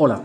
Hola, 0.00 0.24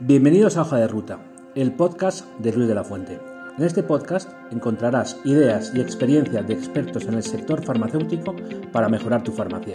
bienvenidos 0.00 0.56
a 0.56 0.62
Hoja 0.62 0.78
de 0.78 0.88
Ruta, 0.88 1.20
el 1.54 1.74
podcast 1.74 2.26
de 2.38 2.54
Luis 2.54 2.68
de 2.68 2.74
la 2.74 2.84
Fuente. 2.84 3.20
En 3.58 3.62
este 3.62 3.82
podcast 3.82 4.32
encontrarás 4.50 5.20
ideas 5.26 5.74
y 5.76 5.82
experiencias 5.82 6.48
de 6.48 6.54
expertos 6.54 7.04
en 7.06 7.12
el 7.12 7.22
sector 7.22 7.62
farmacéutico 7.62 8.34
para 8.72 8.88
mejorar 8.88 9.22
tu 9.22 9.30
farmacia. 9.30 9.74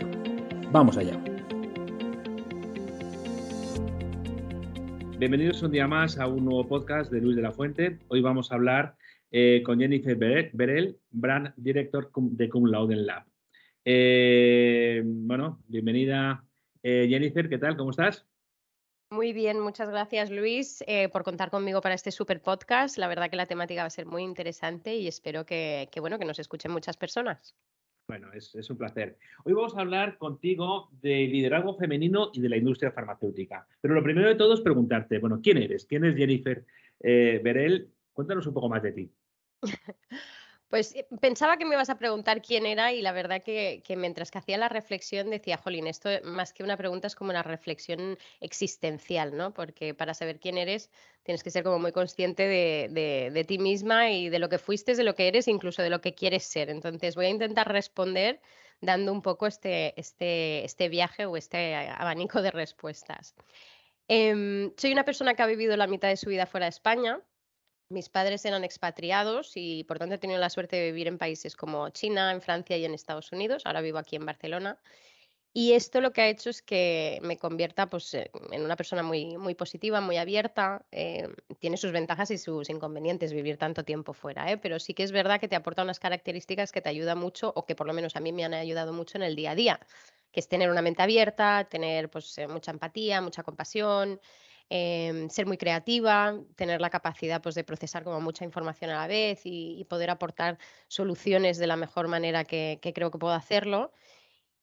Vamos 0.72 0.98
allá. 0.98 1.24
Bienvenidos 5.20 5.62
un 5.62 5.74
día 5.74 5.88
más 5.88 6.18
a 6.18 6.26
un 6.26 6.46
nuevo 6.46 6.68
podcast 6.68 7.12
de 7.12 7.22
Luis 7.22 7.36
de 7.36 7.44
la 7.44 7.52
Fuente. 7.52 8.00
Hoy 8.08 8.22
vamos 8.22 8.52
a 8.52 8.56
hablar 8.56 8.96
eh, 9.30 9.62
con 9.64 9.80
Jennifer 9.80 10.18
Berel, 10.18 10.98
Brand 11.12 11.54
Director 11.56 12.10
de 12.16 12.50
Cum 12.50 12.66
Laude 12.66 12.96
Lab. 12.96 13.26
Eh, 13.86 15.04
bueno, 15.06 15.62
bienvenida 15.68 16.44
eh, 16.82 17.06
Jennifer, 17.08 17.48
¿qué 17.48 17.60
tal? 17.60 17.78
¿Cómo 17.78 17.92
estás? 17.92 18.29
Muy 19.12 19.34
bien, 19.34 19.60
muchas 19.60 19.90
gracias 19.90 20.30
Luis 20.30 20.84
eh, 20.86 21.10
por 21.10 21.24
contar 21.24 21.50
conmigo 21.50 21.82
para 21.82 21.96
este 21.96 22.12
super 22.12 22.44
podcast. 22.44 22.96
La 23.00 23.08
verdad 23.08 23.28
que 23.32 23.38
la 23.38 23.48
temática 23.48 23.82
va 23.82 23.88
a 23.88 23.90
ser 23.90 24.06
muy 24.06 24.22
interesante 24.22 24.96
y 24.98 25.08
espero 25.08 25.48
que, 25.48 25.90
bueno, 26.00 26.20
que 26.20 26.26
nos 26.26 26.38
escuchen 26.38 26.72
muchas 26.72 26.96
personas. 26.96 27.56
Bueno, 28.08 28.32
es, 28.34 28.70
un 28.70 28.78
placer. 28.78 29.18
Hoy 29.46 29.54
vamos 29.54 29.76
a 29.76 29.82
hablar 29.82 30.20
contigo 30.20 30.90
de 31.02 31.28
liderazgo 31.28 31.76
femenino 31.76 32.30
y 32.34 32.42
de 32.42 32.50
la 32.50 32.58
industria 32.58 32.92
farmacéutica. 32.92 33.68
Pero 33.82 33.96
lo 33.96 34.04
primero 34.04 34.30
de 34.30 34.36
todo 34.36 34.54
es 34.54 34.62
preguntarte, 34.62 35.18
bueno, 35.18 35.40
¿quién 35.42 35.58
eres? 35.58 35.86
¿Quién 35.86 36.06
es 36.06 36.16
Jennifer 36.16 36.64
eh, 37.00 37.42
Berel? 37.44 37.90
Cuéntanos 38.14 38.46
un 38.46 38.54
poco 38.54 38.70
más 38.70 38.84
de 38.84 38.92
ti. 38.92 39.12
Pues 40.70 40.94
eh, 40.96 41.08
pensaba 41.20 41.58
que 41.58 41.66
me 41.66 41.74
ibas 41.74 41.90
a 41.90 41.98
preguntar 41.98 42.44
quién 42.44 42.68
era 42.68 42.94
y 42.94 43.02
la 43.02 43.12
verdad 43.12 43.42
que, 43.42 43.82
mientras 43.98 44.30
que 44.30 44.38
hacía 44.38 44.58
la 44.58 44.70
reflexión 44.70 45.32
decía, 45.32 45.58
Jolín, 45.58 45.88
esto 45.88 46.10
más 46.24 46.54
que 46.54 46.64
una 46.64 46.78
pregunta 46.78 47.08
es 47.08 47.16
como 47.16 47.32
una 47.32 47.42
reflexión 47.42 48.18
existencial, 48.40 49.36
¿no? 49.36 49.52
Porque 49.52 49.96
para 49.96 50.14
saber 50.14 50.40
quién 50.40 50.60
eres 50.60 50.92
tienes 51.24 51.44
que 51.44 51.50
ser 51.50 51.64
como 51.64 51.80
muy 51.80 51.92
consciente 51.92 52.48
de, 52.48 53.46
ti 53.48 53.58
misma 53.58 54.12
y 54.12 54.30
de 54.30 54.40
lo 54.40 54.48
que 54.48 54.60
fuiste, 54.60 54.94
de 54.94 55.04
lo 55.04 55.16
que 55.16 55.28
eres, 55.28 55.48
incluso 55.48 55.82
de 55.82 55.90
lo 55.90 56.02
que 56.02 56.14
quieres 56.14 56.44
ser. 56.44 56.70
Entonces 56.70 57.16
voy 57.16 57.26
a 57.26 57.30
intentar 57.30 57.72
responder 57.72 58.40
dando 58.80 59.12
un 59.12 59.22
poco 59.22 59.48
este, 59.48 60.00
este, 60.00 60.64
este 60.64 60.88
viaje 60.88 61.26
o 61.26 61.36
este 61.36 61.76
abanico 61.76 62.42
de 62.42 62.52
respuestas. 62.52 63.36
Em, 64.08 64.72
soy 64.78 64.92
una 64.92 65.06
persona 65.06 65.34
que 65.34 65.44
ha 65.44 65.48
vivido 65.48 65.76
la 65.78 65.88
mitad 65.88 66.10
de 66.10 66.18
su 66.18 66.30
vida 66.30 66.46
fuera 66.46 66.66
de 66.66 66.72
España. 66.72 67.22
Mis 67.90 68.08
padres 68.08 68.46
eran 68.46 68.64
expatriados 68.64 69.54
y 69.56 69.84
por 69.84 69.98
tanto 69.98 70.16
he 70.16 70.20
tenido 70.20 70.40
la 70.40 70.52
suerte 70.52 70.76
de 70.76 70.92
vivir 70.92 71.08
en 71.08 71.18
países 71.18 71.56
como 71.56 71.90
China, 71.90 72.32
en 72.32 72.42
Francia 72.42 72.78
y 72.78 72.86
en 72.86 72.94
Estados 72.94 73.32
Unidos. 73.32 73.64
Ahora 73.66 73.82
vivo 73.82 73.98
aquí 73.98 74.16
en 74.16 74.26
Barcelona. 74.26 74.80
Y 75.52 75.74
esto 75.74 76.00
lo 76.00 76.14
que 76.14 76.22
ha 76.22 76.30
hecho 76.30 76.52
es 76.52 76.62
que 76.62 77.20
me 77.24 77.38
convierta 77.38 77.90
pues, 77.90 78.14
en 78.14 78.64
una 78.64 78.76
persona 78.76 79.02
muy, 79.02 79.36
muy 79.38 79.56
positiva, 79.56 80.00
muy 80.00 80.18
abierta. 80.18 80.86
Eh, 80.92 81.28
tiene 81.60 81.78
sus 81.78 81.92
ventajas 81.92 82.30
y 82.30 82.38
sus 82.38 82.70
inconvenientes 82.70 83.34
vivir 83.34 83.58
tanto 83.58 83.84
tiempo 83.84 84.14
fuera, 84.14 84.52
¿eh? 84.52 84.58
pero 84.58 84.80
sí 84.80 84.94
que 84.94 85.02
es 85.02 85.12
verdad 85.12 85.40
que 85.40 85.48
te 85.48 85.56
aporta 85.56 85.82
unas 85.82 86.00
características 86.00 86.72
que 86.72 86.82
te 86.82 86.90
ayudan 86.90 87.18
mucho 87.18 87.52
o 87.56 87.66
que 87.66 87.76
por 87.76 87.88
lo 87.88 87.94
menos 87.94 88.16
a 88.16 88.20
mí 88.20 88.32
me 88.32 88.46
han 88.46 88.54
ayudado 88.54 88.94
mucho 88.94 89.18
en 89.18 89.24
el 89.24 89.36
día 89.36 89.52
a 89.52 89.56
día, 89.56 89.80
que 90.32 90.40
es 90.40 90.48
tener 90.48 90.70
una 90.70 90.84
mente 90.84 91.02
abierta, 91.02 91.68
tener 91.68 92.12
pues, 92.12 92.38
eh, 92.38 92.48
mucha 92.48 92.70
empatía, 92.70 93.20
mucha 93.20 93.42
compasión, 93.42 94.22
Em, 94.72 95.30
ser 95.30 95.48
muy 95.48 95.58
creativa, 95.58 96.40
tener 96.56 96.80
la 96.80 96.92
capacidad 96.92 97.42
pues, 97.42 97.56
de 97.56 97.64
procesar 97.64 98.04
como 98.04 98.22
mucha 98.22 98.46
información 98.46 98.92
a 98.92 99.02
la 99.02 99.08
vez 99.08 99.42
y, 99.44 99.84
poder 99.90 100.12
aportar 100.12 100.60
soluciones 100.88 101.58
de 101.58 101.66
la 101.66 101.76
mejor 101.76 102.08
manera 102.08 102.44
que, 102.44 102.80
creo 102.94 103.10
que 103.10 103.18
puedo 103.18 103.34
hacerlo. 103.34 103.92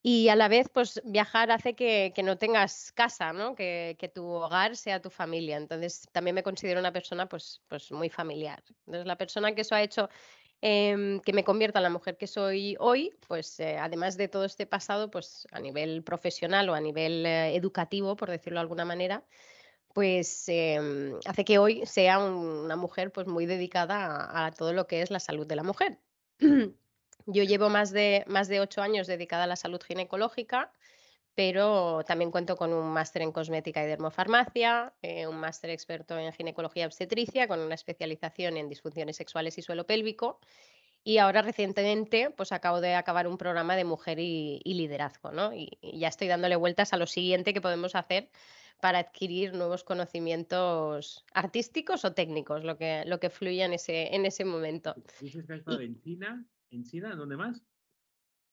Y 0.02 0.28
a 0.28 0.36
la 0.36 0.48
vez, 0.48 0.68
pues 0.72 1.02
viajar 1.04 1.50
hace 1.50 1.74
que, 1.74 2.12
no 2.24 2.38
tengas 2.38 2.92
casa, 2.92 3.32
¿no? 3.32 3.56
Que, 3.56 3.96
tu 4.14 4.24
hogar 4.26 4.76
sea 4.76 5.02
tu 5.02 5.10
familia. 5.10 5.56
Entonces, 5.56 6.08
también 6.12 6.34
me 6.36 6.44
considero 6.44 6.80
una 6.80 6.92
persona 6.92 7.28
pues, 7.28 7.62
pues 7.68 7.90
muy 7.92 8.08
familiar. 8.08 8.62
Entonces, 8.86 9.06
la 9.06 9.16
persona 9.16 9.54
que 9.54 9.62
eso 9.62 9.74
ha 9.74 9.82
hecho 9.82 10.08
em, 10.60 11.20
que 11.20 11.32
me 11.32 11.44
convierta 11.44 11.80
en 11.80 11.84
la 11.84 11.90
mujer 11.90 12.16
que 12.16 12.28
soy 12.28 12.76
hoy, 12.78 13.12
pues 13.26 13.58
eh, 13.60 13.78
además 13.78 14.16
de 14.16 14.28
todo 14.28 14.44
este 14.44 14.66
pasado, 14.66 15.10
pues 15.10 15.48
a 15.52 15.60
nivel 15.60 16.04
profesional 16.04 16.68
o 16.68 16.74
a 16.74 16.80
nivel 16.80 17.26
eh, 17.26 17.56
educativo, 17.56 18.16
por 18.16 18.30
decirlo 18.30 18.58
de 18.60 18.62
alguna 18.62 18.84
manera, 18.84 19.24
pues 19.96 20.46
em, 20.48 21.18
hace 21.24 21.42
que 21.46 21.56
hoy 21.56 21.86
sea 21.86 22.18
una 22.18 22.76
mujer 22.76 23.12
pues 23.12 23.26
muy 23.26 23.46
dedicada 23.46 24.44
a, 24.44 24.50
todo 24.50 24.74
lo 24.74 24.86
que 24.86 25.00
es 25.00 25.10
la 25.10 25.20
salud 25.20 25.46
de 25.46 25.56
la 25.56 25.62
mujer. 25.62 25.96
Yo 27.26 27.42
llevo 27.44 27.70
más 27.70 27.92
de, 27.92 28.22
más 28.26 28.48
de 28.48 28.60
ocho 28.60 28.82
años 28.82 29.06
dedicada 29.06 29.44
a 29.44 29.46
la 29.46 29.56
salud 29.56 29.80
ginecológica, 29.82 30.70
pero 31.34 32.04
también 32.06 32.30
cuento 32.30 32.58
con 32.58 32.74
un 32.74 32.92
máster 32.92 33.22
en 33.22 33.32
cosmética 33.32 33.82
y 33.82 33.86
dermofarmacia, 33.86 34.92
eh, 35.00 35.26
un 35.26 35.38
máster 35.38 35.70
experto 35.70 36.18
en 36.18 36.30
ginecología 36.34 36.84
obstetricia 36.84 37.48
con 37.48 37.60
una 37.60 37.74
especialización 37.74 38.58
en 38.58 38.68
disfunciones 38.68 39.16
sexuales 39.16 39.56
y 39.56 39.62
suelo 39.62 39.86
pélvico. 39.86 40.40
Y 41.04 41.16
ahora 41.16 41.40
recientemente 41.40 42.28
pues 42.28 42.52
acabo 42.52 42.82
de 42.82 42.96
acabar 42.96 43.26
un 43.26 43.38
programa 43.38 43.76
de 43.76 43.84
mujer 43.84 44.18
y, 44.18 44.60
liderazgo, 44.62 45.32
¿no? 45.32 45.54
y, 45.54 45.70
ya 45.80 46.08
estoy 46.08 46.28
dándole 46.28 46.56
vueltas 46.56 46.92
a 46.92 46.98
lo 46.98 47.06
siguiente 47.06 47.54
que 47.54 47.62
podemos 47.62 47.94
hacer 47.94 48.28
para 48.80 48.98
adquirir 48.98 49.54
nuevos 49.54 49.84
conocimientos 49.84 51.24
artísticos 51.32 52.04
o 52.04 52.12
técnicos, 52.12 52.64
lo 52.64 52.76
que, 52.76 53.04
lo 53.06 53.18
que 53.20 53.30
fluya 53.30 53.64
en 53.64 53.72
ese, 53.72 54.14
en 54.14 54.26
ese 54.26 54.44
momento. 54.44 54.94
en 55.20 56.00
China? 56.00 56.46
¿En 56.70 56.84
China? 56.84 57.14
¿Dónde 57.14 57.36
más? 57.36 57.62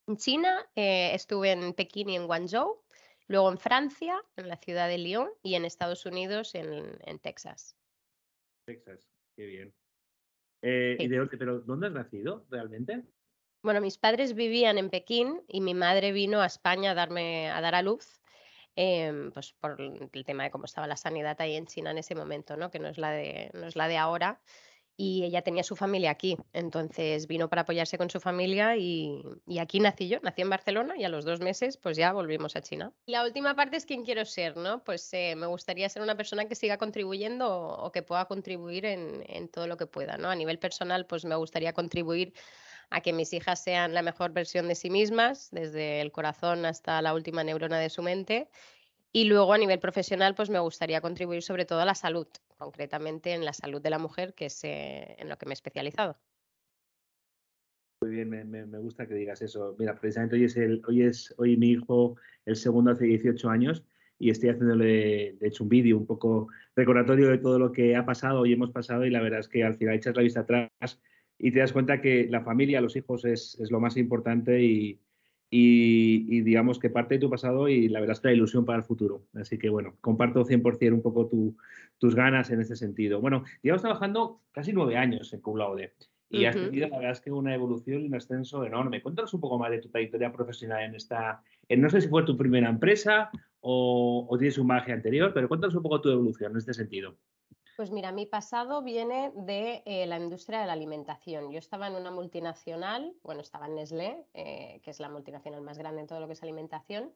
En 0.07 0.17
China 0.17 0.69
eh, 0.75 1.13
estuve 1.13 1.51
en 1.51 1.73
Pekín 1.73 2.09
y 2.09 2.16
en 2.16 2.28
Guangzhou, 2.28 2.84
luego 3.28 3.51
en 3.51 3.57
Francia, 3.57 4.22
en 4.35 4.47
la 4.47 4.57
ciudad 4.57 4.88
de 4.88 4.97
Lyon 4.97 5.29
y 5.41 5.56
en 5.56 5.66
Estados 5.66 6.06
Unidos, 6.06 6.55
en, 6.55 6.97
en 7.05 7.19
Texas. 7.19 7.75
Texas, 8.66 9.07
qué 9.35 9.45
bien. 9.45 9.73
Eh, 10.61 10.97
¿y 11.00 11.07
de, 11.07 11.25
¿Pero 11.28 11.59
dónde 11.59 11.88
has 11.88 11.94
nacido 11.94 12.45
realmente? 12.50 13.03
Bueno, 13.61 13.81
mis 13.81 13.97
padres 13.97 14.34
vivían 14.34 14.78
en 14.78 14.90
Pekín 14.90 15.41
y 15.47 15.61
mi 15.61 15.73
madre 15.73 16.11
vino 16.11 16.41
a 16.41 16.45
España 16.45 16.91
a, 16.91 16.94
darme, 16.94 17.50
a 17.50 17.61
dar 17.61 17.75
a 17.75 17.81
luz 17.81 18.22
Em, 18.75 19.31
pues 19.31 19.53
por 19.53 19.79
el 19.79 20.25
tema 20.25 20.44
de 20.44 20.51
cómo 20.51 20.66
estaba 20.66 20.88
la 20.88 20.97
sanidad 20.97 21.39
ahí 21.39 21.56
en 21.56 21.67
China 21.67 21.91
en 21.91 22.00
ese 22.00 22.16
momento, 22.16 22.57
¿no? 22.57 22.72
que 22.72 22.79
no 22.79 22.88
es, 22.88 22.97
la 22.97 23.11
de, 23.11 23.51
no 23.53 23.67
es 23.67 23.75
la 23.75 23.88
de 23.88 23.97
ahora. 23.97 24.41
Y 24.95 25.23
ella 25.23 25.41
tenía 25.41 25.63
su 25.63 25.75
familia 25.75 26.11
aquí, 26.11 26.38
entonces 26.53 27.25
vino 27.25 27.50
para 27.50 27.63
apoyarse 27.63 27.97
con 27.97 28.11
su 28.11 28.19
familia 28.19 28.78
y, 28.78 29.23
aquí 29.59 29.79
nací 29.79 30.07
yo, 30.07 30.19
nací 30.22 30.44
en 30.44 30.51
Barcelona 30.51 30.95
y 30.95 31.03
a 31.03 31.09
los 31.09 31.25
dos 31.25 31.39
meses 31.39 31.78
pues 31.78 31.97
ya 31.97 32.13
volvimos 32.13 32.56
a 32.56 32.61
China. 32.61 32.94
La 33.07 33.23
última 33.23 33.56
parte 33.56 33.78
es 33.78 33.88
quién 33.88 34.06
quiero 34.06 34.23
ser, 34.23 34.56
¿no? 34.56 34.84
Pues 34.84 35.11
eh, 35.13 35.35
me 35.35 35.47
gustaría 35.47 35.90
ser 35.90 36.03
una 36.03 36.16
persona 36.16 36.45
que 36.45 36.53
siga 36.53 36.78
contribuyendo 36.78 37.50
o, 37.51 37.91
que 37.91 38.03
pueda 38.03 38.25
contribuir 38.25 38.85
en, 38.85 39.23
en, 39.28 39.50
todo 39.50 39.66
lo 39.66 39.78
que 39.78 39.88
pueda, 39.88 40.17
¿no? 40.17 40.29
A 40.29 40.35
nivel 40.35 40.59
personal 40.59 41.07
pues 41.07 41.25
me 41.25 41.35
gustaría 41.35 41.73
contribuir 41.73 42.34
a 42.90 43.02
que 43.02 43.14
mis 43.14 43.34
hijas 43.34 43.64
sean 43.64 43.94
la 43.94 44.02
mejor 44.02 44.32
versión 44.34 44.68
de 44.68 44.76
sí 44.76 44.90
mismas, 44.90 45.50
desde 45.52 46.02
el 46.02 46.12
corazón 46.12 46.66
hasta 46.66 47.02
la 47.02 47.14
última 47.14 47.44
neurona 47.44 47.80
de 47.80 47.90
su 47.90 48.02
mente. 48.02 48.50
Y 49.12 49.26
luego 49.26 49.54
a 49.54 49.58
nivel 49.58 49.80
profesional, 49.80 50.34
pues 50.36 50.50
me 50.50 50.60
gustaría 50.60 51.02
contribuir 51.02 51.44
sobre 51.44 51.66
todo 51.66 51.82
a 51.82 51.86
la 51.86 51.96
salud, 51.96 52.28
concretamente 52.58 53.34
en 53.34 53.46
la 53.46 53.54
salud 53.54 53.82
de 53.82 53.90
la 53.92 54.00
mujer, 54.00 54.34
que 54.34 54.48
es 54.48 54.64
eh, 54.64 55.16
en 55.20 55.30
lo 55.30 55.38
que 55.38 55.46
me 55.46 55.52
he 55.52 55.54
especializado. 55.54 56.18
Muy 58.02 58.12
bien, 58.12 58.30
me, 58.30 58.80
gusta 58.80 59.08
que 59.08 59.14
digas 59.14 59.42
eso. 59.42 59.76
Mira, 59.80 59.96
precisamente 59.96 60.36
hoy 60.36 60.44
es, 60.44 60.58
el, 60.58 60.82
hoy 60.88 61.04
es 61.04 61.34
hoy 61.38 61.56
mi 61.56 61.70
hijo, 61.70 62.18
el 62.46 62.56
segundo 62.56 62.92
hace 62.92 63.06
18 63.06 63.50
años, 63.50 63.86
y 64.20 64.30
estoy 64.30 64.50
haciéndole, 64.50 65.38
de 65.40 65.48
hecho, 65.48 65.64
un 65.64 65.70
vídeo 65.70 65.98
un 65.98 66.06
poco 66.06 66.50
recordatorio 66.76 67.30
de 67.30 67.38
todo 67.38 67.60
lo 67.60 67.72
que 67.72 67.96
ha 67.96 68.06
pasado 68.06 68.46
y 68.46 68.54
hemos 68.54 68.72
pasado, 68.72 69.06
y 69.06 69.10
la 69.10 69.22
verdad 69.22 69.40
es 69.40 69.48
que 69.48 69.64
al 69.64 69.76
final 69.76 69.96
echas 69.96 70.16
la 70.16 70.22
vista 70.24 70.42
atrás 70.42 71.02
y 71.38 71.52
te 71.52 71.60
das 71.60 71.74
cuenta 71.74 72.02
que 72.02 72.28
la 72.30 72.42
familia, 72.42 72.82
los 72.82 72.96
hijos 72.96 73.26
es, 73.26 73.58
lo 73.70 73.80
más 73.80 73.98
importante 73.98 74.64
y, 74.64 75.00
digamos 75.52 76.80
que 76.80 76.90
parte 76.90 77.16
de 77.16 77.22
tu 77.22 77.30
pasado 77.30 77.68
y 77.68 77.88
la 77.88 78.00
verdad 78.00 78.14
es 78.14 78.22
que 78.22 78.30
la 78.30 78.34
ilusión 78.34 78.66
para 78.66 78.80
el 78.80 78.84
futuro. 78.84 79.28
Así 79.36 79.60
que 79.60 79.70
bueno, 79.70 79.98
comparto 80.02 80.46
100% 80.46 80.94
un 80.94 81.02
poco 81.02 81.30
tus 82.00 82.16
ganas 82.16 82.50
en 82.50 82.62
ese 82.62 82.76
sentido. 82.76 83.22
Bueno, 83.22 83.44
llevamos 83.62 83.84
trabajando 83.84 84.41
casi 84.52 84.74
nueve 84.74 84.97
años 84.97 85.32
en 85.34 85.41
Cum 85.41 85.58
y 86.30 86.46
has 86.46 86.56
tenido 86.56 86.88
la 86.88 86.97
verdad 86.97 87.12
es 87.12 87.22
que 87.22 87.32
una 87.32 87.53
evolución 87.53 88.02
y 88.02 88.08
un 88.08 88.16
ascenso 88.16 88.66
enorme. 88.66 89.03
Cuéntanos 89.03 89.32
un 89.36 89.41
poco 89.41 89.59
más 89.59 89.70
de 89.70 89.78
tu 89.78 89.90
trayectoria 89.90 90.34
profesional 90.34 90.84
en 90.84 90.96
esta, 90.96 91.44
en, 91.70 91.79
no 91.79 91.90
sé 91.91 92.02
si 92.02 92.08
fue 92.08 92.24
tu 92.24 92.36
primera 92.36 92.70
empresa 92.70 93.29
o, 93.59 94.26
o 94.28 94.38
tienes 94.40 94.58
un 94.58 94.68
bagaje 94.68 94.94
anterior, 94.94 95.32
pero 95.32 95.47
cuéntanos 95.47 95.76
un 95.76 95.84
poco 95.84 96.02
tu 96.02 96.09
evolución 96.09 96.52
en 96.53 96.58
este 96.58 96.74
sentido. 96.74 97.18
Pues 97.75 97.90
mira, 97.90 98.11
mi 98.11 98.28
pasado 98.28 98.84
viene 98.84 99.31
de 99.35 99.81
eh, 99.85 100.05
la 100.05 100.20
industria 100.20 100.59
de 100.59 100.67
la 100.67 100.73
alimentación. 100.73 101.52
Yo 101.52 101.58
estaba 101.58 101.87
en 101.87 101.96
una 101.96 102.11
multinacional, 102.11 103.16
bueno, 103.23 103.41
estaba 103.41 103.66
en 103.66 103.75
Nestlé, 103.75 104.28
eh, 104.35 104.79
que 104.84 104.91
es 104.91 104.99
la 104.99 105.09
multinacional 105.09 105.61
más 105.61 105.79
grande 105.79 106.02
en 106.02 106.08
todo 106.08 106.20
lo 106.20 106.28
que 106.28 106.34
es 106.34 106.43
alimentación, 106.43 107.11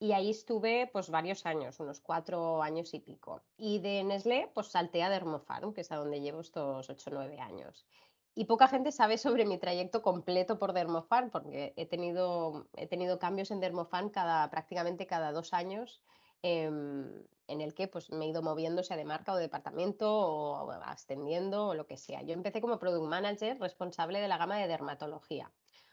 y 0.00 0.12
ahí 0.12 0.30
estuve 0.30 0.88
pues 0.92 1.10
varios 1.10 1.46
años, 1.46 1.78
unos 1.78 2.00
cuatro 2.00 2.60
años 2.60 2.92
y 2.92 2.98
pico. 2.98 3.42
Y 3.56 3.78
de 3.78 4.02
Nestlé 4.02 4.50
pues 4.52 4.66
salté 4.66 5.04
a 5.04 5.10
Dermofarm, 5.10 5.72
que 5.74 5.82
es 5.82 5.92
a 5.92 5.96
donde 5.96 6.20
llevo 6.20 6.40
estos 6.40 6.90
ocho 6.90 7.10
o 7.10 7.14
nueve 7.14 7.38
años. 7.38 7.86
Y 8.34 8.46
poca 8.46 8.66
gente 8.66 8.90
sabe 8.90 9.16
sobre 9.16 9.44
mi 9.44 9.58
trayecto 9.58 10.02
completo 10.02 10.58
por 10.58 10.72
Dermofarm, 10.72 11.30
porque 11.30 11.72
he 11.76 11.86
tenido, 11.86 12.66
he 12.76 12.88
tenido 12.88 13.20
cambios 13.20 13.52
en 13.52 13.60
Dermofarm 13.60 14.10
cada, 14.10 14.50
prácticamente 14.50 15.06
cada 15.06 15.30
dos 15.30 15.52
años. 15.52 16.02
Em, 16.42 17.22
en 17.48 17.60
el 17.60 17.74
que 17.74 17.88
pues, 17.88 18.10
me 18.10 18.24
he 18.24 18.28
ido 18.28 18.42
moviendo, 18.42 18.82
sea 18.82 18.96
de 18.96 19.04
marca 19.04 19.32
o 19.32 19.36
de 19.36 19.42
departamento 19.42 20.08
o 20.08 20.70
ascendiendo 20.70 21.68
o 21.68 21.74
lo 21.74 21.86
que 21.86 21.96
sea. 21.96 22.22
Yo 22.22 22.32
empecé 22.32 22.60
como 22.60 22.78
product 22.78 23.08
manager 23.08 23.58
responsable 23.58 24.20
de 24.20 24.28
la 24.28 24.38
gama 24.38 24.56
de 24.56 24.68
dermatología. 24.68 25.50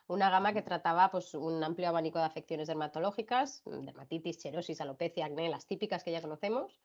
Una 0.07 0.29
gama 0.29 0.53
que 0.53 0.61
trataba 0.61 1.11
pues, 1.11 1.33
un 1.33 1.63
amplio 1.63 1.89
abanico 1.89 2.19
de 2.19 2.25
afecciones 2.25 2.67
dermatológicas, 2.67 3.63
dermatitis, 3.65 4.41
xerosis, 4.41 4.79
alopecia, 4.79 5.25
acné, 5.25 5.49
las 5.49 5.65
típicas 5.65 6.03
que 6.03 6.11
ya 6.11 6.21
conocemos. 6.21 6.79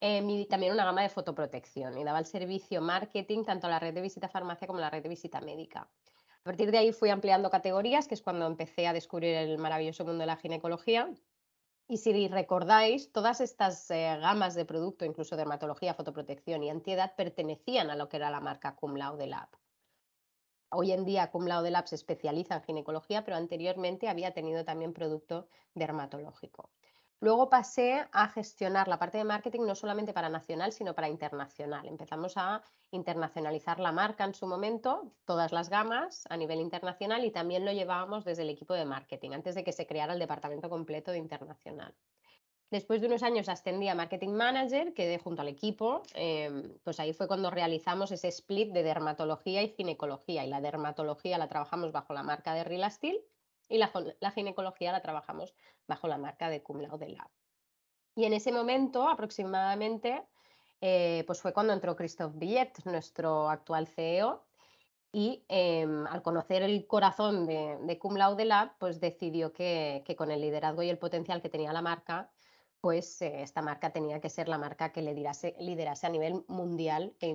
Em, 0.00 0.28
y 0.28 0.46
también 0.46 0.72
una 0.72 0.84
gama 0.84 1.02
de 1.02 1.08
fotoprotección 1.08 1.96
y 1.96 2.04
daba 2.04 2.18
el 2.18 2.26
servicio 2.26 2.82
marketing 2.82 3.44
tanto 3.44 3.66
a 3.66 3.70
la 3.70 3.78
red 3.78 3.94
de 3.94 4.02
visita 4.02 4.28
farmacia 4.28 4.66
como 4.66 4.78
a 4.78 4.82
la 4.82 4.90
red 4.90 5.02
de 5.02 5.08
visita 5.08 5.40
médica. 5.40 5.80
A 5.80 6.44
partir 6.44 6.70
de 6.70 6.78
ahí 6.78 6.92
fui 6.92 7.10
ampliando 7.10 7.50
categorías, 7.50 8.06
que 8.06 8.14
es 8.14 8.22
cuando 8.22 8.46
empecé 8.46 8.86
a 8.86 8.92
descubrir 8.92 9.34
el 9.36 9.58
maravilloso 9.58 10.04
mundo 10.04 10.20
de 10.20 10.26
la 10.26 10.36
ginecología. 10.36 11.10
Y 11.88 11.98
si 11.98 12.26
recordáis, 12.26 13.12
todas 13.12 13.40
estas 13.40 13.88
eh, 13.92 14.18
gamas 14.20 14.56
de 14.56 14.64
producto, 14.64 15.04
incluso 15.04 15.36
dermatología, 15.36 15.94
fotoprotección 15.94 16.64
y 16.64 16.70
antiedad, 16.70 17.14
pertenecían 17.16 17.90
a 17.90 17.96
lo 17.96 18.08
que 18.08 18.16
era 18.16 18.30
la 18.30 18.40
marca 18.40 18.74
Cum 18.74 18.96
Laude 18.96 19.28
Lab. 19.28 19.48
Hoy 20.68 20.90
en 20.90 21.04
día 21.04 21.30
Cum 21.30 21.46
Laude 21.46 21.70
Lab 21.70 21.86
se 21.86 21.94
especializa 21.94 22.56
en 22.56 22.62
ginecología, 22.62 23.24
pero 23.24 23.36
anteriormente 23.36 24.08
había 24.08 24.34
tenido 24.34 24.64
también 24.64 24.92
producto 24.92 25.48
dermatológico. 25.74 26.70
Luego 27.20 27.48
pasé 27.48 28.06
a 28.12 28.28
gestionar 28.28 28.88
la 28.88 28.98
parte 28.98 29.16
de 29.16 29.24
marketing 29.24 29.62
no 29.62 29.74
solamente 29.74 30.12
para 30.12 30.28
nacional, 30.28 30.72
sino 30.72 30.94
para 30.94 31.08
internacional. 31.08 31.88
Empezamos 31.88 32.36
a 32.36 32.62
internacionalizar 32.90 33.80
la 33.80 33.90
marca 33.90 34.24
en 34.24 34.34
su 34.34 34.46
momento, 34.46 35.14
todas 35.24 35.50
las 35.52 35.70
gamas 35.70 36.24
a 36.28 36.36
nivel 36.36 36.60
internacional 36.60 37.24
y 37.24 37.30
también 37.30 37.64
lo 37.64 37.72
llevábamos 37.72 38.24
desde 38.24 38.42
el 38.42 38.50
equipo 38.50 38.74
de 38.74 38.84
marketing, 38.84 39.30
antes 39.30 39.54
de 39.54 39.64
que 39.64 39.72
se 39.72 39.86
creara 39.86 40.12
el 40.12 40.18
departamento 40.18 40.68
completo 40.68 41.10
de 41.10 41.18
internacional. 41.18 41.94
Después 42.70 43.00
de 43.00 43.06
unos 43.06 43.22
años 43.22 43.48
ascendí 43.48 43.88
a 43.88 43.94
Marketing 43.94 44.30
Manager, 44.30 44.92
quedé 44.92 45.18
junto 45.18 45.40
al 45.40 45.48
equipo, 45.48 46.02
em, 46.14 46.78
pues 46.82 46.98
ahí 46.98 47.12
fue 47.12 47.28
cuando 47.28 47.48
realizamos 47.48 48.10
ese 48.10 48.28
split 48.28 48.72
de 48.72 48.82
dermatología 48.82 49.62
y 49.62 49.68
ginecología. 49.68 50.44
Y 50.44 50.48
la 50.48 50.60
dermatología 50.60 51.38
la 51.38 51.48
trabajamos 51.48 51.92
bajo 51.92 52.12
la 52.12 52.24
marca 52.24 52.54
de 52.54 52.64
Rilastil 52.64 53.20
y 53.68 53.78
la, 53.78 53.90
ginecología 54.32 54.92
la 54.92 55.02
trabajamos 55.02 55.54
bajo 55.86 56.08
la 56.08 56.18
marca 56.18 56.48
de 56.48 56.62
Cum 56.62 56.80
Laude 56.80 57.08
Lab. 57.08 57.28
Y 58.14 58.24
en 58.24 58.32
ese 58.32 58.52
momento 58.52 59.08
aproximadamente, 59.08 60.22
eh, 60.80 61.24
pues 61.26 61.40
fue 61.40 61.52
cuando 61.52 61.72
entró 61.72 61.96
Christophe 61.96 62.38
Billet, 62.38 62.72
nuestro 62.84 63.48
actual 63.48 63.86
CEO, 63.86 64.44
y 65.12 65.44
em, 65.48 66.06
al 66.06 66.22
conocer 66.22 66.62
el 66.62 66.86
corazón 66.86 67.46
de, 67.46 67.78
de, 67.82 67.98
Cum 67.98 68.16
Laude 68.16 68.44
Lab, 68.44 68.76
pues 68.78 69.00
decidió 69.00 69.52
que, 69.52 70.02
que, 70.04 70.16
con 70.16 70.30
el 70.30 70.40
liderazgo 70.40 70.82
y 70.82 70.90
el 70.90 70.98
potencial 70.98 71.40
que 71.40 71.48
tenía 71.48 71.72
la 71.72 71.80
marca, 71.80 72.30
pues 72.80 73.20
eh, 73.22 73.42
esta 73.42 73.62
marca 73.62 73.90
tenía 73.90 74.20
que 74.20 74.30
ser 74.30 74.48
la 74.48 74.58
marca 74.58 74.92
que 74.92 75.02
liderase, 75.02 75.56
liderase 75.58 76.06
a 76.06 76.10
nivel 76.10 76.44
mundial 76.48 77.14
e 77.20 77.28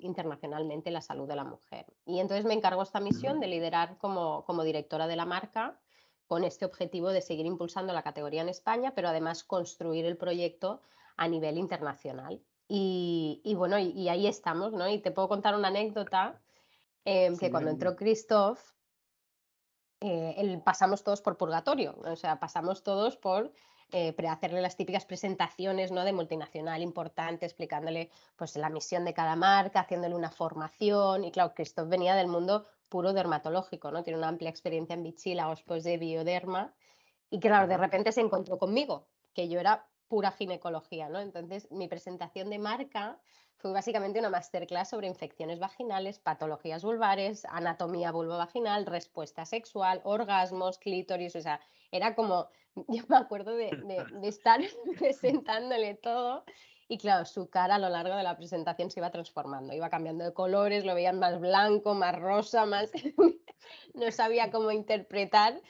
internacionalmente 0.00 0.90
la 0.90 1.00
salud 1.00 1.28
de 1.28 1.36
la 1.36 1.44
mujer. 1.44 1.86
Y 2.04 2.20
entonces 2.20 2.44
me 2.44 2.54
encargó 2.54 2.82
esta 2.82 3.00
misión 3.00 3.40
de 3.40 3.46
liderar 3.46 3.98
como, 3.98 4.44
como 4.44 4.64
directora 4.64 5.06
de 5.06 5.16
la 5.16 5.26
marca 5.26 5.78
con 6.26 6.44
este 6.44 6.64
objetivo 6.64 7.10
de 7.10 7.22
seguir 7.22 7.46
impulsando 7.46 7.92
la 7.92 8.02
categoría 8.02 8.42
en 8.42 8.48
España, 8.48 8.92
pero 8.94 9.08
además 9.08 9.44
construir 9.44 10.04
el 10.06 10.16
proyecto 10.16 10.80
a 11.16 11.28
nivel 11.28 11.56
internacional. 11.56 12.42
Y, 12.68 13.54
bueno, 13.56 13.78
y, 13.78 14.08
ahí 14.08 14.26
estamos, 14.26 14.72
¿no? 14.72 14.88
Y 14.88 14.98
te 14.98 15.12
puedo 15.12 15.28
contar 15.28 15.54
una 15.54 15.68
anécdota 15.68 16.40
em, 17.04 17.36
que 17.36 17.50
cuando 17.50 17.70
entró 17.70 17.94
Christoph, 17.94 18.58
eh, 20.00 20.60
pasamos 20.64 21.04
todos 21.04 21.22
por 21.22 21.36
purgatorio, 21.36 21.96
o 22.04 22.16
sea, 22.16 22.40
pasamos 22.40 22.82
todos 22.82 23.16
por 23.16 23.52
eh, 23.92 24.14
hacerle 24.28 24.60
las 24.60 24.76
típicas 24.76 25.04
presentaciones 25.04 25.92
¿no? 25.92 26.04
de 26.04 26.12
multinacional 26.12 26.82
importante, 26.82 27.46
explicándole 27.46 28.10
pues, 28.36 28.56
la 28.56 28.68
misión 28.68 29.04
de 29.04 29.14
cada 29.14 29.36
marca, 29.36 29.80
haciéndole 29.80 30.14
una 30.14 30.30
formación. 30.30 31.24
Y 31.24 31.30
claro, 31.30 31.54
Christoph 31.54 31.88
venía 31.88 32.14
del 32.14 32.26
mundo 32.26 32.66
puro 32.88 33.12
dermatológico, 33.12 33.90
¿no? 33.90 34.02
Tiene 34.02 34.18
una 34.18 34.28
amplia 34.28 34.50
experiencia 34.50 34.94
en 34.94 35.02
bichila, 35.02 35.48
después 35.50 35.84
de 35.84 35.98
bioderma. 35.98 36.72
Y 37.30 37.40
claro, 37.40 37.66
de 37.66 37.76
repente 37.76 38.12
se 38.12 38.20
encontró 38.20 38.58
conmigo, 38.58 39.06
que 39.34 39.48
yo 39.48 39.58
era 39.60 39.86
pura 40.08 40.30
ginecología, 40.30 41.08
¿no? 41.08 41.20
Entonces, 41.20 41.70
mi 41.70 41.88
presentación 41.88 42.50
de 42.50 42.58
marca 42.58 43.18
fue 43.56 43.72
básicamente 43.72 44.18
una 44.18 44.30
masterclass 44.30 44.90
sobre 44.90 45.08
infecciones 45.08 45.58
vaginales, 45.58 46.18
patologías 46.18 46.84
vulvares, 46.84 47.44
anatomía 47.46 48.12
vulvovaginal, 48.12 48.86
respuesta 48.86 49.44
sexual, 49.46 50.00
orgasmos, 50.04 50.78
clítoris, 50.78 51.34
o 51.36 51.40
sea, 51.40 51.60
era 51.90 52.14
como, 52.14 52.48
yo 52.88 53.04
me 53.08 53.16
acuerdo 53.16 53.56
de, 53.56 53.70
de, 53.70 54.04
estar 54.28 54.60
presentándole 54.98 55.94
todo 55.94 56.44
y 56.88 56.98
claro, 56.98 57.24
su 57.24 57.50
cara 57.50 57.76
a 57.76 57.78
lo 57.78 57.88
largo 57.88 58.14
de 58.14 58.22
la 58.22 58.36
presentación 58.36 58.90
se 58.90 59.00
iba 59.00 59.10
transformando, 59.10 59.74
iba 59.74 59.90
cambiando 59.90 60.24
de 60.24 60.32
colores, 60.32 60.84
lo 60.84 60.94
veían 60.94 61.18
más 61.18 61.40
blanco, 61.40 61.94
más 61.94 62.16
rosa, 62.16 62.64
más... 62.64 62.92
no 63.94 64.12
sabía 64.12 64.52
cómo 64.52 64.70
interpretar 64.70 65.60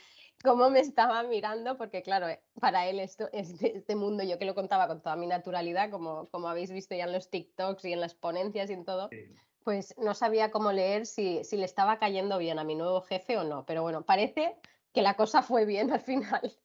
cómo 0.43 0.71
me 0.71 0.81
estaba 0.81 1.23
mirando, 1.25 1.77
porque 1.77 2.03
claro, 2.03 2.29
eh, 2.29 2.41
para 2.61 2.87
él 2.87 3.01
esto, 3.01 3.29
este, 3.33 3.79
este 3.79 3.97
mundo, 3.97 4.23
yo 4.23 4.39
que 4.39 4.45
lo 4.45 4.55
contaba 4.55 4.87
con 4.87 5.03
toda 5.03 5.17
mi 5.17 5.27
naturalidad, 5.27 5.91
como, 5.91 6.29
como 6.29 6.49
habéis 6.49 6.71
visto 6.71 6.95
ya 6.95 7.05
en 7.05 7.13
los 7.13 7.31
TikToks 7.31 7.85
y 7.85 7.93
en 7.93 8.01
las 8.01 8.15
ponencias 8.15 8.71
y 8.71 8.75
en 8.75 8.85
todo, 8.85 9.11
pues 9.65 9.95
no 9.99 10.15
sabía 10.15 10.51
cómo 10.51 10.73
leer 10.73 11.07
si, 11.07 11.43
si 11.45 11.57
le 11.57 11.65
estaba 11.65 11.99
cayendo 11.99 12.39
bien 12.39 12.59
a 12.59 12.65
mi 12.65 12.75
nuevo 12.75 13.01
jefe 13.03 13.37
o 13.37 13.45
no. 13.45 13.67
Pero 13.67 13.83
bueno, 13.83 14.03
parece 14.03 14.57
que 14.93 15.03
la 15.03 15.15
cosa 15.15 15.43
fue 15.43 15.65
bien 15.65 15.93
al 15.93 16.01
final. 16.01 16.57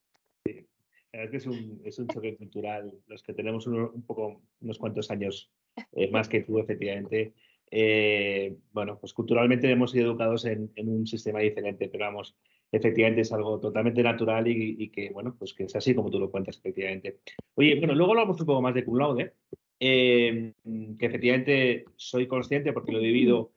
La 1.13 1.19
verdad 1.19 1.35
es 1.35 1.43
que 1.43 1.49
es 1.49 1.55
un, 1.55 1.81
es 1.83 1.99
un 1.99 2.07
choque 2.07 2.37
cultural. 2.37 2.93
Los 3.07 3.21
que 3.21 3.33
tenemos 3.33 3.67
un 3.67 4.03
poco, 4.03 4.41
unos 4.61 4.77
cuantos 4.77 5.11
años 5.11 5.51
eh, 5.93 6.09
más 6.09 6.29
que 6.29 6.41
tú, 6.41 6.59
efectivamente, 6.59 7.33
eh, 7.69 8.55
bueno, 8.71 8.97
pues 8.99 9.13
culturalmente 9.13 9.69
hemos 9.69 9.91
sido 9.91 10.11
educados 10.11 10.45
en, 10.45 10.71
en, 10.75 10.89
un 10.89 11.05
sistema 11.05 11.39
diferente, 11.39 11.89
pero 11.89 12.05
vamos, 12.05 12.35
efectivamente 12.71 13.21
es 13.21 13.31
algo 13.33 13.59
totalmente 13.59 14.03
natural 14.03 14.47
y, 14.47 14.89
que, 14.89 15.09
bueno, 15.09 15.35
pues 15.37 15.53
que 15.53 15.63
es 15.63 15.75
así 15.75 15.93
como 15.93 16.09
tú 16.09 16.19
lo 16.19 16.31
cuentas, 16.31 16.57
efectivamente. 16.57 17.19
Oye, 17.55 17.75
bueno, 17.77 17.93
luego 17.93 18.13
hablamos 18.13 18.39
un 18.39 18.45
poco 18.45 18.61
más 18.61 18.73
de 18.73 18.85
cum 18.85 18.97
laude, 18.97 19.33
eh, 19.79 20.53
que 20.97 21.05
efectivamente 21.05 21.85
soy 21.95 22.27
consciente 22.27 22.71
porque 22.71 22.91
lo 22.91 22.99
he 22.99 23.03
vivido 23.03 23.51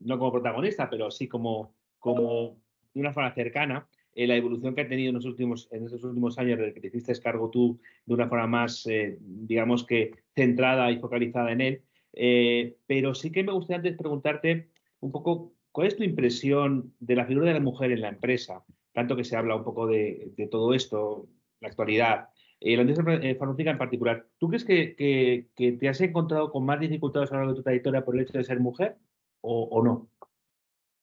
no 0.00 0.18
como 0.18 0.32
protagonista, 0.32 0.88
pero 0.88 1.10
sí 1.10 1.26
como, 1.26 1.74
como 1.98 2.58
de 2.94 3.00
una 3.00 3.12
forma 3.12 3.34
cercana, 3.34 3.88
eh, 4.14 4.26
la 4.26 4.36
evolución 4.36 4.74
que 4.74 4.82
ha 4.82 4.88
tenido 4.88 5.10
en, 5.10 5.14
los 5.14 5.24
últimos, 5.24 5.68
estos 5.70 6.04
últimos 6.04 6.38
años 6.38 6.58
desde 6.58 6.74
que 6.74 6.80
te 6.80 6.86
hiciste 6.88 7.20
cargo 7.20 7.50
tú 7.50 7.80
de 8.06 8.14
una 8.14 8.28
forma 8.28 8.46
más, 8.46 8.86
digamos 9.18 9.84
que 9.84 10.12
centrada 10.34 10.90
y 10.90 10.98
focalizada 10.98 11.52
en 11.52 11.60
él. 11.60 12.76
pero 12.86 13.14
sí 13.14 13.30
que 13.30 13.42
me 13.42 13.52
gustaría 13.52 13.78
antes 13.78 13.96
preguntarte 13.96 14.68
un 15.00 15.10
poco 15.12 15.54
¿Cuál 15.72 15.86
es 15.86 15.96
tu 15.96 16.04
impresión 16.04 16.94
de 17.00 17.16
la 17.16 17.24
figura 17.24 17.46
de 17.46 17.54
la 17.54 17.60
mujer 17.60 17.92
en 17.92 18.02
la 18.02 18.10
empresa? 18.10 18.62
Tanto 18.92 19.16
que 19.16 19.24
se 19.24 19.36
habla 19.36 19.56
un 19.56 19.64
poco 19.64 19.86
de, 19.86 20.34
todo 20.50 20.74
esto, 20.74 21.26
la 21.60 21.68
actualidad, 21.68 22.28
eh, 22.60 22.76
la 22.76 22.82
industria 22.82 23.14
eh, 23.14 23.34
farmacéutica 23.34 23.70
en 23.70 23.78
particular. 23.78 24.26
¿Tú 24.36 24.48
crees 24.48 24.66
que, 24.66 25.48
te 25.56 25.88
has 25.88 26.00
encontrado 26.02 26.52
con 26.52 26.66
más 26.66 26.78
dificultades 26.78 27.30
a 27.30 27.34
lo 27.34 27.40
largo 27.40 27.52
de 27.54 27.56
tu 27.56 27.62
trayectoria 27.62 28.04
por 28.04 28.14
el 28.14 28.22
hecho 28.22 28.36
de 28.36 28.44
ser 28.44 28.60
mujer 28.60 28.98
o, 29.40 29.82
no? 29.82 30.10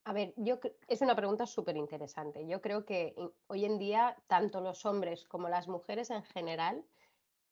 A 0.10 0.12
ver, 0.12 0.34
yo 0.38 0.60
es 0.88 1.02
una 1.02 1.16
pregunta 1.16 1.46
súper 1.46 1.78
interesante. 1.78 2.48
Yo 2.48 2.62
creo 2.62 2.84
que 2.84 3.14
hoy 3.46 3.64
en 3.64 3.78
día 3.78 4.18
tanto 4.26 4.60
los 4.60 4.84
hombres 4.88 5.24
como 5.26 5.50
las 5.50 5.68
mujeres 5.68 6.10
en 6.10 6.24
general 6.24 6.84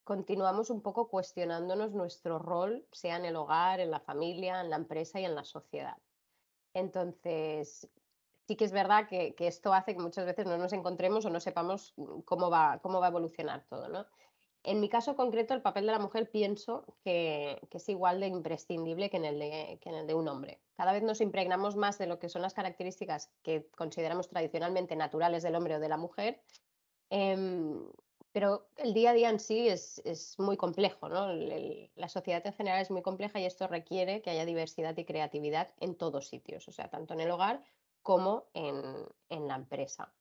continuamos 0.02 0.68
un 0.68 0.82
poco 0.82 1.08
cuestionándonos 1.08 1.92
nuestro 1.92 2.40
rol, 2.40 2.84
sea 2.90 3.16
en 3.16 3.26
el 3.26 3.36
hogar, 3.36 3.78
en 3.78 3.92
la 3.92 4.00
familia, 4.00 4.60
en 4.60 4.70
la 4.70 4.76
empresa 4.76 5.20
y 5.20 5.24
en 5.24 5.36
la 5.36 5.44
sociedad. 5.44 5.98
Entonces, 6.74 7.88
sí 8.48 8.56
que 8.56 8.64
es 8.64 8.72
verdad 8.72 9.06
que, 9.06 9.36
esto 9.38 9.72
hace 9.72 9.94
que 9.94 10.02
muchas 10.02 10.26
veces 10.26 10.44
no 10.44 10.58
nos 10.58 10.72
encontremos 10.72 11.24
o 11.26 11.30
no 11.30 11.38
sepamos 11.38 11.94
mm, 11.96 12.22
cómo 12.22 12.50
va, 12.50 12.80
cómo 12.82 12.98
va 12.98 13.06
a 13.06 13.10
evolucionar 13.10 13.66
todo, 13.68 13.88
¿no? 13.88 14.04
En 14.64 14.80
mi 14.80 14.88
caso 14.88 15.16
concreto, 15.16 15.54
el 15.54 15.62
papel 15.62 15.86
de 15.86 15.92
la 15.92 15.98
mujer 15.98 16.30
pienso 16.30 16.84
que, 17.04 17.60
es 17.70 17.88
igual 17.88 18.20
de 18.20 18.26
imprescindible 18.26 19.08
que 19.08 19.16
en, 19.16 19.24
el 19.24 20.06
de, 20.06 20.14
un 20.14 20.28
hombre. 20.28 20.60
Cada 20.76 20.92
vez 20.92 21.02
nos 21.02 21.20
impregnamos 21.20 21.76
más 21.76 21.98
de 21.98 22.06
lo 22.06 22.18
que 22.18 22.28
son 22.28 22.42
las 22.42 22.54
características 22.54 23.30
que 23.42 23.68
consideramos 23.76 24.28
tradicionalmente 24.28 24.96
naturales 24.96 25.42
del 25.42 25.54
hombre 25.54 25.76
o 25.76 25.80
de 25.80 25.88
la 25.88 25.96
mujer, 25.96 26.42
em, 27.10 27.88
pero 28.32 28.68
el 28.76 28.94
día 28.94 29.10
a 29.10 29.14
día 29.14 29.30
en 29.30 29.40
sí 29.40 29.68
es, 29.68 30.00
muy 30.38 30.56
complejo, 30.56 31.08
¿no? 31.08 31.32
la 31.32 32.08
sociedad 32.08 32.46
en 32.46 32.52
general 32.52 32.80
es 32.80 32.90
muy 32.90 33.02
compleja 33.02 33.40
y 33.40 33.44
esto 33.44 33.66
requiere 33.66 34.22
que 34.22 34.30
haya 34.30 34.44
diversidad 34.44 34.96
y 34.96 35.04
creatividad 35.04 35.72
en 35.80 35.96
todos 35.96 36.28
sitios, 36.28 36.68
o 36.68 36.72
sea, 36.72 36.88
tanto 36.88 37.14
en 37.14 37.20
el 37.20 37.30
hogar 37.30 37.62
como 38.02 38.44
en, 38.54 39.48
la 39.48 39.56
empresa. 39.56 40.12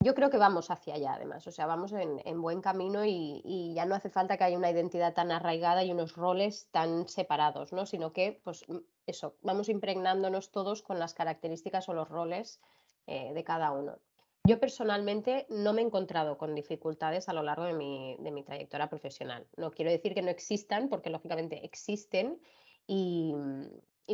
Yo 0.00 0.14
creo 0.14 0.30
que 0.30 0.38
vamos 0.38 0.70
hacia 0.70 0.94
allá, 0.94 1.14
además, 1.14 1.44
o 1.48 1.50
sea, 1.50 1.66
vamos 1.66 1.92
en, 1.92 2.40
buen 2.40 2.60
camino 2.60 3.04
y, 3.04 3.72
ya 3.74 3.84
no 3.84 3.96
hace 3.96 4.10
falta 4.10 4.36
que 4.36 4.44
haya 4.44 4.56
una 4.56 4.70
identidad 4.70 5.12
tan 5.12 5.32
arraigada 5.32 5.82
y 5.82 5.90
unos 5.90 6.14
roles 6.14 6.68
tan 6.70 7.08
separados, 7.08 7.72
¿no? 7.72 7.84
Sino 7.84 8.12
que, 8.12 8.40
pues, 8.44 8.64
eso, 9.06 9.34
vamos 9.42 9.68
impregnándonos 9.68 10.52
todos 10.52 10.82
con 10.82 11.00
las 11.00 11.14
características 11.14 11.88
o 11.88 11.94
los 11.94 12.08
roles 12.08 12.60
eh, 13.08 13.32
de 13.34 13.42
cada 13.42 13.72
uno. 13.72 13.98
Yo 14.44 14.60
personalmente 14.60 15.46
no 15.50 15.72
me 15.72 15.82
he 15.82 15.84
encontrado 15.84 16.38
con 16.38 16.54
dificultades 16.54 17.28
a 17.28 17.32
lo 17.32 17.42
largo 17.42 17.64
de 17.64 17.74
mi, 17.74 18.44
trayectoria 18.44 18.88
profesional. 18.88 19.48
No 19.56 19.72
quiero 19.72 19.90
decir 19.90 20.14
que 20.14 20.22
no 20.22 20.30
existan, 20.30 20.88
porque 20.88 21.10
lógicamente 21.10 21.64
existen 21.64 22.40
y, 22.86 23.34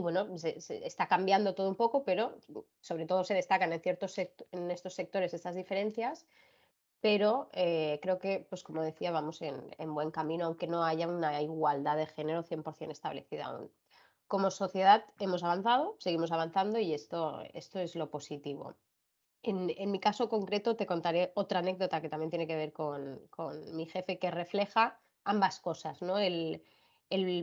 bueno, 0.01 0.37
se, 0.39 0.59
está 0.87 1.09
cambiando 1.09 1.55
todo 1.55 1.69
un 1.69 1.77
poco, 1.77 2.05
pero 2.05 2.39
sobre 2.81 3.07
todo 3.07 3.25
se 3.25 3.35
destacan 3.35 3.73
en, 3.73 3.81
ciertos 3.81 4.19
en 4.19 4.71
estos 4.71 4.95
sectores 4.95 5.35
estas 5.35 5.55
diferencias. 5.55 6.27
Pero 7.01 7.51
eh, 7.53 7.99
creo 8.01 8.19
que, 8.19 8.47
pues 8.49 8.63
como 8.65 8.83
decía, 8.83 9.11
vamos 9.11 9.43
en, 9.43 9.75
en, 9.77 9.95
buen 9.95 10.11
camino, 10.11 10.47
aunque 10.47 10.67
no 10.67 10.85
haya 10.85 11.07
una 11.07 11.43
igualdad 11.43 11.99
de 11.99 12.07
género 12.07 12.43
100% 12.43 12.91
establecida 12.91 13.47
aún. 13.47 13.71
Como 14.27 14.51
sociedad 14.51 15.05
hemos 15.19 15.45
avanzado, 15.45 15.97
seguimos 15.99 16.33
avanzando 16.33 16.79
y 16.79 16.95
esto, 16.95 17.43
esto 17.53 17.79
es 17.79 17.95
lo 17.95 18.11
positivo. 18.11 18.75
En, 19.43 19.91
mi 19.91 20.01
caso 20.01 20.31
concreto 20.31 20.75
te 20.75 20.87
contaré 20.87 21.31
otra 21.35 21.59
anécdota 21.59 22.01
que 22.01 22.09
también 22.09 22.31
tiene 22.31 22.47
que 22.47 22.57
ver 22.57 22.73
con, 22.73 23.21
mi 23.75 23.85
jefe 23.85 24.19
que 24.19 24.31
refleja 24.31 24.99
ambas 25.23 25.61
cosas, 25.61 26.01
¿no? 26.01 26.19
El, 26.19 26.63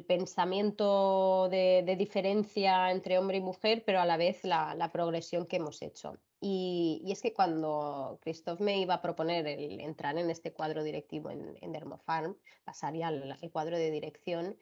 pensamiento 0.07 1.47
de, 1.49 1.95
diferencia 1.97 2.91
entre 2.91 3.17
hombre 3.17 3.37
y 3.37 3.41
mujer, 3.41 3.83
pero 3.85 3.99
a 3.99 4.05
la 4.05 4.17
vez 4.17 4.43
la, 4.43 4.89
progresión 4.91 5.45
que 5.45 5.57
hemos 5.57 5.81
hecho. 5.81 6.17
Y, 6.39 7.03
es 7.07 7.21
que 7.21 7.33
cuando 7.33 8.19
Christoph 8.21 8.59
me 8.59 8.79
iba 8.79 8.95
a 8.95 9.01
proponer 9.01 9.47
el 9.47 9.79
entrar 9.79 10.17
en 10.17 10.29
este 10.29 10.51
cuadro 10.51 10.83
directivo 10.83 11.29
en, 11.29 11.57
en 11.61 11.71
Dermofarm, 11.71 12.35
pasaría 12.63 13.07
al, 13.07 13.37
cuadro 13.51 13.77
de 13.77 13.91
dirección, 13.91 14.57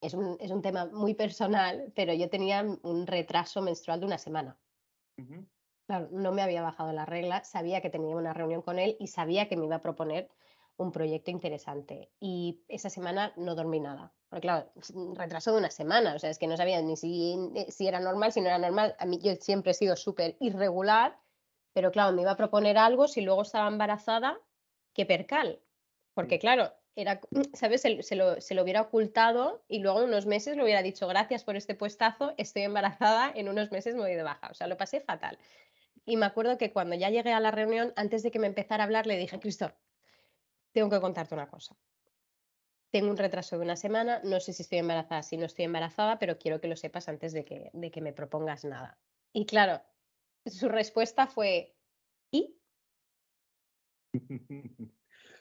es 0.00 0.14
un, 0.14 0.36
es 0.40 0.50
un, 0.50 0.62
tema 0.62 0.86
muy 0.86 1.14
personal, 1.14 1.92
pero 1.94 2.12
yo 2.12 2.28
tenía 2.28 2.64
un 2.82 3.06
retraso 3.06 3.62
menstrual 3.62 4.00
de 4.00 4.06
una 4.06 4.18
semana. 4.18 4.58
Claro, 5.86 6.08
no 6.10 6.32
me 6.32 6.42
había 6.42 6.62
bajado 6.62 6.92
la 6.92 7.06
regla, 7.06 7.44
sabía 7.44 7.80
que 7.80 7.90
tenía 7.90 8.16
una 8.16 8.34
reunión 8.34 8.60
con 8.60 8.78
él 8.78 8.96
y 8.98 9.06
sabía 9.06 9.48
que 9.48 9.56
me 9.56 9.64
iba 9.66 9.76
a 9.76 9.80
proponer 9.80 10.28
un 10.76 10.92
proyecto 10.92 11.30
interesante. 11.30 12.10
Y 12.20 12.62
esa 12.68 12.90
semana 12.90 13.32
no 13.36 13.54
dormí 13.54 13.80
nada. 13.80 14.12
Porque 14.28 14.42
claro, 14.42 14.70
retraso 15.14 15.52
de 15.52 15.58
una 15.58 15.70
semana, 15.70 16.14
o 16.14 16.18
sea, 16.18 16.30
es 16.30 16.38
que 16.38 16.46
no 16.46 16.56
sabía 16.56 16.80
ni 16.82 16.96
si, 16.96 17.36
si 17.68 17.86
era 17.86 18.00
normal, 18.00 18.32
si 18.32 18.40
no 18.40 18.48
era 18.48 18.58
normal. 18.58 18.96
A 18.98 19.06
mí 19.06 19.18
yo 19.22 19.34
siempre 19.36 19.72
he 19.72 19.74
sido 19.74 19.96
súper 19.96 20.36
irregular, 20.40 21.18
pero 21.72 21.90
claro, 21.92 22.12
me 22.14 22.22
iba 22.22 22.32
a 22.32 22.36
proponer 22.36 22.78
algo 22.78 23.08
si 23.08 23.20
luego 23.20 23.42
estaba 23.42 23.68
embarazada, 23.68 24.38
qué 24.92 25.06
percal. 25.06 25.60
Porque 26.14 26.38
claro, 26.38 26.72
era, 26.96 27.20
¿sabes? 27.54 27.82
Se, 27.82 28.02
se, 28.02 28.16
lo, 28.16 28.40
se, 28.40 28.54
lo, 28.54 28.62
hubiera 28.62 28.82
ocultado 28.82 29.62
y 29.68 29.78
luego 29.78 30.04
unos 30.04 30.26
meses 30.26 30.56
le 30.56 30.64
hubiera 30.64 30.82
dicho 30.82 31.06
gracias 31.06 31.44
por 31.44 31.56
este 31.56 31.74
puestazo, 31.74 32.34
estoy 32.36 32.62
embarazada, 32.62 33.30
en 33.34 33.48
unos 33.48 33.70
meses 33.70 33.94
me 33.94 34.02
voy 34.02 34.14
de 34.14 34.22
baja. 34.22 34.48
O 34.50 34.54
sea, 34.54 34.66
lo 34.66 34.76
pasé 34.76 35.00
fatal. 35.00 35.38
Y 36.04 36.16
me 36.16 36.26
acuerdo 36.26 36.56
que 36.56 36.72
cuando 36.72 36.94
ya 36.94 37.10
llegué 37.10 37.32
a 37.32 37.40
la 37.40 37.50
reunión, 37.50 37.92
antes 37.96 38.22
de 38.22 38.30
que 38.30 38.38
me 38.38 38.46
empezara 38.46 38.84
a 38.84 38.86
hablar, 38.86 39.06
le 39.06 39.16
dije, 39.18 39.40
Cristo, 39.40 39.72
tengo 40.76 40.90
que 40.90 41.00
contarte 41.00 41.34
una 41.34 41.48
cosa. 41.48 41.74
Tengo 42.90 43.08
un 43.08 43.16
retraso 43.16 43.56
de 43.56 43.64
una 43.64 43.76
semana, 43.76 44.20
no 44.24 44.40
sé 44.40 44.52
si 44.52 44.60
estoy 44.60 44.76
embarazada, 44.76 45.22
si 45.22 45.38
no 45.38 45.46
estoy 45.46 45.64
embarazada, 45.64 46.18
pero 46.18 46.36
quiero 46.36 46.60
que 46.60 46.68
lo 46.68 46.76
sepas 46.76 47.08
antes 47.08 47.32
de 47.32 47.46
que, 47.46 47.70
de 47.72 47.90
que 47.90 48.02
me 48.02 48.12
propongas 48.12 48.62
nada. 48.66 48.98
Y 49.32 49.46
claro, 49.46 49.80
su 50.44 50.68
respuesta 50.68 51.28
fue, 51.28 51.74
¿y? 52.30 52.58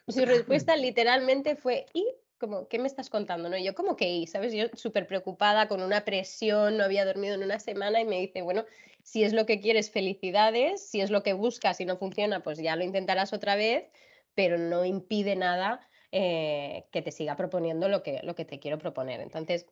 Su 0.08 0.24
respuesta 0.24 0.78
literalmente 0.78 1.58
fue, 1.58 1.86
¿y? 1.94 2.08
Como, 2.38 2.70
¿qué 2.70 2.80
me 2.80 2.88
estás 2.88 3.10
contando? 3.10 3.50
¿No? 3.50 3.58
yo, 3.58 3.76
como 3.76 3.98
que, 3.98 4.08
¿y? 4.08 4.28
¿sabes? 4.28 4.54
Yo 4.54 4.68
súper 4.74 5.06
preocupada, 5.06 5.68
con 5.68 5.82
una 5.82 6.06
presión, 6.06 6.78
no 6.78 6.86
había 6.86 7.04
dormido 7.04 7.36
en 7.36 7.44
una 7.44 7.60
semana 7.60 8.00
y 8.00 8.06
me 8.06 8.22
dice, 8.22 8.42
bueno, 8.42 8.64
si 9.04 9.26
es 9.26 9.34
lo 9.34 9.46
que 9.46 9.60
quieres, 9.60 9.92
felicidades. 9.92 10.88
Si 10.88 11.02
es 11.02 11.10
lo 11.10 11.24
que 11.24 11.34
buscas 11.34 11.82
y 11.82 11.86
no 11.86 11.98
funciona, 11.98 12.42
pues 12.42 12.58
ya 12.60 12.78
lo 12.78 12.86
intentarás 12.86 13.34
otra 13.34 13.58
vez, 13.58 13.90
pero 14.36 14.58
no 14.58 14.86
impide 14.86 15.36
nada 15.36 15.80
eh, 16.12 16.86
que 16.92 17.02
te 17.02 17.12
siga 17.12 17.36
proponiendo 17.36 17.88
lo 17.88 18.04
que, 18.04 18.20
lo 18.24 18.36
que 18.36 18.46
te 18.46 18.60
quiero 18.60 18.78
proponer. 18.78 19.22
Entonces, 19.22 19.66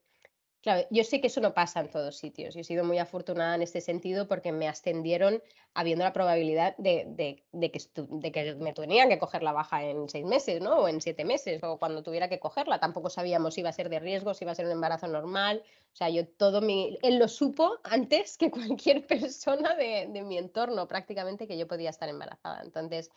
Claro, 0.63 0.88
yo 0.91 1.03
sé 1.03 1.20
que 1.20 1.27
eso 1.27 1.41
no 1.41 1.53
pasa 1.53 1.82
en 1.82 1.89
todos 1.89 2.15
sitios. 2.15 2.55
Yo 2.55 2.62
he 2.62 2.63
sido 2.63 2.86
muy 2.86 2.98
afortunada 2.98 3.55
en 3.55 3.62
este 3.62 3.82
sentido 3.82 4.29
porque 4.29 4.53
me 4.53 4.70
ascendieron 4.70 5.43
habiendo 5.74 6.05
la 6.05 6.13
probabilidad 6.13 6.74
de, 6.77 7.43
que, 7.51 8.55
me 8.60 8.72
tenían 8.72 9.10
que 9.10 9.20
coger 9.20 9.43
la 9.43 9.51
baja 9.51 9.84
en 9.84 10.08
seis 10.08 10.25
meses, 10.25 10.62
¿no? 10.62 10.77
O 10.77 10.88
en 10.88 11.01
siete 11.01 11.25
meses, 11.25 11.62
o 11.63 11.77
cuando 11.77 12.01
tuviera 12.01 12.29
que 12.29 12.39
cogerla. 12.39 12.79
Tampoco 12.79 13.10
sabíamos 13.10 13.55
si 13.55 13.60
iba 13.60 13.72
a 13.72 13.74
ser 13.74 13.89
de 13.89 14.00
riesgo, 14.00 14.34
si 14.34 14.46
iba 14.46 14.53
a 14.53 14.55
ser 14.55 14.65
un 14.65 14.72
embarazo 14.72 15.08
normal. 15.08 15.63
O 15.91 15.96
sea, 15.98 16.10
yo 16.10 16.25
todo 16.25 16.62
mi... 16.62 16.98
Él 17.01 17.20
lo 17.20 17.27
supo 17.27 17.79
antes 17.84 18.38
que 18.38 18.50
cualquier 18.79 19.05
persona 19.05 19.75
de, 19.75 20.08
mi 20.24 20.38
entorno, 20.38 20.88
prácticamente, 20.88 21.46
que 21.46 21.58
yo 21.58 21.67
podía 21.67 21.89
estar 21.89 22.08
embarazada. 22.08 22.62
Entonces, 22.63 23.12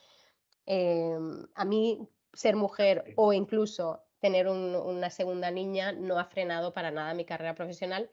em, 0.67 1.47
a 1.55 1.65
mí 1.65 2.09
ser 2.33 2.57
mujer 2.57 3.05
o 3.17 3.33
incluso 3.33 4.03
tener 4.21 4.49
una 4.49 5.11
segunda 5.11 5.51
niña 5.51 5.93
no 5.93 6.19
ha 6.19 6.25
frenado 6.25 6.73
para 6.73 6.91
nada 6.91 7.15
mi 7.15 7.25
carrera 7.25 7.55
profesional. 7.55 8.11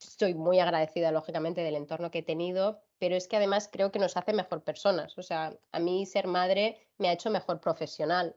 Estoy 0.00 0.34
muy 0.34 0.60
agradecida, 0.60 1.12
lógicamente, 1.12 1.62
del 1.62 1.76
entorno 1.76 2.10
que 2.10 2.18
he 2.18 2.22
tenido, 2.22 2.82
pero 2.98 3.16
es 3.16 3.28
que 3.28 3.36
además 3.36 3.68
creo 3.72 3.90
que 3.90 3.98
nos 3.98 4.16
hace 4.16 4.32
mejor 4.32 4.62
personas. 4.62 5.16
O 5.18 5.22
sea, 5.22 5.56
a 5.72 5.78
mí 5.78 6.06
ser 6.06 6.26
madre 6.26 6.78
me 6.98 7.08
ha 7.08 7.12
hecho 7.12 7.30
mejor 7.30 7.60
profesional, 7.60 8.36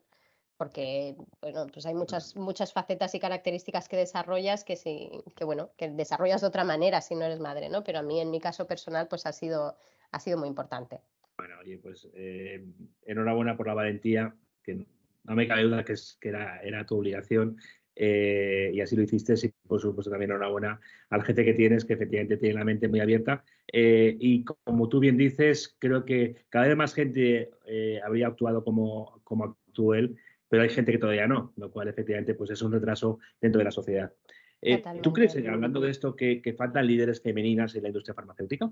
porque 0.57 1.15
bueno, 1.41 1.67
pues 1.71 1.85
hay 1.85 1.93
muchas, 1.93 2.35
muchas 2.35 2.73
facetas 2.73 3.13
y 3.15 3.19
características 3.19 3.87
que 3.89 3.97
desarrollas 3.97 4.63
que 4.63 4.75
sí, 4.75 5.23
que 5.35 5.45
bueno, 5.45 5.71
que 5.77 5.89
desarrollas 5.89 6.41
de 6.41 6.47
otra 6.47 6.63
manera 6.63 7.01
si 7.01 7.15
no 7.15 7.25
eres 7.25 7.39
madre, 7.39 7.69
¿no? 7.69 7.83
Pero 7.83 7.99
a 7.99 8.03
mí 8.03 8.19
en 8.19 8.31
mi 8.31 8.39
caso 8.39 8.65
personal, 8.67 9.07
pues 9.07 9.25
ha 9.25 9.33
sido, 9.33 9.77
ha 10.11 10.19
sido 10.19 10.37
muy 10.37 10.47
importante. 10.47 11.01
Bueno, 11.57 11.61
oye, 11.61 11.77
pues 11.79 12.07
eh, 12.13 12.65
enhorabuena 13.05 13.57
por 13.57 13.67
la 13.67 13.73
valentía, 13.73 14.35
que 14.63 14.85
no 15.23 15.35
me 15.35 15.47
cabe 15.47 15.63
duda 15.63 15.83
que, 15.83 15.93
es, 15.93 16.17
que 16.21 16.29
era, 16.29 16.61
era 16.61 16.85
tu 16.85 16.97
obligación 16.97 17.57
eh, 17.95 18.71
y 18.73 18.81
así 18.81 18.95
lo 18.95 19.01
hiciste. 19.01 19.33
Y 19.41 19.53
por 19.67 19.81
supuesto 19.81 20.11
también 20.11 20.31
enhorabuena 20.31 20.79
al 21.09 21.23
jefe 21.23 21.45
que 21.45 21.53
tienes, 21.53 21.85
que 21.85 21.93
efectivamente 21.93 22.37
tiene 22.37 22.55
la 22.55 22.65
mente 22.65 22.87
muy 22.87 22.99
abierta. 22.99 23.43
Eh, 23.71 24.15
y 24.19 24.43
como 24.43 24.87
tú 24.89 24.99
bien 24.99 25.17
dices, 25.17 25.75
creo 25.79 26.05
que 26.05 26.45
cada 26.49 26.67
vez 26.67 26.77
más 26.77 26.93
gente 26.93 27.51
eh, 27.65 27.99
habría 28.03 28.27
actuado 28.27 28.63
como, 28.63 29.21
como 29.23 29.45
actuó 29.45 29.95
él, 29.95 30.15
pero 30.49 30.63
hay 30.63 30.69
gente 30.69 30.91
que 30.91 30.99
todavía 30.99 31.27
no, 31.27 31.53
lo 31.57 31.71
cual 31.71 31.87
efectivamente 31.87 32.35
pues, 32.35 32.51
es 32.51 32.61
un 32.61 32.71
retraso 32.71 33.19
dentro 33.41 33.59
de 33.59 33.65
la 33.65 33.71
sociedad. 33.71 34.13
¿Tú 35.01 35.13
crees, 35.13 35.35
hablando 35.35 35.79
de 35.79 35.91
esto, 35.91 36.15
que, 36.15 36.41
que 36.41 36.53
faltan 36.53 36.87
líderes 36.87 37.21
femeninas 37.21 37.75
en 37.75 37.83
la 37.83 37.89
industria 37.89 38.15
farmacéutica? 38.15 38.71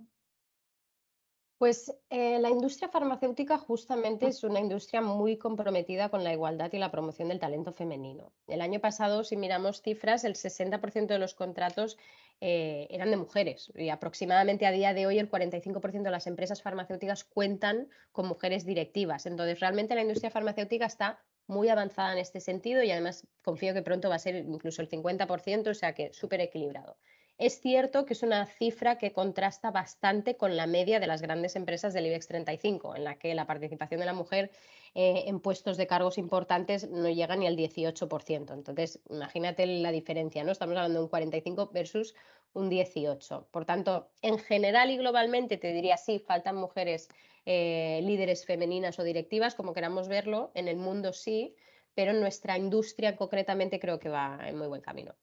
Pues 1.57 1.95
eh, 2.09 2.37
la 2.39 2.49
industria 2.49 2.89
farmacéutica 2.89 3.57
justamente 3.57 4.27
es 4.27 4.43
una 4.43 4.59
industria 4.59 5.01
muy 5.01 5.37
comprometida 5.37 6.09
con 6.09 6.23
la 6.23 6.33
igualdad 6.33 6.71
y 6.73 6.79
la 6.79 6.91
promoción 6.91 7.29
del 7.29 7.39
talento 7.39 7.71
femenino. 7.71 8.33
El 8.47 8.59
año 8.59 8.81
pasado, 8.81 9.23
si 9.23 9.37
miramos 9.37 9.81
cifras, 9.81 10.25
el 10.25 10.35
60% 10.35 11.07
de 11.07 11.19
los 11.19 11.33
contratos 11.33 11.97
eh, 12.41 12.87
eran 12.89 13.09
de 13.09 13.15
mujeres 13.15 13.71
y 13.73 13.87
aproximadamente 13.87 14.65
a 14.65 14.71
día 14.71 14.93
de 14.93 15.07
hoy 15.07 15.17
el 15.17 15.31
45% 15.31 16.01
de 16.03 16.11
las 16.11 16.27
empresas 16.27 16.61
farmacéuticas 16.61 17.23
cuentan 17.23 17.87
con 18.11 18.27
mujeres 18.27 18.65
directivas. 18.65 19.25
Entonces, 19.25 19.61
realmente 19.61 19.95
la 19.95 20.01
industria 20.01 20.31
farmacéutica 20.31 20.85
está 20.85 21.23
muy 21.47 21.69
avanzada 21.69 22.11
en 22.11 22.17
este 22.17 22.41
sentido 22.41 22.83
y 22.83 22.91
además 22.91 23.25
confío 23.41 23.73
que 23.73 23.81
pronto 23.81 24.09
va 24.09 24.15
a 24.15 24.19
ser 24.19 24.35
incluso 24.35 24.81
el 24.81 24.89
50%, 24.89 25.69
o 25.69 25.73
sea 25.73 25.93
que 25.93 26.11
súper 26.11 26.41
equilibrado. 26.41 26.97
Es 27.37 27.59
cierto 27.59 28.05
que 28.05 28.13
es 28.13 28.23
una 28.23 28.45
cifra 28.45 28.97
que 28.97 29.11
contrasta 29.11 29.69
bastante 29.69 30.37
con 30.37 30.55
la 30.55 30.67
media 30.67 31.01
de 31.01 31.07
las 31.07 31.21
grandes 31.21 31.57
empresas 31.57 31.93
del 31.93 32.05
IBEX 32.05 32.27
35, 32.27 32.95
en 32.95 33.03
la 33.03 33.19
que 33.19 33.35
la 33.35 33.45
participación 33.45 33.99
de 33.99 34.05
la 34.05 34.13
mujer 34.13 34.51
eh, 34.93 35.25
en 35.27 35.41
puestos 35.41 35.75
de 35.75 35.85
cargos 35.85 36.17
importantes 36.17 36.89
no 36.89 37.09
llega 37.09 37.35
ni 37.35 37.45
al 37.45 37.57
18%. 37.57 38.53
Entonces, 38.53 39.01
imagínate 39.09 39.65
la 39.65 39.91
diferencia, 39.91 40.45
¿no? 40.45 40.53
Estamos 40.53 40.77
hablando 40.77 40.99
de 40.99 41.03
un 41.03 41.09
45 41.09 41.71
versus 41.73 42.15
un 42.53 42.69
18. 42.69 43.49
Por 43.51 43.65
tanto, 43.65 44.09
en 44.21 44.39
general 44.39 44.89
y 44.89 44.97
globalmente 44.97 45.57
te 45.57 45.73
diría 45.73 45.97
sí, 45.97 46.19
faltan 46.19 46.55
mujeres 46.55 47.09
eh, 47.45 47.99
líderes 48.03 48.45
femeninas 48.45 48.97
o 48.97 49.03
directivas, 49.03 49.55
como 49.55 49.73
queramos 49.73 50.07
verlo, 50.07 50.51
en 50.55 50.69
el 50.69 50.77
mundo 50.77 51.11
sí, 51.11 51.53
pero 51.95 52.11
en 52.11 52.21
nuestra 52.21 52.57
industria 52.57 53.17
concretamente 53.17 53.77
creo 53.77 53.99
que 53.99 54.07
va 54.07 54.39
en 54.47 54.57
muy 54.57 54.67
buen 54.67 54.81
camino 54.81 55.15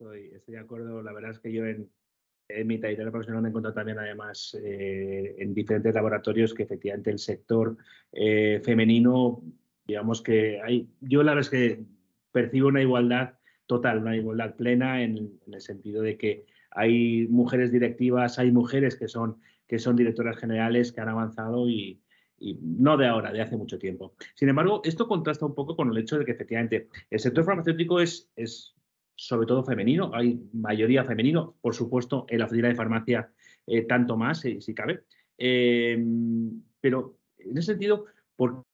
estoy, 0.00 0.30
de 0.46 0.58
acuerdo. 0.58 1.02
La 1.02 1.12
verdad 1.12 1.32
es 1.32 1.38
que 1.38 1.52
yo 1.52 1.64
en, 1.66 1.90
mi 2.66 2.78
trayectoria 2.78 3.12
profesional 3.12 3.42
me 3.42 3.48
he 3.48 3.50
encontrado 3.50 3.74
también, 3.74 3.98
además, 3.98 4.56
eh, 4.60 5.36
en 5.38 5.54
diferentes 5.54 5.94
laboratorios 5.94 6.52
que 6.52 6.64
efectivamente 6.64 7.10
el 7.10 7.18
sector 7.18 7.76
eh, 8.12 8.60
femenino, 8.64 9.42
digamos 9.86 10.20
que 10.20 10.60
hay, 10.60 10.88
yo 11.00 11.22
la 11.22 11.34
verdad 11.34 11.46
es 11.46 11.50
que 11.50 11.84
percibo 12.32 12.68
una 12.68 12.82
igualdad 12.82 13.34
total, 13.66 13.98
una 13.98 14.16
igualdad 14.16 14.56
plena 14.56 15.02
en, 15.02 15.38
el 15.46 15.60
sentido 15.60 16.02
de 16.02 16.16
que 16.16 16.46
hay 16.72 17.28
mujeres 17.28 17.70
directivas, 17.70 18.38
hay 18.40 18.50
mujeres 18.50 18.96
que 18.96 19.06
son, 19.06 19.36
que 19.68 19.78
son 19.78 19.94
directoras 19.94 20.36
generales 20.36 20.90
que 20.90 21.00
han 21.00 21.08
avanzado 21.08 21.68
y, 21.68 22.00
no 22.40 22.96
de 22.96 23.06
ahora, 23.06 23.32
de 23.32 23.42
hace 23.42 23.56
mucho 23.56 23.78
tiempo. 23.78 24.14
Sin 24.34 24.48
embargo, 24.48 24.80
esto 24.82 25.06
contrasta 25.06 25.46
un 25.46 25.54
poco 25.54 25.76
con 25.76 25.90
el 25.90 25.98
hecho 25.98 26.18
de 26.18 26.24
que 26.24 26.32
efectivamente 26.32 26.88
el 27.10 27.20
sector 27.20 27.44
farmacéutico 27.44 28.00
es, 28.00 28.28
es 28.34 28.74
sobre 29.20 29.46
todo 29.46 29.62
femenino, 29.62 30.12
hay 30.14 30.40
mayoría 30.54 31.04
femenino, 31.04 31.54
por 31.60 31.74
supuesto, 31.74 32.24
en 32.30 32.38
la 32.38 32.46
oficina 32.46 32.68
de 32.68 32.74
farmacia 32.74 33.30
eh, 33.66 33.82
tanto 33.82 34.16
más, 34.16 34.40
si, 34.40 34.74
cabe. 34.74 35.02
Em, 35.36 36.62
pero 36.80 37.18
en 37.36 37.58
ese 37.58 37.72
sentido, 37.72 38.06
¿por 38.34 38.64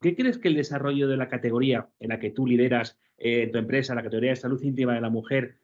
qué 0.00 0.16
crees 0.16 0.38
que 0.38 0.48
el 0.48 0.56
desarrollo 0.56 1.06
de 1.06 1.16
la 1.16 1.28
categoría 1.28 1.88
en 2.00 2.08
la 2.08 2.18
que 2.18 2.30
tú 2.30 2.48
lideras 2.48 2.98
eh, 3.16 3.46
tu 3.52 3.58
empresa, 3.58 3.94
la 3.94 4.02
categoría 4.02 4.30
de 4.30 4.36
salud 4.36 4.60
íntima 4.60 4.94
de 4.94 5.02
la 5.02 5.08
mujer, 5.08 5.58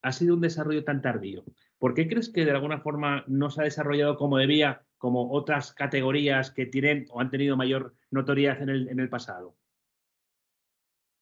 ha 0.00 0.12
sido 0.12 0.36
un 0.36 0.40
desarrollo 0.40 0.84
tan 0.84 1.02
tardío? 1.02 1.44
¿Por 1.78 1.92
qué 1.92 2.08
crees 2.08 2.30
que 2.30 2.46
de 2.46 2.50
alguna 2.50 2.80
forma 2.80 3.24
no 3.26 3.50
se 3.50 3.60
ha 3.60 3.64
desarrollado 3.64 4.16
como 4.16 4.38
debía, 4.38 4.84
como 4.96 5.32
otras 5.32 5.74
categorías 5.74 6.50
que 6.50 6.64
tienen 6.64 7.04
o 7.10 7.20
han 7.20 7.28
tenido 7.28 7.58
mayor 7.58 7.94
notoriedad 8.10 8.62
en 8.62 8.70
el, 8.70 8.88
en 8.88 9.00
el 9.00 9.10
pasado? 9.10 9.54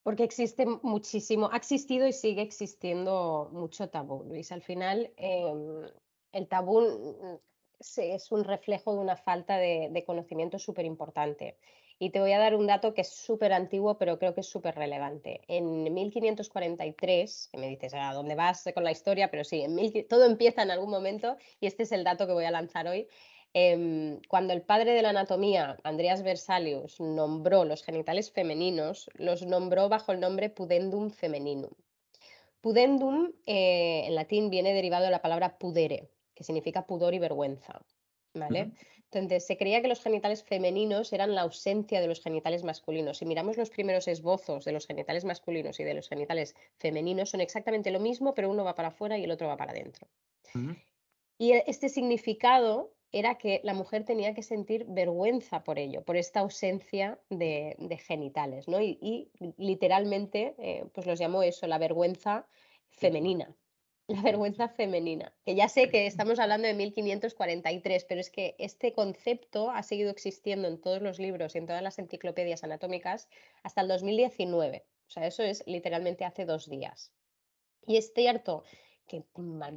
Porque 0.03 0.25
existe 0.25 0.65
muchísimo, 0.83 1.51
ha 1.53 1.57
existido 1.57 2.07
y 2.07 2.13
sigue 2.13 2.43
existiendo 2.43 3.51
mucho 3.53 3.91
tabú, 3.91 4.25
Luis. 4.25 4.51
Al 4.51 4.63
final, 4.63 5.13
em, 5.17 5.87
el 6.33 6.49
tabú 6.49 6.81
mm, 6.81 7.39
es 7.99 8.33
un 8.33 8.45
reflejo 8.45 8.95
de 8.95 9.01
una 9.01 9.17
falta 9.17 9.57
de, 9.59 10.05
conocimiento 10.07 10.59
súper 10.59 10.85
importante. 10.85 11.57
Y 11.99 12.11
te 12.11 12.21
voy 12.21 12.33
a 12.33 12.39
dar 12.39 12.55
un 12.55 12.67
dato 12.67 12.95
que 12.95 13.03
es 13.03 13.11
súper 13.11 13.53
antiguo, 13.53 13.99
pero 13.99 14.19
creo 14.19 14.35
que 14.35 14.41
es 14.41 14.49
súper 14.49 14.75
relevante. 14.75 15.43
En 15.49 15.93
1543, 15.93 17.49
que 17.53 17.59
me 17.59 17.69
dices, 17.69 17.93
¿a 17.95 18.15
dónde 18.15 18.35
vas 18.35 18.65
con 18.75 18.85
la 18.85 18.91
historia? 18.91 19.31
Pero 19.31 19.45
sí, 19.45 19.63
en 19.63 20.09
todo 20.09 20.25
empieza 20.25 20.63
en 20.63 20.71
algún 20.71 20.91
momento 20.91 21.37
y 21.61 21.67
este 21.67 21.83
es 21.83 21.93
el 21.93 22.05
dato 22.05 22.27
que 22.27 22.33
voy 22.33 22.47
a 22.47 22.51
lanzar 22.51 22.89
hoy. 22.89 23.07
Em, 23.53 24.21
cuando 24.29 24.53
el 24.53 24.63
padre 24.63 24.93
de 24.93 25.03
la 25.03 25.11
anatomía, 25.11 25.77
Andreas 25.83 26.23
Versalius, 26.23 27.01
nombró 27.01 27.65
los 27.65 27.83
genitales 27.83 28.31
femeninos, 28.31 29.11
los 29.15 29.45
nombró 29.45 29.89
bajo 29.89 30.13
el 30.13 30.21
nombre 30.21 30.51
pudendum 30.51 31.11
femininum. 31.11 31.73
Pudendum 32.61 33.33
eh, 33.47 34.05
en 34.07 34.15
latín 34.15 34.51
viene 34.51 34.73
derivado 34.73 35.05
de 35.05 35.11
la 35.11 35.23
palabra 35.23 35.59
pudere, 35.59 36.11
que 36.35 36.45
significa 36.45 36.87
pudor 36.87 37.15
y 37.15 37.19
vergüenza. 37.19 37.81
¿Vale? 38.35 38.71
Entonces, 39.13 39.45
se 39.45 39.57
creía 39.57 39.83
que 39.83 39.89
los 39.89 40.01
genitales 40.01 40.45
femeninos 40.45 41.13
eran 41.13 41.35
la 41.35 41.41
ausencia 41.41 42.01
de 42.01 42.07
los 42.07 42.23
genitales 42.23 42.63
masculinos. 42.63 43.19
Si 43.19 43.27
miramos 43.27 43.57
los 43.57 43.71
primeros 43.71 44.07
esbozos 44.07 44.65
de 44.65 44.71
los 44.71 44.87
genitales 44.87 45.25
masculinos 45.25 45.81
y 45.81 45.85
de 45.85 45.95
los 45.95 46.09
genitales 46.09 46.55
femeninos, 46.77 47.31
son 47.31 47.41
exactamente 47.41 47.91
lo 47.91 47.99
mismo, 47.99 48.35
pero 48.35 48.49
uno 48.49 48.63
va 48.63 48.77
para 48.77 48.89
afuera 48.89 49.19
y 49.19 49.25
el 49.25 49.33
otro 49.33 49.49
va 49.49 49.57
para 49.57 49.73
adentro. 49.73 50.07
Y 51.39 51.53
e, 51.53 51.65
este 51.67 51.89
significado 51.89 52.93
era 53.13 53.37
que 53.37 53.61
la 53.65 53.75
mujer 53.75 54.05
tenía 54.05 54.35
que 54.35 54.43
sentir 54.43 54.85
vergüenza 54.89 55.65
por 55.65 55.79
ello, 55.79 56.03
por 56.03 56.17
esta 56.17 56.41
ausencia 56.41 57.19
de, 57.29 57.77
genitales, 58.07 58.69
¿no? 58.69 58.81
Y, 58.81 59.31
literalmente, 59.57 60.55
eh, 60.59 60.85
pues 60.93 61.07
los 61.07 61.19
llamó 61.19 61.43
eso, 61.43 61.67
la 61.67 61.79
vergüenza 61.79 62.47
femenina. 62.91 63.55
La 64.11 64.23
vergüenza 64.23 64.69
femenina, 64.69 65.33
que 65.45 65.55
ya 65.55 65.69
sé 65.69 65.89
que 65.89 66.05
estamos 66.05 66.41
hablando 66.41 66.67
de 66.67 66.75
1543, 66.75 68.05
pero 68.09 68.21
es 68.21 68.29
que 68.29 68.57
este 68.59 68.93
concepto 68.93 69.71
ha 69.71 69.85
seguido 69.85 70.11
existiendo 70.11 70.67
en 70.67 70.81
todos 70.81 71.01
los 71.01 71.21
libros 71.21 71.55
y 71.55 71.59
en 71.59 71.67
todas 71.67 71.81
las 71.81 71.97
enciclopedias 72.01 72.65
anatómicas 72.65 73.29
hasta 73.63 73.83
el 73.83 73.87
2019. 73.87 74.85
O 75.07 75.11
sea, 75.13 75.29
eso 75.29 75.45
es 75.45 75.63
literalmente 75.65 76.25
hace 76.25 76.45
dos 76.45 76.69
días. 76.69 77.13
Y 77.87 77.99
es 77.99 78.13
cierto 78.13 78.65
que 79.11 79.25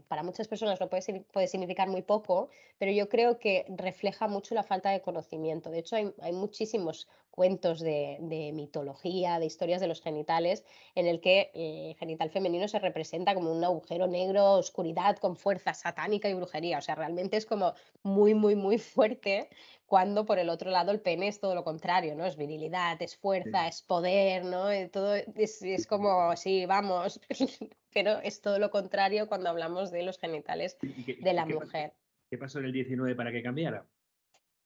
para 0.07 0.21
muchas 0.21 0.47
personas 0.47 0.79
lo 0.79 0.89
puede, 0.89 1.21
puede, 1.33 1.47
significar 1.47 1.89
muy 1.89 2.03
poco, 2.03 2.49
pero 2.77 2.91
yo 2.91 3.09
creo 3.09 3.39
que 3.39 3.65
refleja 3.67 4.27
mucho 4.27 4.53
la 4.53 4.61
falta 4.61 4.91
de 4.91 5.01
conocimiento. 5.01 5.71
De 5.71 5.79
hecho, 5.79 5.95
hay, 5.95 6.13
hay 6.21 6.33
muchísimos 6.33 7.07
cuentos 7.33 7.79
de, 7.79 8.51
mitología, 8.53 9.39
de 9.39 9.47
historias 9.47 9.81
de 9.81 9.87
los 9.87 10.01
genitales, 10.01 10.63
en 10.93 11.07
el 11.07 11.19
que 11.19 11.49
el 11.55 11.95
genital 11.95 12.29
femenino 12.29 12.67
se 12.67 12.77
representa 12.77 13.33
como 13.33 13.51
un 13.51 13.63
agujero 13.63 14.05
negro, 14.05 14.51
oscuridad 14.51 15.17
con 15.17 15.35
fuerza 15.35 15.73
satánica 15.73 16.29
y 16.29 16.35
brujería. 16.35 16.77
O 16.77 16.81
sea, 16.81 16.93
realmente 16.93 17.37
es 17.37 17.47
como 17.47 17.73
muy, 18.03 18.35
muy, 18.35 18.55
muy 18.55 18.77
fuerte 18.77 19.49
cuando 19.87 20.25
por 20.25 20.37
el 20.37 20.49
otro 20.49 20.69
lado 20.69 20.91
el 20.91 21.01
pene 21.01 21.27
es 21.27 21.39
todo 21.39 21.55
lo 21.55 21.63
contrario, 21.63 22.13
¿no? 22.13 22.23
Es 22.27 22.37
virilidad, 22.37 23.01
es 23.01 23.17
fuerza, 23.17 23.67
es 23.67 23.81
poder, 23.81 24.45
¿no? 24.45 24.69
Eh, 24.69 24.89
todo 24.89 25.15
es, 25.15 25.63
es 25.63 25.87
como, 25.87 26.35
sí, 26.35 26.67
vamos, 26.67 27.19
pero 27.93 28.19
es 28.19 28.41
todo 28.41 28.59
lo 28.59 28.69
contrario 28.69 29.27
cuando 29.27 29.49
hablamos 29.49 29.89
de 29.89 30.03
los 30.03 30.19
genitales 30.19 30.77
de 30.81 31.33
la 31.33 31.47
mujer. 31.47 31.93
¿Qué 32.29 32.37
pasó 32.37 32.59
en 32.59 32.65
el 32.65 32.73
19 32.73 33.15
para 33.15 33.31
que 33.31 33.41
cambiara? 33.41 33.87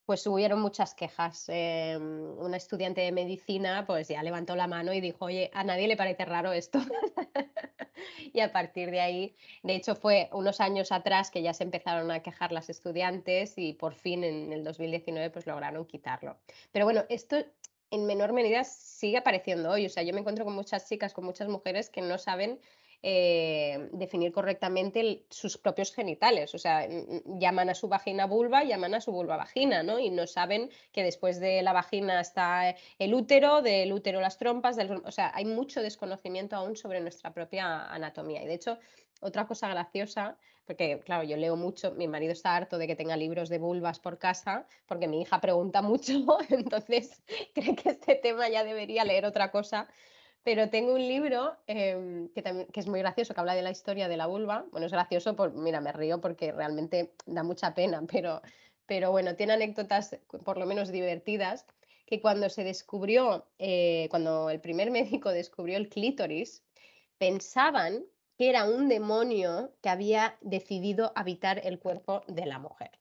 Pues 0.08 0.26
hubieron 0.26 0.62
muchas 0.62 0.96
quejas. 0.96 1.50
Em, 1.50 2.40
una 2.40 2.56
estudiante 2.56 3.02
de 3.02 3.12
medicina 3.12 3.86
pues 3.86 4.08
ya 4.08 4.24
levantó 4.24 4.56
la 4.56 4.66
mano 4.66 4.94
y 4.94 5.02
dijo, 5.02 5.26
oye, 5.26 5.52
a 5.54 5.66
nadie 5.66 5.86
le 5.86 5.98
parece 5.98 6.24
raro 6.24 6.54
esto. 6.54 6.80
y 8.34 8.40
a 8.40 8.54
partir 8.54 8.90
de 8.90 9.02
ahí, 9.02 9.36
de 9.64 9.76
hecho 9.76 9.96
fue 9.96 10.30
unos 10.32 10.62
años 10.62 10.94
atrás 10.94 11.30
que 11.30 11.42
ya 11.42 11.54
se 11.54 11.66
empezaron 11.66 12.10
a 12.10 12.22
quejar 12.22 12.54
las 12.54 12.70
estudiantes 12.70 13.58
y 13.58 13.74
por 13.74 13.96
fin 13.96 14.24
en 14.24 14.54
el 14.54 14.64
2019 14.64 15.30
pues 15.30 15.46
lograron 15.46 15.86
quitarlo. 15.86 16.38
Pero 16.72 16.86
bueno, 16.86 17.04
esto 17.10 17.36
en 17.92 18.06
menor 18.06 18.32
medida 18.32 18.64
sigue 18.64 19.18
apareciendo 19.18 19.72
hoy. 19.72 19.88
O 19.88 19.90
sea, 19.90 20.04
yo 20.04 20.14
me 20.14 20.22
encuentro 20.22 20.46
con 20.46 20.54
muchas 20.54 20.88
chicas, 20.88 21.14
con 21.14 21.26
muchas 21.26 21.50
mujeres 21.50 21.90
que 21.90 22.02
no 22.02 22.18
saben 22.18 22.62
eh, 23.04 23.90
definir 23.92 24.32
correctamente 24.32 25.26
sus 25.30 25.58
propios 25.58 25.94
genitales. 25.94 26.56
O 26.56 26.58
sea, 26.58 26.88
llaman 27.26 27.70
a 27.70 27.76
su 27.76 27.88
vagina 27.88 28.26
vulva, 28.26 28.64
llaman 28.64 28.96
a 28.96 29.02
su 29.02 29.12
vulva 29.12 29.38
vagina, 29.38 29.84
¿no? 29.84 30.00
Y 30.00 30.10
no 30.10 30.26
saben 30.26 30.72
que 30.92 31.04
después 31.04 31.40
de 31.40 31.62
la 31.62 31.74
vagina 31.74 32.20
está 32.20 32.76
el 32.98 33.14
útero, 33.14 33.62
del 33.62 33.94
útero 33.94 34.20
las 34.20 34.38
trompas, 34.38 34.78
o 35.04 35.12
sea, 35.12 35.32
hay 35.36 35.46
mucho 35.46 35.82
desconocimiento 35.82 36.56
aún 36.56 36.76
sobre 36.76 37.00
nuestra 37.00 37.34
propia 37.34 37.86
anatomía. 37.86 38.42
Y 38.44 38.48
de 38.48 38.56
hecho, 38.56 38.80
otra 39.22 39.46
cosa 39.48 39.68
graciosa, 39.68 40.38
porque 40.66 41.00
claro, 41.00 41.24
yo 41.24 41.38
leo 41.38 41.56
mucho, 41.56 41.92
mi 41.92 42.08
marido 42.08 42.34
está 42.34 42.56
harto 42.56 42.78
de 42.78 42.88
que 42.88 42.96
tenga 42.96 43.16
libros 43.16 43.50
de 43.50 43.58
vulvas 43.58 44.00
por 44.00 44.18
casa, 44.18 44.68
porque 44.88 45.08
mi 45.08 45.22
hija 45.22 45.40
pregunta 45.40 45.82
mucho, 45.84 46.14
entonces 46.50 47.22
cree 47.54 47.76
que 47.76 47.90
este 47.90 48.16
tema 48.16 48.50
ya 48.50 48.64
debería 48.64 49.04
leer 49.04 49.26
otra 49.26 49.52
cosa 49.52 49.88
pero 50.48 50.70
tengo 50.70 50.94
un 50.94 51.06
libro 51.06 51.58
em, 51.68 52.30
que, 52.30 52.42
que, 52.72 52.80
es 52.80 52.88
muy 52.88 53.00
gracioso, 53.02 53.34
que 53.34 53.40
habla 53.42 53.54
de 53.54 53.62
la 53.62 53.70
historia 53.70 54.08
de 54.08 54.16
la 54.16 54.28
vulva. 54.28 54.66
Bueno, 54.72 54.88
es 54.88 54.94
gracioso, 54.94 55.36
por, 55.36 55.52
mira, 55.52 55.82
me 55.82 55.92
río 55.92 56.22
porque 56.22 56.54
realmente 56.54 57.12
da 57.26 57.44
mucha 57.44 57.74
pena, 57.74 58.02
pero, 58.10 58.42
pero 58.86 59.12
bueno, 59.12 59.36
tiene 59.36 59.52
anécdotas 59.52 60.16
por 60.46 60.58
lo 60.58 60.66
menos 60.66 60.90
divertidas, 60.90 61.66
que 62.06 62.22
cuando 62.22 62.48
se 62.48 62.64
descubrió, 62.64 63.46
eh, 63.60 64.08
cuando 64.10 64.50
el 64.50 64.62
primer 64.62 64.90
médico 65.22 65.32
descubrió 65.32 65.76
el 65.76 65.90
clítoris, 65.90 66.64
pensaban 67.18 68.06
que 68.38 68.48
era 68.48 68.64
un 68.64 68.88
demonio 68.88 69.74
que 69.82 69.90
había 69.90 70.38
decidido 70.40 71.12
habitar 71.16 71.60
el 71.66 71.78
cuerpo 71.78 72.22
de 72.28 72.46
la 72.46 72.58
mujer. 72.58 72.92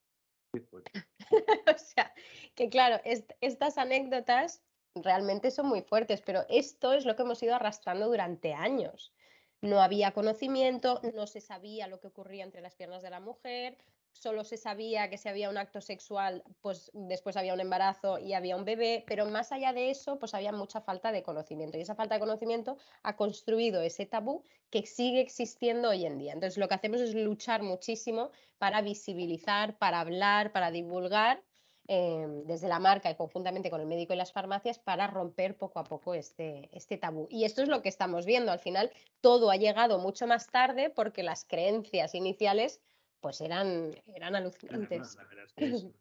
o 1.77 1.79
sea, 1.79 2.13
que 2.57 2.69
claro, 2.71 3.01
estas 3.05 3.79
anécdotas 3.79 4.65
realmente 5.03 5.51
son 5.51 5.67
muy 5.67 5.83
fuertes, 5.83 6.23
pero 6.23 6.45
esto 6.49 6.93
es 6.93 7.05
lo 7.05 7.17
que 7.17 7.23
hemos 7.23 7.43
ido 7.43 7.55
arrastrando 7.55 8.07
durante 8.07 8.55
años. 8.55 9.13
No 9.61 9.81
había 9.81 10.13
conocimiento, 10.13 11.01
no 11.15 11.27
se 11.27 11.41
sabía 11.41 11.87
lo 11.87 12.01
que 12.01 12.09
ocurría 12.09 12.45
entre 12.45 12.61
las 12.61 12.75
piernas 12.75 13.03
de 13.03 13.11
la 13.11 13.21
mujer, 13.21 13.79
solo 14.17 14.45
se 14.45 14.57
sabía 14.57 15.11
que 15.11 15.19
si 15.19 15.29
había 15.29 15.51
un 15.51 15.59
acto 15.59 15.81
sexual, 15.81 16.43
pues 16.63 16.91
después 16.95 17.37
había 17.37 17.55
un 17.55 17.61
embarazo 17.61 18.19
y 18.19 18.33
había 18.33 18.57
un 18.57 18.65
bebé, 18.65 19.05
pero 19.07 19.27
más 19.27 19.53
allá 19.53 19.73
de 19.73 19.91
eso, 19.91 20.19
pues 20.19 20.35
había 20.35 20.53
mucha 20.53 20.81
falta 20.81 21.13
de 21.13 21.23
conocimiento 21.23 21.79
y 21.79 21.83
esa 21.83 21.95
falta 21.95 22.15
de 22.15 22.21
conocimiento 22.21 22.79
ha 23.03 23.17
construido 23.17 23.83
ese 23.83 24.07
tabú 24.07 24.43
que 24.71 24.87
sigue 24.87 25.21
existiendo 25.21 25.91
hoy 25.91 26.07
en 26.07 26.19
día. 26.19 26.33
Entonces, 26.33 26.59
lo 26.59 26.69
que 26.69 26.75
hacemos 26.75 27.01
es 27.01 27.15
luchar 27.15 27.63
muchísimo 27.63 28.31
para 28.59 28.81
visibilizar, 28.83 29.79
para 29.79 30.01
hablar, 30.01 30.53
para 30.53 30.71
divulgar 30.71 31.43
Em, 31.89 32.45
desde 32.47 32.69
la 32.69 32.81
marca 32.81 33.11
y 33.11 33.15
conjuntamente 33.15 33.71
con 33.71 33.81
el 33.81 33.87
médico 33.87 34.13
y 34.13 34.17
las 34.17 34.33
farmacias 34.33 34.81
para 34.81 35.07
romper 35.07 35.57
poco 35.57 35.79
a 35.79 35.85
poco 35.85 36.15
este, 36.15 36.69
este 36.73 36.97
tabú. 36.97 37.29
Y 37.31 37.45
esto 37.45 37.63
es 37.63 37.69
lo 37.69 37.81
que 37.81 37.89
estamos 37.89 38.27
viendo. 38.27 38.51
Al 38.51 38.59
final, 38.59 38.91
todo 39.21 39.53
ha 39.53 39.57
llegado 39.57 40.01
mucho 40.01 40.27
más 40.27 40.49
tarde 40.49 40.91
porque 40.91 41.23
las 41.23 41.45
creencias 41.45 42.17
iniciales 42.17 42.81
pues 43.21 43.41
eran, 43.41 43.93
eran 44.17 44.35
alucinantes. 44.35 45.17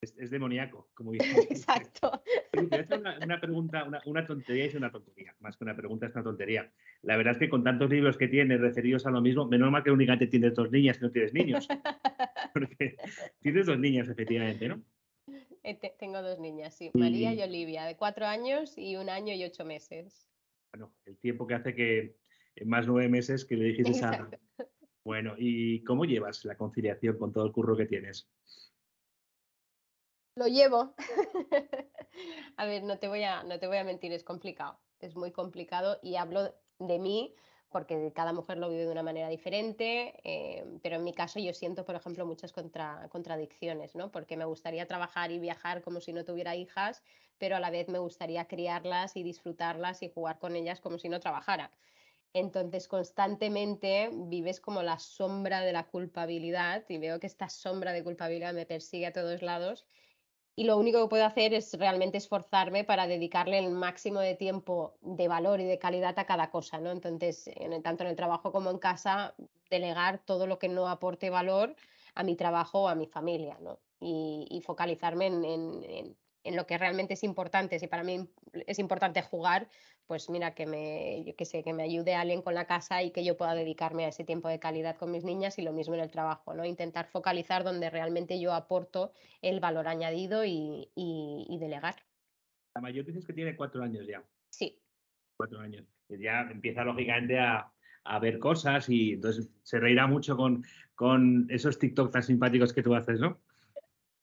es, 0.00 0.30
demoníaco, 0.30 0.88
como 0.94 1.12
dices. 1.12 1.46
Exacto. 1.48 2.20
una, 3.22 3.40
pregunta, 3.40 3.88
una, 4.06 4.26
tontería 4.26 4.64
es 4.64 4.74
una 4.74 4.90
tontería, 4.90 5.36
más 5.38 5.56
que 5.56 5.62
una 5.62 5.76
pregunta 5.76 6.06
es 6.06 6.14
una 6.14 6.24
tontería. 6.24 6.72
La 7.02 7.16
verdad 7.16 7.34
es 7.34 7.38
que 7.38 7.48
con 7.48 7.62
tantos 7.62 7.88
libros 7.88 8.16
que 8.16 8.26
tienes 8.26 8.60
referidos 8.60 9.06
a 9.06 9.10
lo 9.10 9.20
mismo, 9.20 9.46
menos 9.46 9.70
mal 9.70 9.84
que 9.84 9.92
únicamente 9.92 10.26
tienes 10.26 10.54
dos 10.54 10.72
niñas 10.72 10.98
y 10.98 11.02
no 11.02 11.10
tienes 11.12 11.32
niños. 11.32 11.68
Porque 12.52 12.96
tienes 13.40 13.66
dos 13.66 13.78
niñas, 13.78 14.08
efectivamente, 14.08 14.68
¿no? 14.68 14.82
Eh, 15.64 15.78
tengo 15.98 16.20
dos 16.20 16.38
niñas, 16.38 16.74
sí, 16.74 16.90
María 16.92 17.32
y 17.32 17.42
Olivia, 17.42 17.84
de 17.86 17.96
cuatro 17.96 18.26
años 18.26 18.76
y 18.76 18.96
un 18.96 19.08
año 19.08 19.32
y 19.32 19.44
ocho 19.44 19.64
meses. 19.64 20.28
Bueno, 20.72 20.92
el 21.06 21.16
tiempo 21.16 21.46
que 21.46 21.54
hace 21.54 21.74
que 21.74 22.18
más 22.66 22.86
nueve 22.86 23.08
meses 23.08 23.46
que 23.46 23.56
le 23.56 23.64
dijiste 23.66 24.04
a... 24.04 24.28
Bueno, 25.04 25.34
¿y 25.38 25.82
cómo 25.84 26.04
llevas 26.04 26.44
la 26.44 26.56
conciliación 26.56 27.18
con 27.18 27.32
todo 27.32 27.46
el 27.46 27.52
curro 27.52 27.76
que 27.76 27.86
tienes? 27.86 28.28
Lo 30.36 30.48
llevo. 30.48 30.94
a 32.56 32.66
ver, 32.66 32.82
no 32.82 32.98
te, 32.98 33.08
voy 33.08 33.22
a, 33.22 33.42
no 33.42 33.58
te 33.58 33.66
voy 33.66 33.78
a 33.78 33.84
mentir, 33.84 34.12
es 34.12 34.24
complicado, 34.24 34.78
es 35.00 35.16
muy 35.16 35.32
complicado 35.32 35.98
y 36.02 36.16
hablo 36.16 36.54
de 36.78 36.98
mí 36.98 37.34
porque 37.74 38.12
cada 38.14 38.32
mujer 38.32 38.58
lo 38.58 38.68
vive 38.70 38.84
de 38.84 38.92
una 38.92 39.02
manera 39.02 39.28
diferente, 39.28 40.14
eh, 40.22 40.64
pero 40.80 40.94
en 40.94 41.02
mi 41.02 41.12
caso 41.12 41.40
yo 41.40 41.52
siento, 41.52 41.84
por 41.84 41.96
ejemplo, 41.96 42.24
muchas 42.24 42.52
contradicciones, 42.52 43.96
¿no? 43.96 44.12
Porque 44.12 44.36
me 44.36 44.44
gustaría 44.44 44.86
trabajar 44.86 45.32
y 45.32 45.40
viajar 45.40 45.82
como 45.82 46.00
si 46.00 46.12
no 46.12 46.24
tuviera 46.24 46.54
hijas, 46.54 47.02
pero 47.36 47.56
a 47.56 47.60
la 47.60 47.70
vez 47.70 47.88
me 47.88 47.98
gustaría 47.98 48.46
criarlas 48.46 49.16
y 49.16 49.24
disfrutarlas 49.24 50.04
y 50.04 50.08
jugar 50.08 50.38
con 50.38 50.54
ellas 50.54 50.80
como 50.80 50.98
si 50.98 51.08
no 51.08 51.18
trabajara. 51.18 51.72
Entonces 52.32 52.86
constantemente 52.86 54.08
vives 54.12 54.60
como 54.60 54.84
la 54.84 55.00
sombra 55.00 55.60
de 55.62 55.72
la 55.72 55.88
culpabilidad 55.88 56.84
y 56.88 56.98
veo 56.98 57.18
que 57.18 57.26
esta 57.26 57.48
sombra 57.48 57.92
de 57.92 58.04
culpabilidad 58.04 58.54
me 58.54 58.66
persigue 58.66 59.06
a 59.06 59.12
todos 59.12 59.42
lados 59.42 59.84
y 60.56 60.64
lo 60.64 60.78
único 60.78 61.02
que 61.02 61.08
puedo 61.08 61.24
hacer 61.24 61.52
es 61.52 61.72
realmente 61.74 62.18
esforzarme 62.18 62.84
para 62.84 63.06
dedicarle 63.06 63.58
el 63.58 63.70
máximo 63.70 64.20
de 64.20 64.36
tiempo 64.36 64.94
de 65.00 65.26
valor 65.26 65.60
y 65.60 65.64
de 65.64 65.78
calidad 65.78 66.18
a 66.18 66.26
cada 66.26 66.50
cosa, 66.50 66.78
¿no? 66.78 66.90
Entonces, 66.92 67.50
tanto 67.82 68.04
en 68.04 68.10
el 68.10 68.16
trabajo 68.16 68.52
como 68.52 68.70
en 68.70 68.78
casa, 68.78 69.34
delegar 69.68 70.18
todo 70.24 70.46
lo 70.46 70.58
que 70.58 70.68
no 70.68 70.88
aporte 70.88 71.30
valor 71.30 71.74
a 72.14 72.22
mi 72.22 72.36
trabajo 72.36 72.82
o 72.82 72.88
a 72.88 72.94
mi 72.94 73.06
familia, 73.06 73.58
¿no? 73.60 73.80
Y, 74.00 74.62
focalizarme 74.64 75.26
en, 75.26 75.44
en 75.44 76.16
lo 76.44 76.66
que 76.66 76.78
realmente 76.78 77.14
es 77.14 77.24
importante. 77.24 77.78
Si 77.78 77.86
para 77.86 78.04
mí 78.04 78.28
es 78.66 78.78
importante 78.78 79.22
jugar, 79.22 79.68
pues 80.06 80.28
mira, 80.28 80.54
que 80.54 80.66
me, 80.66 81.24
yo 81.24 81.34
que 81.34 81.46
sé, 81.46 81.62
que 81.62 81.72
me 81.72 81.82
ayude 81.82 82.14
alguien 82.14 82.42
con 82.42 82.54
la 82.54 82.66
casa 82.66 83.02
y 83.02 83.10
que 83.10 83.24
yo 83.24 83.36
pueda 83.36 83.54
dedicarme 83.54 84.04
a 84.04 84.08
ese 84.08 84.24
tiempo 84.24 84.48
de 84.48 84.58
calidad 84.58 84.96
con 84.96 85.10
mis 85.10 85.24
niñas 85.24 85.58
y 85.58 85.62
lo 85.62 85.72
mismo 85.72 85.94
en 85.94 86.00
el 86.00 86.10
trabajo, 86.10 86.54
¿no? 86.54 86.64
Intentar 86.64 87.06
focalizar 87.06 87.64
donde 87.64 87.88
realmente 87.88 88.38
yo 88.40 88.52
aporto 88.52 89.12
el 89.40 89.60
valor 89.60 89.88
añadido 89.88 90.44
y, 90.44 90.90
delegar. 91.58 91.94
La 92.74 92.82
mayor 92.82 93.06
dices 93.06 93.24
que 93.24 93.32
tiene 93.32 93.56
cuatro 93.56 93.82
años 93.82 94.06
ya. 94.06 94.22
Sí. 94.50 94.78
Cuatro 95.36 95.60
años. 95.60 95.86
Ya 96.08 96.42
empieza 96.42 96.84
lógicamente 96.84 97.38
a, 97.38 97.70
ver 98.20 98.38
cosas 98.38 98.90
y 98.90 99.12
entonces 99.14 99.48
se 99.62 99.80
reirá 99.80 100.06
mucho 100.06 100.36
con, 100.36 100.62
con 100.94 101.46
esos 101.48 101.78
TikTok 101.78 102.12
tan 102.12 102.22
simpáticos 102.22 102.74
que 102.74 102.82
tú 102.82 102.94
haces, 102.94 103.18
¿no? 103.18 103.40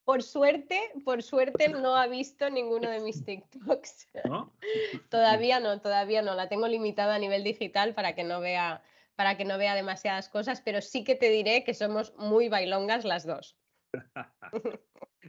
Por 0.03 0.23
suerte, 0.23 0.79
por 1.05 1.21
suerte 1.21 1.69
no 1.69 1.95
ha 1.95 2.07
visto 2.07 2.49
ninguno 2.49 2.89
de 2.89 2.99
mis 3.01 3.23
TikToks. 3.23 4.07
¿No? 4.25 4.51
todavía 5.09 5.59
no, 5.59 5.79
todavía 5.79 6.21
no. 6.21 6.35
La 6.35 6.49
tengo 6.49 6.67
limitada 6.67 7.15
a 7.15 7.19
nivel 7.19 7.43
digital 7.43 7.93
para 7.93 8.15
que 8.15 8.23
no 8.23 8.39
vea 8.39 8.81
para 9.15 9.37
que 9.37 9.45
no 9.45 9.59
vea 9.59 9.75
demasiadas 9.75 10.29
cosas, 10.29 10.61
pero 10.61 10.81
sí 10.81 11.03
que 11.03 11.13
te 11.13 11.29
diré 11.29 11.63
que 11.63 11.75
somos 11.75 12.11
muy 12.17 12.49
bailongas 12.49 13.05
las 13.05 13.27
dos. 13.27 13.55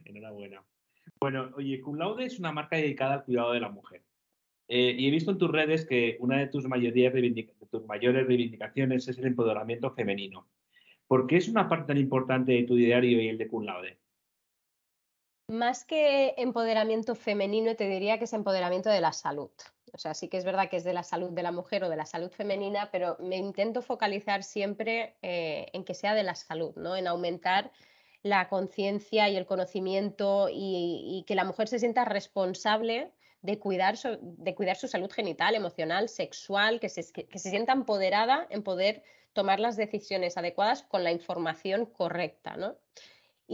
Enhorabuena. 0.07 0.65
Bueno, 1.21 1.51
oye, 1.57 1.81
Cum 1.81 1.99
Laude 1.99 2.25
es 2.25 2.39
una 2.39 2.53
marca 2.53 2.77
dedicada 2.77 3.15
al 3.15 3.25
cuidado 3.25 3.53
de 3.53 3.61
la 3.61 3.69
mujer. 3.69 4.03
Eh, 4.69 4.95
y 4.99 5.09
he 5.09 5.11
visto 5.11 5.33
en 5.33 5.39
tus 5.39 5.51
redes 5.51 5.85
que 5.85 6.17
una 6.21 6.39
de 6.39 6.47
tus, 6.47 6.65
de 6.65 7.67
tus 7.71 7.85
mayores 7.85 8.27
reivindicaciones 8.27 9.07
es 9.09 9.19
el 9.19 9.27
empoderamiento 9.27 9.91
femenino. 9.91 10.49
¿Por 11.07 11.27
qué 11.27 11.37
es 11.37 11.49
una 11.49 11.69
parte 11.69 11.89
tan 11.89 11.99
importante 11.99 12.53
de 12.53 12.63
tu 12.63 12.75
diario 12.75 13.21
y 13.21 13.29
el 13.29 13.37
de 13.37 13.49
Cum 13.49 13.65
Laude? 13.65 13.99
Más 15.53 15.85
que 15.85 16.33
empoderamiento 16.39 17.15
femenino, 17.15 17.77
te 17.77 17.87
diría 17.87 18.17
que 18.17 18.25
es 18.25 18.33
empoderamiento 18.33 18.89
de 18.89 19.03
la 19.03 19.13
salud. 19.13 19.51
O 19.93 19.99
sea, 19.99 20.15
sí 20.15 20.29
que 20.29 20.39
es 20.39 20.47
verdad 20.47 20.71
que 20.71 20.79
es 20.79 20.85
de 20.85 20.95
la 20.95 21.03
salud 21.03 21.29
de 21.31 21.43
la 21.43 21.53
mujer 21.53 21.85
o 21.85 21.91
de 21.91 21.97
la 21.97 22.07
salud 22.07 22.31
femenina, 22.31 22.89
pero 22.91 23.19
me 23.21 23.37
intento 23.37 23.83
focalizar 23.83 24.45
siempre 24.45 25.15
eh, 25.21 25.67
en 25.75 25.85
que 25.85 25.93
sea 25.93 26.15
de 26.15 26.23
la 26.23 26.35
salud, 26.37 26.75
¿no? 26.77 26.97
En 26.97 27.07
aumentar 27.07 27.71
la 28.23 28.49
conciencia 28.49 29.29
y 29.29 29.37
el 29.37 29.45
conocimiento 29.45 30.49
y, 30.51 31.23
que 31.27 31.35
la 31.35 31.45
mujer 31.45 31.69
se 31.69 31.79
sienta 31.79 32.07
responsable 32.07 33.13
de 33.43 33.59
cuidar, 33.59 33.99
su, 33.99 34.89
salud 34.89 35.11
genital, 35.11 35.55
emocional, 35.55 36.09
sexual, 36.09 36.81
que 36.81 36.89
se, 36.89 37.13
que 37.13 37.39
se 37.39 37.51
sienta 37.51 37.75
empoderada 37.75 38.47
en 38.49 38.63
poder 38.63 39.03
tomar 39.35 39.61
las 39.61 39.77
decisiones 39.77 40.39
adecuadas 40.39 40.83
con 40.83 41.05
la 41.05 41.13
información 41.13 41.85
correcta, 41.85 42.57
¿no? 42.57 42.75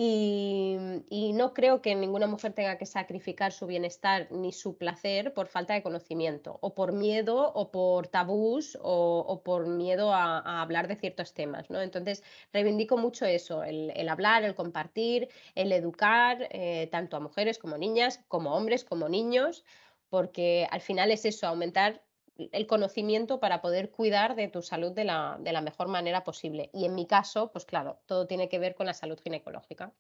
Y, 0.01 1.33
no 1.35 1.53
creo 1.55 1.83
que 1.83 1.93
ninguna 1.97 2.29
mujer 2.29 2.53
tenga 2.53 2.79
que 2.79 2.87
sacrificar 2.87 3.51
su 3.53 3.67
bienestar 3.67 4.29
ni 4.31 4.53
su 4.53 4.77
placer 4.77 5.35
por 5.35 5.49
falta 5.49 5.75
de 5.75 5.83
conocimiento, 5.83 6.57
o 6.63 6.73
por 6.73 6.93
miedo, 6.93 7.53
o 7.53 7.73
por 7.73 8.07
tabús, 8.07 8.79
o, 8.81 9.43
por 9.45 9.67
miedo 9.67 10.13
a, 10.15 10.63
hablar 10.63 10.87
de 10.87 10.95
ciertos 10.95 11.35
temas. 11.35 11.69
¿no? 11.69 11.81
Entonces, 11.83 12.23
reivindico 12.53 12.97
mucho 12.97 13.27
eso, 13.27 13.65
el, 13.65 14.09
hablar, 14.09 14.45
el 14.45 14.55
compartir, 14.55 15.31
el 15.57 15.73
educar, 15.73 16.47
eh, 16.53 16.89
tanto 16.93 17.17
a 17.17 17.21
mujeres 17.21 17.59
como 17.59 17.77
niñas, 17.77 18.21
como 18.29 18.55
hombres, 18.55 18.85
como 18.85 19.09
niños, 19.09 19.65
porque 20.11 20.69
al 20.71 20.81
final 20.81 21.11
es 21.11 21.25
eso, 21.25 21.49
aumentar 21.49 22.05
el 22.39 22.67
conocimiento 22.67 23.41
para 23.41 23.61
poder 23.61 23.91
cuidar 23.91 24.37
de 24.37 24.49
tu 24.49 24.63
salud 24.63 24.93
de 24.93 25.05
la, 25.05 25.63
mejor 25.63 25.89
manera 25.89 26.25
posible. 26.25 26.71
Y 26.73 26.85
en 26.85 26.95
mi 26.95 27.07
caso, 27.07 27.51
pues 27.53 27.65
claro, 27.65 27.99
todo 28.07 28.27
tiene 28.27 28.49
que 28.49 28.59
ver 28.59 28.75
con 28.75 28.87
la 28.87 28.95
salud 28.95 29.19
ginecológica. 29.23 29.93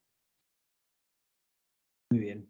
Muy 2.11 2.20
bien. 2.20 2.48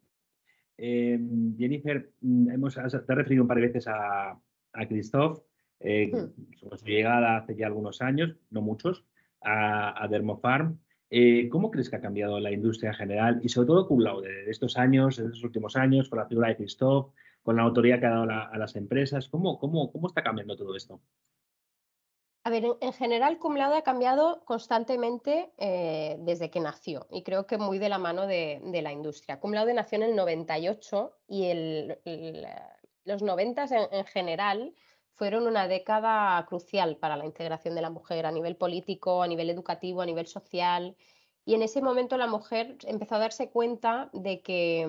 Em, 0.76 1.56
Jennifer, 1.56 2.12
mm, 2.20 2.50
hemos, 2.50 2.74
te 2.74 2.80
has 2.80 3.06
referido 3.06 3.42
un 3.42 3.48
par 3.48 3.56
de 3.56 3.66
veces 3.66 3.88
a, 3.88 4.30
a 4.72 4.86
Christoph, 4.86 5.42
eh, 5.80 6.10
hmm. 6.12 6.54
su 6.54 6.84
llegada 6.84 7.38
hace 7.38 7.56
ya 7.56 7.66
algunos 7.66 8.00
años, 8.02 8.36
no 8.50 8.62
muchos, 8.62 9.04
a, 9.40 10.02
a 10.02 10.08
Dermofarm. 10.08 10.78
Eh, 11.10 11.48
¿Cómo 11.48 11.70
crees 11.70 11.88
que 11.88 11.96
ha 11.96 12.00
cambiado 12.00 12.38
la 12.38 12.52
industria 12.52 12.90
en 12.90 12.96
general 12.96 13.40
y 13.42 13.48
sobre 13.48 13.68
todo 13.68 13.88
cum 13.88 14.00
laude 14.00 14.44
de 14.44 14.50
estos 14.50 14.76
años, 14.76 15.16
de 15.16 15.24
estos 15.24 15.42
últimos 15.42 15.74
años, 15.76 16.08
con 16.08 16.18
la 16.18 16.26
figura 16.26 16.48
de 16.48 16.56
Christoph, 16.56 17.14
con 17.48 17.56
la 17.56 17.62
autoridad 17.62 17.98
que 17.98 18.04
ha 18.04 18.10
dado 18.10 18.30
a 18.30 18.58
las 18.58 18.76
empresas? 18.76 19.26
¿Cómo, 19.30 19.58
cómo, 19.58 19.90
¿Cómo 19.90 20.08
está 20.08 20.22
cambiando 20.22 20.54
todo 20.54 20.76
esto? 20.76 21.00
A 22.44 22.50
ver, 22.50 22.76
en, 22.78 22.92
general, 22.92 23.38
Cum 23.38 23.56
Laude 23.56 23.78
ha 23.78 23.82
cambiado 23.82 24.44
constantemente 24.44 25.50
eh, 25.56 26.18
desde 26.18 26.50
que 26.50 26.60
nació 26.60 27.06
y 27.10 27.22
creo 27.22 27.46
que 27.46 27.56
muy 27.56 27.78
de 27.78 27.88
la 27.88 27.96
mano 27.96 28.26
de, 28.26 28.60
la 28.82 28.92
industria. 28.92 29.40
Cum 29.40 29.54
Laude 29.54 29.72
nació 29.72 29.96
en 29.96 30.02
el 30.02 30.14
98 30.14 31.16
y 31.26 31.50
los 33.04 33.22
90 33.22 33.64
en, 33.64 33.88
en, 33.92 34.04
general 34.04 34.74
fueron 35.14 35.46
una 35.46 35.68
década 35.68 36.44
crucial 36.44 36.98
para 36.98 37.16
la 37.16 37.24
integración 37.24 37.74
de 37.74 37.80
la 37.80 37.88
mujer 37.88 38.26
a 38.26 38.30
nivel 38.30 38.56
político, 38.56 39.22
a 39.22 39.26
nivel 39.26 39.48
educativo, 39.48 40.02
a 40.02 40.06
nivel 40.06 40.26
social. 40.26 40.98
Y 41.46 41.54
en 41.54 41.62
ese 41.62 41.80
momento 41.80 42.18
la 42.18 42.26
mujer 42.26 42.76
empezó 42.84 43.14
a 43.14 43.20
darse 43.20 43.48
cuenta 43.48 44.10
de 44.12 44.42
que 44.42 44.86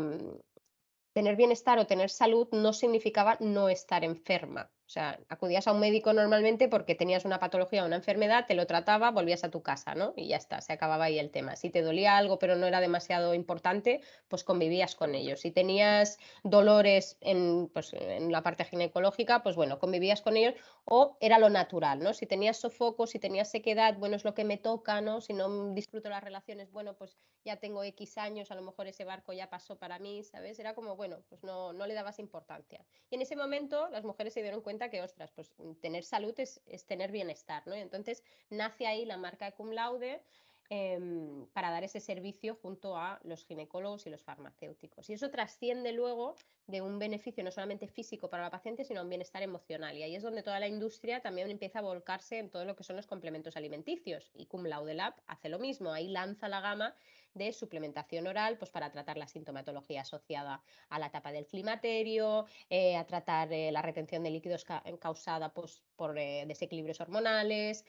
tener 1.14 1.36
bienestar 1.36 1.80
o 1.80 1.88
tener 1.88 2.10
salud 2.10 2.48
no 2.52 2.74
significaba 2.74 3.38
no 3.40 3.70
estar 3.70 4.04
enferma. 4.04 4.72
O 4.90 4.92
sea, 4.92 5.20
acudías 5.30 5.68
a 5.68 5.72
un 5.72 5.80
médico 5.80 6.14
normalmente 6.14 6.68
porque 6.68 6.96
tenías 6.96 7.24
una 7.24 7.40
patología 7.40 7.84
o 7.84 7.86
una 7.86 7.98
enfermedad, 7.98 8.48
te 8.48 8.56
lo 8.56 8.66
trataba, 8.66 9.12
volvías 9.12 9.44
a 9.44 9.52
tu 9.52 9.62
casa, 9.62 9.94
¿no? 9.94 10.14
Y 10.16 10.30
ya 10.30 10.38
está, 10.38 10.62
se 10.62 10.74
acababa 10.74 11.04
ahí 11.04 11.20
el 11.20 11.30
tema. 11.30 11.56
Si 11.56 11.70
te 11.70 11.84
dolía 11.84 12.18
algo 12.18 12.40
pero 12.40 12.56
no 12.56 12.66
era 12.66 12.82
demasiado 12.82 13.36
importante, 13.36 14.02
pues 14.30 14.44
convivías 14.44 14.96
con 14.96 15.14
ellos. 15.14 15.42
Si 15.42 15.52
tenías 15.52 16.18
dolores 16.44 17.20
en, 17.22 17.68
pues, 17.68 17.94
en 17.94 18.32
la 18.32 18.42
parte 18.42 18.66
ginecológica, 18.66 19.44
pues 19.44 19.56
bueno, 19.56 19.78
convivías 19.78 20.24
con 20.24 20.36
ellos 20.36 20.56
o 20.86 21.18
era 21.20 21.38
lo 21.38 21.52
natural, 21.52 22.00
¿no? 22.00 22.16
Si 22.16 22.26
tenías 22.26 22.58
sofoco, 22.58 23.06
si 23.06 23.20
tenías 23.20 23.52
sequedad, 23.52 23.96
bueno, 24.00 24.16
es 24.16 24.26
lo 24.26 24.34
que 24.34 24.44
me 24.44 24.58
toca, 24.58 25.02
¿no? 25.02 25.22
Si 25.22 25.34
no 25.34 25.72
disfruto 25.76 26.10
las 26.10 26.24
relaciones, 26.24 26.72
bueno, 26.72 26.96
pues 26.96 27.16
ya 27.46 27.58
tengo 27.58 27.84
X 27.84 28.18
años, 28.18 28.50
a 28.50 28.56
lo 28.56 28.64
mejor 28.64 28.88
ese 28.88 29.06
barco 29.06 29.34
ya 29.34 29.52
pasó 29.52 29.78
para 29.78 30.00
mí, 30.00 30.24
¿sabes? 30.24 30.58
Era 30.58 30.74
como, 30.74 30.96
bueno, 30.96 31.22
pues 31.30 31.44
no, 31.44 31.74
no 31.74 31.86
le 31.86 31.94
dabas 31.94 32.18
importancia. 32.18 32.84
Y 33.12 33.16
en 33.16 33.22
ese 33.22 33.36
momento 33.36 33.88
las 33.90 34.04
mujeres 34.04 34.34
se 34.34 34.42
dieron 34.42 34.62
cuenta 34.62 34.79
que, 34.88 35.02
ostras, 35.02 35.32
pues 35.32 35.52
mm, 35.58 35.74
tener 35.82 36.06
salud 36.06 36.34
es, 36.40 36.62
tener 36.88 37.12
bienestar, 37.12 37.68
¿no? 37.68 37.76
Y 37.76 37.80
entonces 37.80 38.24
nace 38.50 38.88
ahí 38.88 39.04
la 39.04 39.18
marca 39.18 39.52
cum 39.52 39.72
laude 39.72 40.22
em, 40.70 41.48
para 41.48 41.72
dar 41.72 41.84
ese 41.84 42.00
servicio 42.00 42.56
junto 42.56 42.96
a 42.96 43.20
los 43.24 43.44
ginecólogos 43.44 44.06
y 44.06 44.10
los 44.10 44.24
farmacéuticos. 44.24 45.10
Y 45.10 45.14
eso 45.14 45.30
trasciende 45.30 45.92
luego 45.92 46.36
de 46.68 46.82
un 46.82 47.00
beneficio 47.00 47.44
no 47.44 47.52
solamente 47.52 47.88
físico 47.88 48.30
para 48.30 48.44
la 48.44 48.52
paciente, 48.52 48.86
sino 48.86 49.02
un 49.02 49.10
bienestar 49.10 49.42
emocional. 49.42 49.98
Y 49.98 50.04
ahí 50.04 50.16
es 50.16 50.24
donde 50.24 50.44
toda 50.44 50.60
la 50.60 50.68
industria 50.68 51.20
también 51.20 51.50
empieza 51.50 51.80
a 51.80 51.82
volcarse 51.82 52.38
en 52.38 52.50
todo 52.50 52.64
lo 52.64 52.76
que 52.76 52.84
son 52.84 52.96
los 52.96 53.08
complementos 53.08 53.58
alimenticios. 53.58 54.32
Y 54.36 54.46
Cum 54.46 54.66
Laude 54.66 54.94
Lab 54.94 55.16
hace 55.28 55.50
lo 55.50 55.60
mismo, 55.60 55.92
ahí 55.92 56.08
lanza 56.08 56.48
la 56.48 56.62
gama 56.62 56.96
de 57.34 57.54
suplementación 57.54 58.28
oral 58.28 58.58
pues 58.58 58.72
para 58.72 58.92
tratar 58.92 59.18
la 59.18 59.28
sintomatología 59.28 60.02
asociada 60.02 60.62
a 60.90 61.00
la 61.00 61.08
etapa 61.08 61.32
del 61.32 61.46
climaterio, 61.46 62.46
eh, 62.70 62.96
a 62.96 63.06
tratar 63.06 63.52
eh, 63.54 63.72
la 63.72 63.82
retención 63.82 64.24
de 64.24 64.32
líquidos 64.32 64.66
causada 65.00 65.54
pues, 65.54 65.84
por 65.96 66.18
eh, 66.18 66.46
desequilibrios 66.48 67.02
hormonales, 67.02 67.86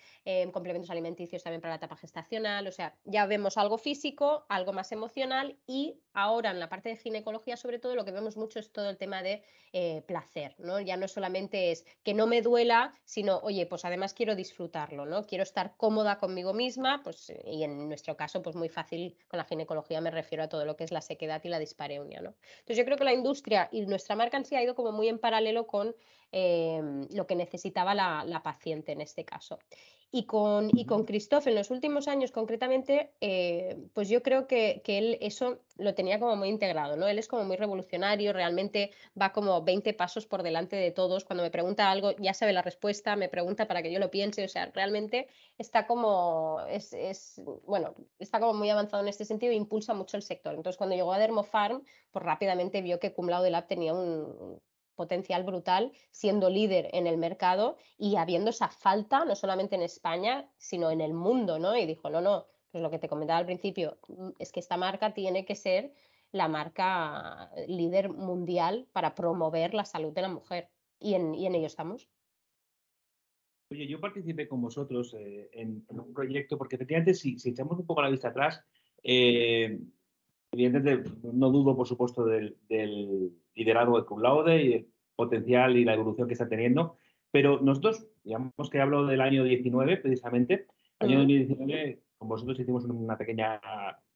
complementos 0.52 0.90
alimenticios 0.90 1.42
también 1.42 1.60
para 1.60 1.72
la 1.72 1.76
etapa 1.76 1.96
gestacional, 1.96 2.66
o 2.66 2.72
sea, 2.72 2.96
ya 3.04 3.26
vemos 3.26 3.56
algo 3.56 3.78
físico, 3.78 4.44
algo 4.48 4.72
más 4.72 4.92
emocional 4.92 5.58
y 5.66 6.00
ahora 6.12 6.50
en 6.50 6.60
la 6.60 6.68
parte 6.68 6.90
de 6.90 6.96
ginecología 6.96 7.56
sobre 7.56 7.78
todo 7.78 7.94
lo 7.94 8.04
que 8.04 8.12
vemos 8.12 8.36
mucho 8.36 8.58
es 8.58 8.72
todo 8.72 8.88
el 8.90 8.96
tema 8.96 9.22
de 9.22 9.42
placer, 10.06 10.56
¿no? 10.58 10.80
Ya 10.80 10.96
no 10.96 11.06
solamente 11.06 11.70
es 11.70 11.86
que 12.02 12.12
no 12.12 12.26
me 12.26 12.42
duela, 12.42 12.92
sino, 13.04 13.38
oye, 13.38 13.66
pues 13.66 13.84
además 13.84 14.14
quiero 14.14 14.34
disfrutarlo, 14.34 15.06
¿no? 15.06 15.24
Quiero 15.24 15.44
estar 15.44 15.76
cómoda 15.76 16.18
conmigo 16.18 16.52
misma, 16.52 17.02
pues 17.04 17.32
y 17.44 17.62
en 17.62 17.88
nuestro 17.88 18.16
caso 18.16 18.42
pues 18.42 18.56
muy 18.56 18.68
fácil 18.68 19.16
con 19.28 19.38
la 19.38 19.44
ginecología 19.44 20.00
me 20.00 20.10
refiero 20.10 20.44
a 20.44 20.48
todo 20.48 20.64
lo 20.64 20.76
que 20.76 20.84
es 20.84 20.92
la 20.92 21.00
sequedad 21.00 21.40
y 21.44 21.48
la 21.48 21.58
dispareunia. 21.58 22.20
¿no? 22.20 22.34
Entonces 22.60 22.76
yo 22.78 22.84
creo 22.84 22.96
que 22.96 23.04
la 23.04 23.12
industria 23.12 23.68
y 23.72 23.86
nuestra 23.86 24.16
marca 24.16 24.36
en 24.36 24.44
sí 24.44 24.54
ha 24.56 24.62
ido 24.62 24.74
como 24.74 24.92
muy 24.92 25.08
en 25.08 25.18
paralelo 25.18 25.66
con 25.66 25.94
em, 26.32 27.06
lo 27.10 27.26
que 27.26 27.34
necesitaba 27.34 27.94
la, 27.94 28.40
paciente 28.42 28.92
en 28.92 29.00
este 29.00 29.24
caso. 29.24 29.58
Y 30.12 30.24
con, 30.24 30.76
y 30.76 30.86
con 30.86 31.04
Christophe, 31.04 31.50
en 31.50 31.56
los 31.56 31.70
últimos 31.70 32.08
años 32.08 32.32
concretamente, 32.32 33.12
eh, 33.20 33.78
pues 33.94 34.08
yo 34.08 34.24
creo 34.24 34.48
que, 34.48 34.82
que, 34.84 34.98
él 34.98 35.18
eso 35.20 35.60
lo 35.76 35.94
tenía 35.94 36.18
como 36.18 36.34
muy 36.34 36.48
integrado, 36.48 36.96
¿no? 36.96 37.06
Él 37.06 37.20
es 37.20 37.28
como 37.28 37.44
muy 37.44 37.56
revolucionario, 37.56 38.32
realmente 38.32 38.90
va 39.20 39.32
como 39.32 39.62
20 39.62 39.94
pasos 39.94 40.26
por 40.26 40.42
delante 40.42 40.74
de 40.74 40.90
todos. 40.90 41.24
Cuando 41.24 41.44
me 41.44 41.50
pregunta 41.52 41.90
algo, 41.90 42.10
ya 42.18 42.34
sabe 42.34 42.52
la 42.52 42.62
respuesta, 42.62 43.14
me 43.14 43.28
pregunta 43.28 43.68
para 43.68 43.82
que 43.82 43.92
yo 43.92 44.00
lo 44.00 44.10
piense, 44.10 44.44
o 44.44 44.48
sea, 44.48 44.66
realmente 44.74 45.28
está 45.58 45.86
como, 45.86 46.58
es, 46.68 46.92
es 46.92 47.40
bueno, 47.64 47.94
está 48.18 48.40
como 48.40 48.54
muy 48.54 48.68
avanzado 48.68 49.04
en 49.04 49.08
este 49.08 49.24
sentido 49.24 49.52
e 49.52 49.56
impulsa 49.56 49.94
mucho 49.94 50.16
el 50.16 50.24
sector. 50.24 50.54
Entonces, 50.54 50.76
cuando 50.76 50.96
llegó 50.96 51.12
a 51.12 51.18
Dermofarm, 51.20 51.84
pues 52.10 52.24
rápidamente 52.24 52.82
vio 52.82 52.98
que 52.98 53.12
Cum 53.12 53.28
Laude 53.28 53.50
Lab 53.50 53.68
tenía 53.68 53.94
un, 53.94 54.60
potencial 55.00 55.44
brutal 55.44 55.92
siendo 56.10 56.50
líder 56.50 56.90
en 56.92 57.06
el 57.06 57.16
mercado 57.16 57.78
y 57.96 58.16
habiendo 58.16 58.50
esa 58.50 58.68
falta 58.68 59.24
no 59.24 59.34
solamente 59.34 59.76
en 59.76 59.82
España, 59.82 60.46
sino 60.58 60.90
en 60.90 61.00
el 61.00 61.14
mundo, 61.14 61.58
¿no? 61.58 61.74
Y 61.74 61.86
dijo, 61.86 62.10
no, 62.10 62.20
no, 62.20 62.44
pues 62.70 62.82
lo 62.82 62.90
que 62.90 62.98
te 62.98 63.08
comentaba 63.08 63.38
al 63.38 63.46
principio, 63.46 63.96
mm, 64.08 64.32
es 64.38 64.52
que 64.52 64.60
esta 64.60 64.76
marca 64.76 65.14
tiene 65.14 65.46
que 65.46 65.54
ser 65.54 65.94
la 66.32 66.48
marca 66.48 67.50
líder 67.66 68.10
mundial 68.10 68.86
para 68.92 69.14
promover 69.14 69.72
la 69.72 69.86
salud 69.86 70.12
de 70.12 70.22
la 70.22 70.28
mujer. 70.28 70.68
Y 70.98 71.14
en, 71.14 71.34
y 71.34 71.46
en 71.46 71.54
ello 71.54 71.66
estamos. 71.66 72.06
Oye, 73.70 73.86
yo 73.86 74.00
participé 74.00 74.46
con 74.46 74.60
vosotros 74.60 75.14
eh, 75.18 75.48
en, 75.54 75.82
un 75.88 76.12
proyecto, 76.12 76.58
porque 76.58 76.76
efectivamente, 76.76 77.14
si, 77.14 77.38
si, 77.38 77.50
echamos 77.50 77.78
un 77.78 77.86
poco 77.86 78.02
la 78.02 78.10
vista 78.10 78.28
atrás, 78.28 78.62
eh, 79.02 79.80
evidentemente 80.52 81.10
no 81.22 81.50
dudo, 81.50 81.74
por 81.74 81.88
supuesto, 81.88 82.26
del 82.26 82.58
liderazgo 83.60 83.98
de 83.98 84.06
Cum 84.06 84.22
Laude 84.22 84.62
y 84.62 84.72
el 84.72 84.86
potencial 85.14 85.76
y 85.76 85.84
la 85.84 85.94
evolución 85.94 86.26
que 86.26 86.34
está 86.34 86.48
teniendo. 86.48 86.96
Pero 87.30 87.60
nosotros, 87.60 88.06
digamos 88.24 88.70
que 88.70 88.80
hablo 88.80 89.06
del 89.06 89.20
año 89.20 89.44
19 89.44 89.98
precisamente, 89.98 90.66
año 90.98 91.18
2019, 91.18 92.00
con 92.18 92.28
vosotros 92.28 92.58
hicimos 92.58 92.84
una 92.84 93.16
pequeña, 93.16 93.60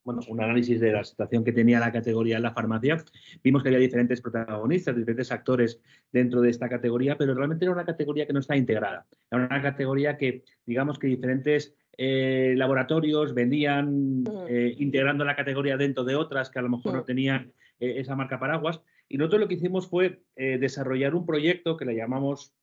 bueno, 0.03 0.21
un 0.29 0.43
análisis 0.43 0.81
de 0.81 0.93
la 0.93 1.05
situación 1.05 1.45
que 1.45 1.53
tenía 1.53 1.79
la 1.79 1.93
categoría 1.93 2.37
en 2.37 2.43
la 2.43 2.53
farmacia. 2.53 3.03
Vimos 3.43 3.63
que 3.63 3.69
había 3.69 3.79
diferentes 3.79 4.21
protagonistas, 4.21 4.97
diferentes 4.97 5.31
actores 5.31 5.81
dentro 6.11 6.41
de 6.41 6.51
esta 6.51 6.69
categoría, 6.69 7.17
pero 7.17 7.35
realmente 7.35 7.65
era 7.65 7.73
una 7.73 7.85
categoría 7.85 8.27
que 8.27 8.33
no 8.33 8.41
está 8.41 8.57
integrada. 8.57 9.07
Era 9.31 9.47
una 9.47 9.63
categoría 9.63 10.17
que, 10.17 10.45
digamos 10.67 10.99
que 10.99 11.07
diferentes 11.07 11.75
eh, 11.97 12.55
laboratorios 12.57 13.35
vendían 13.35 14.25
eh, 14.49 14.75
integrando 14.79 15.25
la 15.25 15.37
categoría 15.37 15.77
dentro 15.77 16.05
de 16.05 16.17
otras 16.17 16.51
que 16.51 16.59
a 16.59 16.63
lo 16.63 16.69
mejor 16.69 16.95
no 16.95 17.05
tenían 17.05 17.53
eh, 17.79 17.95
esa 17.99 18.17
marca 18.17 18.41
paraguas. 18.41 18.81
Y 19.09 19.19
nosotros 19.19 19.43
lo 19.43 19.49
que 19.49 19.55
hicimos 19.55 19.89
fue 19.89 20.23
eh, 20.37 20.59
desarrollar 20.59 21.15
un 21.15 21.27
proyecto 21.27 21.77
que 21.77 21.85
le 21.85 21.95
llamamos, 21.95 22.55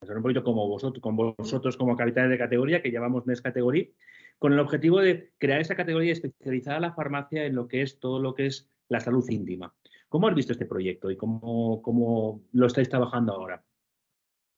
un 0.00 0.22
proyecto 0.22 0.44
como 0.44 0.68
vosotros, 0.68 1.02
como 1.02 1.34
vosotros 1.36 1.76
como 1.76 1.96
capitanes 1.96 2.30
de 2.30 2.38
categoría, 2.38 2.82
que 2.82 2.90
llamamos 2.90 3.26
NES 3.26 3.42
Category, 3.42 3.94
con 4.38 4.52
el 4.52 4.58
objetivo 4.58 5.00
de 5.00 5.32
crear 5.38 5.60
esa 5.60 5.76
categoría 5.76 6.12
especializada 6.12 6.76
en 6.76 6.82
la 6.82 6.92
farmacia 6.92 7.44
en 7.44 7.54
lo 7.54 7.68
que 7.68 7.82
es 7.82 7.98
todo 7.98 8.18
lo 8.18 8.34
que 8.34 8.46
es 8.46 8.68
la 8.88 9.00
salud 9.00 9.24
íntima. 9.28 9.74
¿Cómo 10.08 10.28
has 10.28 10.34
visto 10.34 10.52
este 10.52 10.66
proyecto 10.66 11.10
y 11.10 11.16
cómo, 11.16 11.82
cómo 11.82 12.42
lo 12.52 12.66
estáis 12.66 12.88
trabajando 12.88 13.32
ahora? 13.32 13.64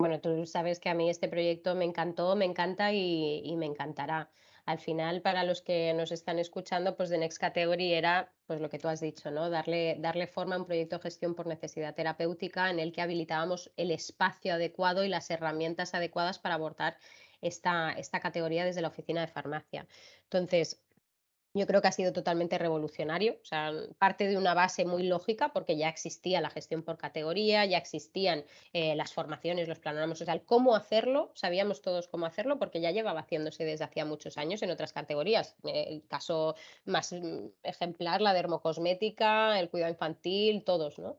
Bueno, 0.00 0.20
tú 0.20 0.46
sabes 0.46 0.78
que 0.78 0.88
a 0.88 0.94
mí 0.94 1.10
este 1.10 1.28
proyecto 1.28 1.74
me 1.74 1.84
encantó, 1.84 2.36
me 2.36 2.44
encanta 2.44 2.92
y 2.92 3.54
me 3.56 3.66
encantará 3.66 4.30
al 4.68 4.78
final 4.78 5.22
para 5.22 5.44
los 5.44 5.62
que 5.62 5.94
nos 5.94 6.12
están 6.12 6.38
escuchando, 6.38 6.94
pues 6.94 7.09
de 7.09 7.16
Next 7.16 7.38
Category 7.38 7.94
era 7.94 8.31
pues 8.46 8.61
lo 8.61 8.68
que 8.68 8.78
tú 8.78 8.87
has 8.88 9.00
dicho, 9.00 9.31
¿no? 9.31 9.48
Darle, 9.48 9.96
darle 9.98 10.26
forma 10.26 10.57
a 10.57 10.59
un 10.59 10.66
proyecto 10.66 10.96
de 10.96 11.04
gestión 11.04 11.35
por 11.35 11.46
necesidad 11.46 11.94
terapéutica 11.94 12.68
en 12.68 12.78
el 12.78 12.92
que 12.92 13.00
habilitábamos 13.00 13.70
el 13.78 13.90
espacio 13.90 14.52
adecuado 14.52 15.04
y 15.04 15.09
las 15.09 15.31
herramientas 15.31 15.94
adecuadas 15.94 16.38
para 16.38 16.57
abordar 16.57 16.98
esta, 17.40 17.92
esta 17.92 18.20
categoría 18.20 18.66
desde 18.66 18.83
la 18.83 18.88
oficina 18.88 19.22
de 19.22 19.28
farmacia. 19.28 19.87
Entonces, 20.24 20.83
yo 21.54 21.66
creo 21.66 21.80
que 21.82 21.88
ha 21.88 21.92
sido 21.92 22.12
totalmente 22.12 22.58
revolucionario, 22.58 23.38
o 23.42 23.44
sea, 23.44 23.72
parte 23.98 24.28
de 24.28 24.37
una 24.37 24.54
base 24.54 24.84
muy 24.84 25.02
lógica 25.04 25.52
porque 25.52 25.76
ya 25.76 25.88
existía 25.88 26.40
la 26.40 26.50
gestión 26.50 26.82
por 26.82 26.98
categoría, 26.98 27.64
ya 27.64 27.78
existían 27.78 28.44
eh, 28.72 28.94
las 28.94 29.12
formaciones, 29.12 29.68
los 29.68 29.78
planoramas, 29.78 30.20
o 30.20 30.24
sea, 30.24 30.38
cómo 30.44 30.76
hacerlo, 30.76 31.32
sabíamos 31.34 31.82
todos 31.82 32.08
cómo 32.08 32.26
hacerlo 32.26 32.58
porque 32.58 32.80
ya 32.80 32.90
llevaba 32.90 33.20
haciéndose 33.20 33.64
desde 33.64 33.84
hacía 33.84 34.04
muchos 34.04 34.38
años 34.38 34.62
en 34.62 34.70
otras 34.70 34.92
categorías. 34.92 35.56
El 35.64 36.06
caso 36.06 36.54
más 36.84 37.12
mm, 37.12 37.46
ejemplar, 37.62 38.20
la 38.20 38.34
dermocosmética, 38.34 39.58
el 39.58 39.70
cuidado 39.70 39.92
infantil, 39.92 40.64
todos, 40.64 40.98
¿no? 40.98 41.18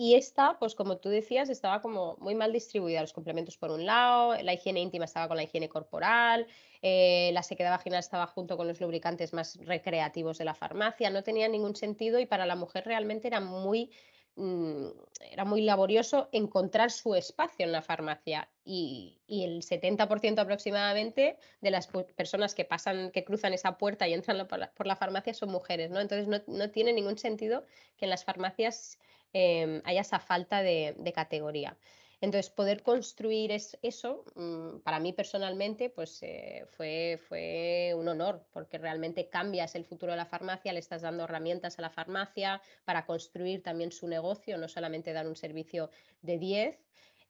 Y 0.00 0.14
esta, 0.14 0.56
pues 0.60 0.76
como 0.76 0.98
tú 0.98 1.08
decías, 1.08 1.48
estaba 1.48 1.82
como 1.82 2.16
muy 2.20 2.36
mal 2.36 2.52
distribuida. 2.52 3.00
Los 3.00 3.12
complementos 3.12 3.58
por 3.58 3.72
un 3.72 3.84
lado, 3.84 4.40
la 4.44 4.54
higiene 4.54 4.80
íntima 4.80 5.06
estaba 5.06 5.26
con 5.26 5.36
la 5.36 5.42
higiene 5.42 5.68
corporal, 5.68 6.46
eh, 6.82 7.30
la 7.32 7.42
sequedad 7.42 7.72
vaginal 7.72 7.98
estaba 7.98 8.28
junto 8.28 8.56
con 8.56 8.68
los 8.68 8.80
lubricantes 8.80 9.32
más 9.32 9.58
recreativos 9.64 10.38
de 10.38 10.44
la 10.44 10.54
farmacia. 10.54 11.10
No 11.10 11.24
tenía 11.24 11.48
ningún 11.48 11.74
sentido 11.74 12.20
y 12.20 12.26
para 12.26 12.46
la 12.46 12.54
mujer 12.54 12.84
realmente 12.84 13.26
era 13.26 13.40
muy, 13.40 13.90
mm, 14.36 14.86
era 15.32 15.44
muy 15.44 15.62
laborioso 15.62 16.28
encontrar 16.30 16.92
su 16.92 17.16
espacio 17.16 17.66
en 17.66 17.72
la 17.72 17.82
farmacia. 17.82 18.48
Y, 18.64 19.18
el 19.26 19.62
70% 19.62 20.38
aproximadamente 20.42 21.38
de 21.60 21.70
las 21.72 21.88
personas 21.88 22.54
que 22.54 22.64
pasan, 22.64 23.10
que 23.10 23.24
cruzan 23.24 23.52
esa 23.52 23.76
puerta 23.78 24.06
y 24.06 24.14
entran 24.14 24.46
por 24.46 24.86
la, 24.86 24.96
farmacia 24.96 25.34
son 25.34 25.50
mujeres, 25.50 25.90
¿no? 25.90 25.98
Entonces 26.00 26.28
no, 26.28 26.40
no 26.46 26.70
tiene 26.70 26.92
ningún 26.92 27.18
sentido 27.18 27.64
que 27.96 28.04
en 28.06 28.10
las 28.10 28.24
farmacias 28.24 28.98
Em, 29.32 29.82
haya 29.84 30.00
esa 30.00 30.18
falta 30.18 30.62
de, 30.62 31.12
categoría. 31.14 31.76
Entonces, 32.20 32.50
poder 32.50 32.82
construir 32.82 33.52
eso, 33.52 34.24
mm, 34.34 34.80
para 34.80 34.98
mí 34.98 35.12
personalmente, 35.12 35.90
pues 35.90 36.18
eh, 36.22 36.64
fue, 36.70 37.20
fue 37.28 37.92
un 37.94 38.08
honor, 38.08 38.46
porque 38.52 38.78
realmente 38.78 39.28
cambias 39.28 39.74
el 39.74 39.84
futuro 39.84 40.12
de 40.12 40.16
la 40.16 40.26
farmacia, 40.26 40.72
le 40.72 40.80
estás 40.80 41.02
dando 41.02 41.24
herramientas 41.24 41.78
a 41.78 41.82
la 41.82 41.90
farmacia 41.90 42.60
para 42.84 43.06
construir 43.06 43.62
también 43.62 43.92
su 43.92 44.08
negocio, 44.08 44.58
no 44.58 44.66
solamente 44.66 45.12
dar 45.12 45.28
un 45.28 45.36
servicio 45.36 45.90
de 46.22 46.38
10. 46.38 46.78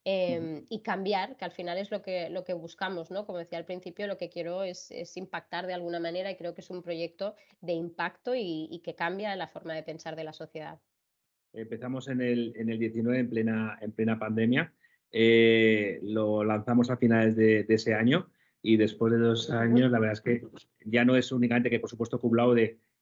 Em, 0.05 0.65
y 0.69 0.81
cambiar, 0.81 1.35
que 1.35 1.45
al 1.45 1.51
final 1.51 1.77
es 1.77 1.91
lo 1.91 2.01
que, 2.01 2.29
lo 2.29 2.45
que 2.45 2.53
buscamos, 2.53 3.11
¿no? 3.11 3.25
Como 3.25 3.37
decía 3.37 3.57
al 3.57 3.65
principio, 3.65 4.07
lo 4.07 4.17
que 4.17 4.29
quiero 4.29 4.63
es, 4.63 4.89
impactar 5.17 5.67
de 5.67 5.73
alguna 5.73 5.99
manera 5.99 6.31
y 6.31 6.37
creo 6.37 6.53
que 6.55 6.61
es 6.61 6.69
un 6.69 6.81
proyecto 6.81 7.35
de 7.61 7.73
impacto 7.73 8.33
y 8.35 8.81
que 8.83 8.95
cambia 8.95 9.35
la 9.35 9.47
forma 9.47 9.75
de 9.75 9.83
pensar 9.83 10.15
de 10.15 10.23
la 10.23 10.33
sociedad. 10.33 10.79
Empezamos 11.53 12.07
en 12.07 12.21
el, 12.21 12.53
en 12.55 12.69
el 12.69 12.79
19 12.79 13.19
en 13.19 13.29
plena, 13.29 13.77
en 13.81 13.91
plena 13.91 14.19
pandemia. 14.19 14.73
Eh, 15.11 15.99
lo 16.03 16.43
lanzamos 16.43 16.89
a 16.89 16.97
finales 16.97 17.35
de, 17.35 17.65
ese 17.67 17.95
año 17.95 18.29
y 18.61 18.77
después 18.77 19.11
de 19.11 19.19
dos 19.19 19.49
años, 19.49 19.91
la 19.91 19.99
verdad 19.99 20.13
es 20.13 20.21
que 20.21 20.43
ya 20.85 21.03
no 21.05 21.15
es 21.15 21.31
únicamente 21.31 21.69
que, 21.69 21.79
por 21.79 21.89
supuesto, 21.89 22.19
Cum 22.19 22.35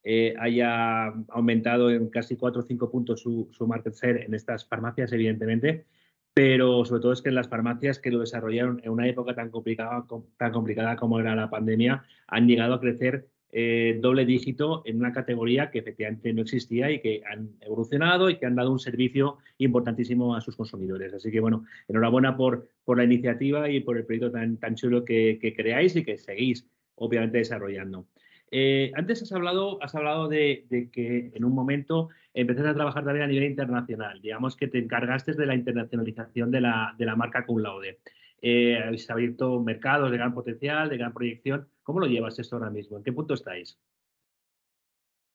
eh, 0.04 0.34
haya 0.40 1.08
aumentado 1.30 1.90
en 1.90 2.08
casi 2.10 2.38
4 2.38 2.62
o 2.62 2.66
5 2.66 2.90
puntos 2.90 3.22
su, 3.22 3.50
su 3.52 3.68
market 3.68 3.94
share 3.94 4.24
en 4.24 4.34
estas 4.34 4.66
farmacias, 4.66 5.12
evidentemente, 5.12 5.86
pero 6.34 6.86
sobre 6.86 7.02
todo 7.02 7.14
es 7.14 7.22
que 7.24 7.30
en 7.30 7.36
las 7.36 7.50
farmacias 7.50 8.00
que 8.00 8.12
lo 8.12 8.20
desarrollaron 8.20 8.80
en 8.84 8.92
una 8.92 9.08
época 9.08 9.34
tan 9.34 9.50
complicada, 9.50 10.06
tan 10.38 10.52
complicada 10.52 10.96
como 10.96 11.20
era 11.20 11.36
la 11.36 11.50
pandemia, 11.50 12.06
han 12.28 12.48
llegado 12.48 12.76
a 12.76 12.80
crecer 12.80 13.28
eh, 13.52 13.98
doble 14.02 14.26
dígito 14.26 14.82
en 14.86 14.98
una 14.98 15.14
categoría 15.14 15.72
que 15.72 15.80
efectivamente 15.80 16.34
no 16.34 16.42
existía 16.42 16.92
y 16.92 17.00
que 17.00 17.22
han 17.30 17.52
evolucionado 17.62 18.30
y 18.30 18.38
que 18.38 18.46
han 18.46 18.56
dado 18.56 18.72
un 18.72 18.80
servicio 18.80 19.38
importantísimo 19.58 20.36
a 20.36 20.42
sus 20.42 20.56
consumidores. 20.56 21.14
Así 21.14 21.32
que, 21.32 21.40
bueno, 21.40 21.64
enhorabuena 21.88 22.36
por, 22.36 22.68
la 22.88 23.04
iniciativa 23.04 23.70
y 23.70 23.80
por 23.80 23.98
el 23.98 24.06
proyecto 24.06 24.32
tan, 24.32 24.76
chulo 24.76 25.06
que, 25.06 25.40
creáis 25.56 25.96
y 25.96 26.04
que 26.04 26.18
seguís, 26.18 26.68
obviamente, 26.96 27.38
desarrollando. 27.38 28.08
Eh, 28.52 28.92
antes 28.96 29.24
has 29.24 29.32
hablado, 29.32 29.82
has 29.82 29.94
hablado 29.96 30.28
de, 30.28 30.90
que 30.92 31.32
en 31.34 31.44
un 31.44 31.54
momento 31.54 32.10
empezaste 32.34 32.70
a 32.70 32.76
trabajar 32.76 33.04
también 33.04 33.24
a 33.24 33.28
nivel 33.28 33.50
internacional. 33.50 34.22
Digamos 34.22 34.56
que 34.56 34.68
te 34.68 34.80
encargaste 34.80 35.34
de 35.34 35.46
la 35.46 35.56
internacionalización 35.56 36.52
de 36.52 36.62
la, 36.62 36.96
de 36.98 37.06
la 37.06 37.16
marca 37.16 37.46
Cum 37.46 37.60
Laude. 37.60 38.00
Eh, 38.42 38.78
habéis 38.78 39.10
abierto 39.10 39.60
mercados 39.62 40.12
de 40.12 40.18
gran 40.18 40.34
potencial, 40.34 40.90
de 40.90 40.98
gran 40.98 41.14
proyección. 41.14 41.68
¿Cómo 41.88 42.02
lo 42.02 42.08
llevas 42.08 42.38
esto 42.38 42.58
ahora 42.58 42.69
mismo? 42.69 42.97
¿En 42.97 43.04
qué 43.06 43.13
punto 43.13 43.34
estáis? 43.34 43.80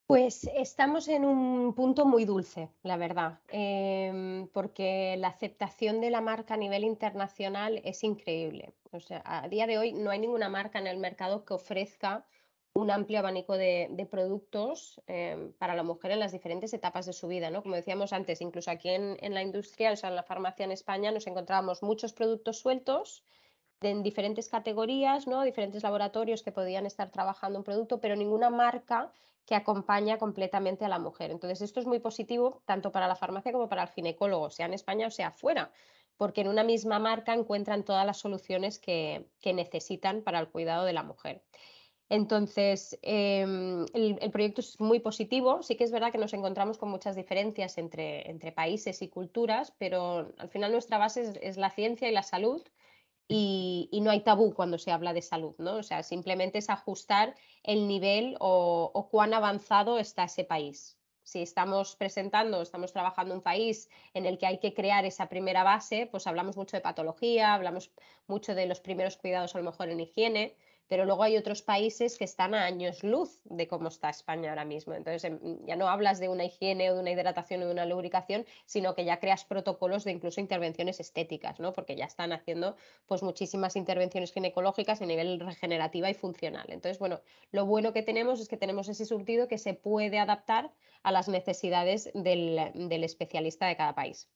Pues 0.07 0.45
estamos 0.55 1.09
en 1.09 1.25
un 1.25 1.73
punto 1.73 2.05
muy 2.05 2.27
dulce, 2.27 2.69
la 2.83 2.99
verdad, 2.99 3.41
em, 3.49 4.47
porque 4.49 5.17
la 5.17 5.29
aceptación 5.29 6.03
de 6.03 6.11
la 6.11 6.21
marca 6.21 6.53
a 6.53 6.59
nivel 6.59 6.85
internacional 6.85 7.81
es 7.85 8.05
increíble. 8.05 8.75
O 8.91 9.01
sea, 9.01 9.23
a 9.25 9.49
día 9.49 9.67
de 9.67 9.79
hoy 9.79 9.95
no 9.95 10.11
hay 10.11 10.19
ninguna 10.19 10.51
marca 10.51 10.79
en 10.79 10.89
el 10.89 10.99
mercado 10.99 11.47
que 11.47 11.55
ofrezca 11.55 12.27
un 12.75 12.91
amplio 12.91 13.21
abanico 13.21 13.57
de, 13.57 14.07
productos 14.11 15.01
em, 15.07 15.55
para 15.55 15.75
la 15.75 15.85
mujer 15.85 16.11
en 16.11 16.21
las 16.21 16.33
diferentes 16.33 16.75
etapas 16.75 17.07
de 17.07 17.15
su 17.15 17.29
vida, 17.29 17.49
¿no? 17.49 17.63
Como 17.63 17.77
decíamos 17.77 18.13
antes, 18.13 18.43
incluso 18.43 18.71
aquí 18.71 18.91
en, 18.91 19.33
la 19.33 19.41
industria, 19.41 19.91
o 19.91 19.97
sea, 19.97 20.11
en 20.11 20.17
la 20.17 20.23
farmacia 20.23 20.67
en 20.67 20.73
España, 20.73 21.13
nos 21.13 21.27
encontrábamos 21.27 21.83
muchos 21.83 22.13
productos 22.13 22.59
sueltos 22.59 23.25
en 23.85 24.03
diferentes 24.03 24.49
categorías, 24.49 25.27
¿no? 25.27 25.43
Diferentes 25.43 25.83
laboratorios 25.83 26.43
que 26.43 26.53
podían 26.53 26.87
estar 26.87 27.11
trabajando 27.11 27.59
un 27.59 27.65
producto, 27.65 28.01
pero 28.01 28.17
ninguna 28.17 28.51
marca 28.51 29.13
que 29.47 29.55
acompaña 29.55 30.19
completamente 30.19 30.85
a 30.85 30.89
la 30.89 30.99
mujer. 30.99 31.31
Entonces, 31.31 31.63
esto 31.63 31.81
es 31.81 31.87
muy 31.87 31.99
positivo 31.99 32.63
tanto 32.65 32.93
para 32.93 33.09
la 33.09 33.17
farmacia 33.17 33.53
como 33.53 33.69
para 33.69 33.83
el 33.83 33.89
ginecólogo, 33.89 34.51
sea 34.51 34.67
en 34.67 34.75
España 34.75 35.07
o 35.07 35.11
sea 35.11 35.33
fuera. 35.33 35.71
porque 36.19 36.43
en 36.43 36.49
una 36.49 36.63
misma 36.63 36.99
marca 37.01 37.35
encuentran 37.35 37.85
todas 37.85 38.07
las 38.07 38.19
soluciones 38.19 38.79
que, 38.79 39.27
necesitan 39.45 40.23
para 40.23 40.39
el 40.39 40.49
cuidado 40.49 40.85
de 40.85 40.93
la 40.93 41.03
mujer. 41.03 41.43
Entonces, 42.09 42.99
em, 43.03 43.87
el, 43.95 44.31
proyecto 44.31 44.61
es 44.61 44.79
muy 44.79 45.01
positivo. 45.01 45.63
Sí 45.63 45.77
que 45.77 45.85
es 45.85 45.91
verdad 45.91 46.13
que 46.13 46.19
nos 46.19 46.35
encontramos 46.35 46.79
con 46.79 46.91
muchas 46.91 47.17
diferencias 47.17 47.79
entre, 47.79 48.31
entre 48.31 48.53
países 48.53 49.03
y 49.03 49.09
culturas, 49.09 49.73
pero 49.79 50.31
al 50.39 50.49
final 50.51 50.71
nuestra 50.71 50.99
base 50.99 51.33
es, 51.41 51.57
la 51.57 51.71
ciencia 51.71 52.09
y 52.09 52.13
la 52.13 52.23
salud 52.23 52.63
y, 53.33 54.01
no 54.03 54.11
hay 54.11 54.21
tabú 54.21 54.55
cuando 54.55 54.79
se 54.79 54.91
habla 54.91 55.13
de 55.13 55.23
salud, 55.23 55.55
¿no? 55.59 55.77
O 55.77 55.83
sea, 55.83 56.03
simplemente 56.03 56.59
es 56.59 56.71
ajustar 56.71 57.35
el 57.63 57.89
nivel 57.89 58.37
o, 58.41 59.09
cuán 59.11 59.35
avanzado 59.35 59.99
está 59.99 60.25
ese 60.25 60.45
país 60.45 60.99
si 61.25 61.41
estamos 61.41 61.95
presentando, 61.95 62.61
estamos 62.61 62.93
trabajando 62.93 63.33
un 63.33 63.43
país 63.43 63.89
en 64.13 64.27
el 64.27 64.39
que 64.39 64.47
hay 64.47 64.59
que 64.59 64.75
crear 64.75 65.05
esa 65.05 65.29
primera 65.29 65.63
base, 65.63 66.09
pues 66.11 66.27
hablamos 66.27 66.57
mucho 66.57 66.77
de 66.77 66.81
patología, 66.81 67.55
hablamos 67.55 67.93
mucho 68.27 68.57
de 68.57 68.67
los 68.67 68.81
primeros 68.81 69.17
cuidados 69.17 69.55
a 69.55 69.59
lo 69.59 69.65
mejor 69.65 69.89
en 69.89 70.01
higiene, 70.01 70.57
pero 70.93 71.07
luego 71.07 71.23
hay 71.23 71.39
otros 71.39 71.63
países 71.63 72.19
que 72.19 72.25
están 72.25 72.55
a 72.55 72.67
años 72.67 73.03
luz 73.03 73.41
de 73.45 73.67
cómo 73.67 73.89
está 73.89 74.11
España 74.11 74.51
ahora 74.51 74.67
mismo. 74.67 74.93
Entonces, 74.93 75.25
em, 75.25 75.65
ya 75.65 75.75
no 75.75 75.89
hablas 75.89 76.21
de 76.21 76.29
una 76.29 76.45
higiene 76.45 76.91
o 76.91 76.95
de 76.95 77.01
una 77.01 77.11
hidratación 77.11 77.63
o 77.63 77.65
de 77.65 77.73
una 77.73 77.87
lubricación, 77.87 78.45
sino 78.67 78.95
que 78.95 79.07
ya 79.07 79.19
creas 79.19 79.47
protocolos 79.47 80.05
de 80.05 80.11
incluso 80.11 80.39
intervenciones 80.43 81.01
estéticas, 81.01 81.61
¿no? 81.61 81.73
Porque 81.73 81.97
ya 81.97 82.05
están 82.05 82.31
haciendo 82.35 82.77
pues 83.07 83.23
muchísimas 83.23 83.75
intervenciones 83.75 84.35
ginecológicas 84.35 85.01
a 85.01 85.07
nivel 85.07 85.41
regenerativa 85.41 86.11
y 86.11 86.15
funcional. 86.15 86.67
Entonces, 86.69 86.99
bueno, 86.99 87.23
lo 87.53 87.65
bueno 87.65 87.95
que 87.95 88.03
tenemos 88.03 88.39
es 88.39 88.49
que 88.49 88.59
tenemos 88.59 88.87
ese 88.91 89.07
surtido 89.07 89.49
que 89.49 89.57
se 89.57 89.73
puede 89.73 90.19
adaptar 90.19 90.75
a 91.05 91.11
las 91.11 91.27
necesidades 91.27 92.11
del 92.13 93.03
especialista 93.03 93.67
de 93.67 93.79
cada 93.79 93.95
país 93.95 94.29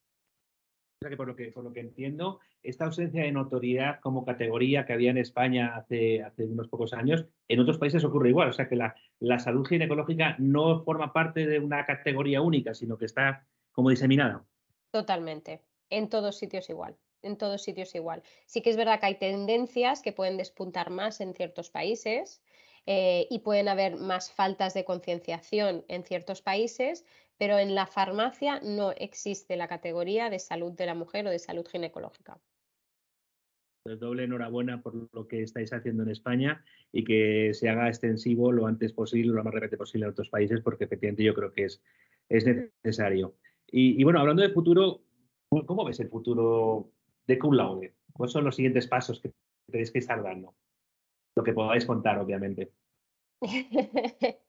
que 0.99 1.17
por 1.17 1.29
lo 1.29 1.37
que, 1.37 1.53
por 1.53 1.63
lo 1.63 1.73
que 1.73 1.81
entiendo, 1.81 2.41
esta 2.63 2.87
ausencia 2.87 3.23
de 3.23 3.33
notoriedad 3.33 4.01
como 4.01 4.25
categoría 4.25 4.87
que 4.87 4.95
había 4.95 5.11
en 5.11 5.19
España 5.19 5.77
hace, 5.77 6.23
hace 6.23 6.45
unos 6.45 6.69
pocos 6.69 6.95
años, 6.95 7.27
en 7.49 7.61
otros 7.61 7.79
países 7.79 8.03
ocurre 8.05 8.31
igual. 8.31 8.49
O 8.49 8.53
sea 8.53 8.69
que 8.69 8.77
la, 8.77 8.95
la 9.21 9.39
salud 9.39 9.67
ginecológica 9.67 10.37
no 10.39 10.83
forma 10.85 11.13
parte 11.13 11.47
de 11.47 11.61
una 11.61 11.85
categoría 11.85 12.41
única, 12.41 12.75
sino 12.75 12.97
que 12.97 13.05
está 13.05 13.47
como 13.73 13.91
diseminada. 13.91 14.45
Totalmente. 14.91 15.61
En 15.91 16.09
todos 16.09 16.39
sitios 16.39 16.71
igual. 16.71 16.97
En 17.23 17.37
todos 17.37 17.63
sitios 17.63 17.95
igual. 17.95 18.23
Sí 18.47 18.63
que 18.63 18.71
es 18.71 18.77
verdad 18.77 18.99
que 18.99 19.07
hay 19.07 19.19
tendencias 19.19 20.01
que 20.01 20.13
pueden 20.13 20.39
despuntar 20.39 20.91
más 20.91 21.21
en 21.21 21.35
ciertos 21.35 21.71
países. 21.71 22.43
Eh, 22.89 23.27
y 23.31 23.41
pueden 23.41 23.67
haber 23.67 23.97
más 23.97 24.31
faltas 24.31 24.73
de 24.73 24.85
concienciación 24.85 25.85
en 25.89 26.05
ciertos 26.05 26.41
países, 26.41 27.05
pero 27.39 27.59
en 27.59 27.75
la 27.75 27.87
farmacia 27.87 28.61
no 28.61 28.93
existe 28.93 29.57
la 29.57 29.69
categoría 29.69 30.31
de 30.31 30.39
salud 30.39 30.73
de 30.73 30.87
la 30.87 30.95
mujer 30.95 31.27
o 31.27 31.31
de 31.31 31.39
salud 31.39 31.67
ginecológica. 31.67 32.41
Doble 33.85 34.25
enhorabuena 34.25 34.83
por 34.83 35.09
lo 35.13 35.29
que 35.29 35.43
estáis 35.43 35.73
haciendo 35.73 36.03
en 36.03 36.11
España 36.11 36.65
y 36.91 37.05
que 37.05 37.55
se 37.55 37.69
haga 37.69 37.89
extensivo 37.89 38.51
lo 38.51 38.67
antes 38.67 38.93
posible, 38.93 39.33
lo 39.33 39.45
más 39.45 39.55
rápido 39.55 39.79
posible 39.79 40.07
en 40.07 40.11
otros 40.11 40.29
países, 40.29 40.61
porque 40.61 40.85
efectivamente 40.85 41.23
yo 41.23 41.35
creo 41.35 41.53
que 41.53 41.65
es, 41.65 41.81
es 42.29 42.45
necesario. 42.85 43.37
Y, 43.69 44.03
bueno, 44.05 44.21
hablando 44.21 44.43
de 44.43 44.51
futuro, 44.51 45.03
¿cómo 45.49 45.85
ves 45.85 46.01
el 46.01 46.09
futuro 46.09 46.91
de 47.27 47.39
Cum 47.39 47.55
Laude? 47.55 47.95
¿Cuáles 48.13 48.33
son 48.33 48.45
los 48.45 48.57
siguientes 48.57 48.87
pasos 48.87 49.21
que 49.21 49.33
tenéis 49.71 49.91
que 49.91 49.99
estar 49.99 50.23
dando? 50.23 50.55
Lo 51.37 51.45
que 51.45 51.53
podáis 51.53 51.85
contar, 51.85 52.19
obviamente. 52.19 52.73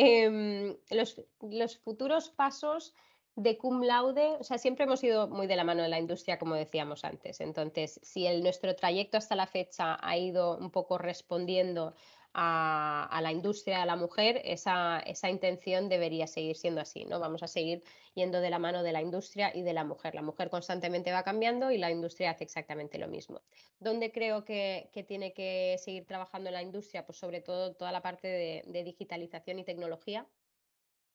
Em, 0.00 0.76
los, 0.90 1.78
futuros 1.78 2.30
pasos 2.30 2.94
de 3.34 3.58
cum 3.58 3.82
laude, 3.82 4.36
o 4.38 4.44
sea, 4.44 4.56
siempre 4.56 4.84
hemos 4.84 5.02
ido 5.02 5.26
muy 5.26 5.48
de 5.48 5.56
la 5.56 5.64
mano 5.64 5.82
de 5.82 5.88
la 5.88 5.98
industria, 5.98 6.38
como 6.38 6.54
decíamos 6.54 7.04
antes. 7.04 7.40
Entonces, 7.40 7.98
si 8.04 8.24
el, 8.24 8.44
nuestro 8.44 8.76
trayecto 8.76 9.16
hasta 9.16 9.34
la 9.34 9.48
fecha 9.48 9.98
ha 10.00 10.16
ido 10.16 10.56
un 10.56 10.70
poco 10.70 10.98
respondiendo 10.98 11.96
a, 12.40 13.20
la 13.20 13.32
industria, 13.32 13.82
a 13.82 13.86
la 13.86 13.96
mujer, 13.96 14.40
esa, 14.44 15.00
esa, 15.00 15.28
intención 15.28 15.88
debería 15.88 16.28
seguir 16.28 16.56
siendo 16.56 16.80
así, 16.80 17.04
¿no? 17.04 17.18
Vamos 17.18 17.42
a 17.42 17.48
seguir 17.48 17.82
yendo 18.14 18.40
de 18.40 18.48
la 18.48 18.60
mano 18.60 18.84
de 18.84 18.92
la 18.92 19.02
industria 19.02 19.50
y 19.52 19.62
de 19.62 19.72
la 19.72 19.82
mujer. 19.82 20.14
La 20.14 20.22
mujer 20.22 20.48
constantemente 20.48 21.10
va 21.10 21.24
cambiando 21.24 21.72
y 21.72 21.78
la 21.78 21.90
industria 21.90 22.30
hace 22.30 22.44
exactamente 22.44 22.96
lo 22.96 23.08
mismo. 23.08 23.42
¿Dónde 23.80 24.12
creo 24.12 24.44
que, 24.44 24.88
tiene 25.08 25.32
que 25.32 25.76
seguir 25.78 26.06
trabajando 26.06 26.52
la 26.52 26.62
industria? 26.62 27.04
Pues 27.04 27.18
sobre 27.18 27.40
todo 27.40 27.74
toda 27.74 27.90
la 27.90 28.02
parte 28.02 28.28
de, 28.28 28.82
digitalización 28.84 29.58
y 29.58 29.64
tecnología. 29.64 30.24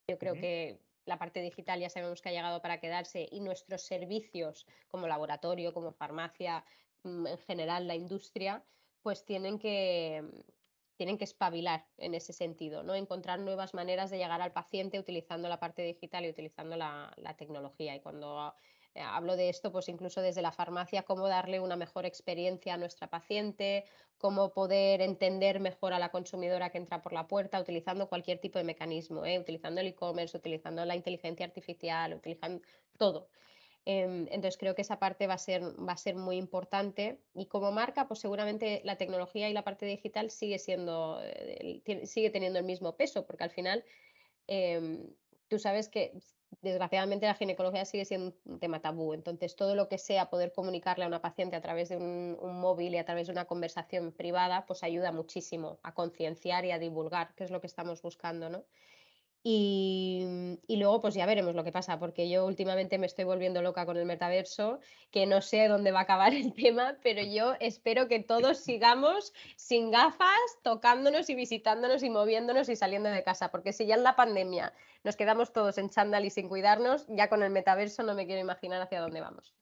Yo 0.10 0.18
creo 0.18 0.34
que 0.34 0.82
la 1.06 1.18
parte 1.18 1.40
digital 1.40 1.80
ya 1.80 1.90
sabemos 1.90 2.22
que 2.22 2.30
ha 2.30 2.34
llegado 2.34 2.62
para 2.62 2.82
quedarse 2.82 3.30
y 3.32 3.40
nuestros 3.40 3.84
servicios 3.84 4.68
como 4.90 5.08
laboratorio, 5.08 5.74
como 5.74 5.94
farmacia, 5.94 6.66
mm, 7.04 7.28
en 7.28 7.38
general 7.38 7.88
la 7.88 7.96
industria, 7.96 8.62
pues 9.02 9.24
tienen 9.24 9.58
que, 9.58 10.22
tienen 10.96 11.18
que 11.18 11.24
espabilar 11.24 11.86
en 11.98 12.14
ese 12.14 12.34
sentido, 12.34 12.84
¿no? 12.84 12.96
Encontrar 12.96 13.40
nuevas 13.40 13.74
maneras 13.74 14.12
de 14.12 14.18
llegar 14.18 14.42
al 14.42 14.52
paciente 14.52 15.00
utilizando 15.00 15.50
la 15.50 15.60
parte 15.60 15.82
digital 15.84 16.26
y 16.26 16.30
utilizando 16.30 16.76
la, 16.76 17.14
tecnología. 17.38 17.96
Y 17.96 18.00
cuando 18.00 18.54
eh, 18.94 19.02
hablo 19.02 19.36
de 19.36 19.50
esto, 19.50 19.72
pues 19.72 19.90
incluso 19.90 20.22
desde 20.22 20.42
la 20.42 20.52
farmacia, 20.52 21.04
cómo 21.04 21.28
darle 21.28 21.60
una 21.60 21.76
mejor 21.76 22.06
experiencia 22.06 22.76
a 22.76 22.78
nuestra 22.78 23.10
paciente, 23.10 23.86
cómo 24.18 24.54
poder 24.54 25.02
entender 25.02 25.60
mejor 25.60 25.94
a 25.94 26.00
la 26.00 26.10
consumidora 26.10 26.70
que 26.70 26.78
entra 26.78 27.02
por 27.02 27.14
la 27.14 27.28
puerta, 27.28 27.60
utilizando 27.60 28.08
cualquier 28.08 28.40
tipo 28.40 28.60
de 28.60 28.66
mecanismo, 28.66 29.26
¿eh? 29.26 29.40
utilizando 29.40 29.82
el 29.82 29.88
e-commerce, 29.88 30.38
utilizando 30.38 30.86
la 30.86 30.96
inteligencia 30.96 31.46
artificial, 31.46 32.14
utilizando 32.14 32.62
todo. 32.98 33.28
Em, 33.86 34.28
entonces 34.32 34.58
creo 34.58 34.76
que 34.76 34.82
esa 34.82 34.98
parte 34.98 35.28
va 35.28 35.34
a, 35.34 35.38
ser, 35.38 36.16
muy 36.16 36.38
importante 36.38 37.20
y 37.34 37.48
como 37.48 37.72
marca, 37.72 38.08
pues 38.08 38.22
seguramente 38.22 38.82
la 38.86 38.98
tecnología 38.98 39.50
y 39.50 39.54
la 39.54 39.64
parte 39.64 39.86
digital 39.86 40.32
sigue 40.32 40.58
siendo, 40.58 41.20
eh, 41.22 41.82
sigue 42.06 42.30
teniendo 42.30 42.60
el 42.60 42.66
mismo 42.66 42.96
peso, 42.96 43.26
porque 43.26 43.44
al 43.44 43.50
final 43.50 43.84
em, 44.48 45.06
tú 45.50 45.60
sabes 45.60 45.90
que 45.90 46.14
desgraciadamente 46.62 47.26
la 47.26 47.36
ginecología 47.36 47.84
sigue 47.84 48.06
siendo 48.06 48.34
un 48.46 48.60
tema 48.60 48.82
tabú. 48.82 49.14
Entonces, 49.14 49.56
todo 49.56 49.76
lo 49.76 49.90
que 49.90 49.98
sea 49.98 50.30
poder 50.30 50.54
comunicarle 50.54 51.04
a 51.04 51.08
una 51.08 51.22
paciente 51.22 51.56
a 51.56 51.62
través 51.62 51.90
de 51.90 51.98
un, 51.98 52.38
un 52.40 52.60
móvil 52.62 52.94
y 52.94 52.98
a 52.98 53.06
través 53.06 53.28
de 53.28 53.34
una 53.34 53.46
conversación 53.46 54.14
privada, 54.14 54.66
pues 54.66 54.84
ayuda 54.84 55.12
muchísimo 55.12 55.80
a 55.84 55.94
concienciar 55.94 56.64
y 56.66 56.72
a 56.72 56.80
divulgar, 56.80 57.34
que 57.36 57.44
es 57.44 57.52
lo 57.52 57.60
que 57.60 57.68
estamos 57.68 58.02
buscando, 58.02 58.50
¿no? 58.50 58.64
Y, 59.46 60.58
luego, 60.70 61.02
pues 61.02 61.16
ya 61.16 61.26
veremos 61.26 61.54
lo 61.54 61.66
que 61.66 61.74
pasa, 61.74 62.00
porque 62.00 62.30
yo 62.30 62.46
últimamente 62.46 62.98
me 62.98 63.06
estoy 63.06 63.26
volviendo 63.26 63.62
loca 63.62 63.86
con 63.86 63.98
el 63.98 64.06
metaverso, 64.06 64.80
que 65.12 65.26
no 65.26 65.42
sé 65.42 65.68
dónde 65.68 65.92
va 65.92 66.00
a 66.00 66.04
acabar 66.04 66.34
el 66.34 66.54
tema, 66.54 66.96
pero 67.04 67.22
yo 67.22 67.56
espero 67.60 68.08
que 68.08 68.20
todos 68.20 68.58
sigamos 68.60 69.34
sin 69.58 69.92
gafas, 69.92 70.40
tocándonos 70.64 71.30
y 71.30 71.36
visitándonos 71.36 72.04
y 72.04 72.10
moviéndonos 72.10 72.70
y 72.70 72.78
saliendo 72.78 73.10
de 73.10 73.24
casa, 73.24 73.52
porque 73.52 73.74
si 73.74 73.86
ya 73.86 73.96
en 73.96 74.04
la 74.04 74.16
pandemia 74.16 74.74
nos 75.04 75.18
quedamos 75.18 75.52
todos 75.52 75.78
en 75.78 75.90
chándal 75.90 76.24
y 76.24 76.30
sin 76.30 76.48
cuidarnos, 76.48 77.06
ya 77.10 77.28
con 77.28 77.44
el 77.44 77.50
metaverso 77.50 78.02
no 78.04 78.16
me 78.16 78.26
quiero 78.26 78.40
imaginar 78.40 78.82
hacia 78.82 79.02
dónde 79.02 79.20
vamos. 79.20 79.54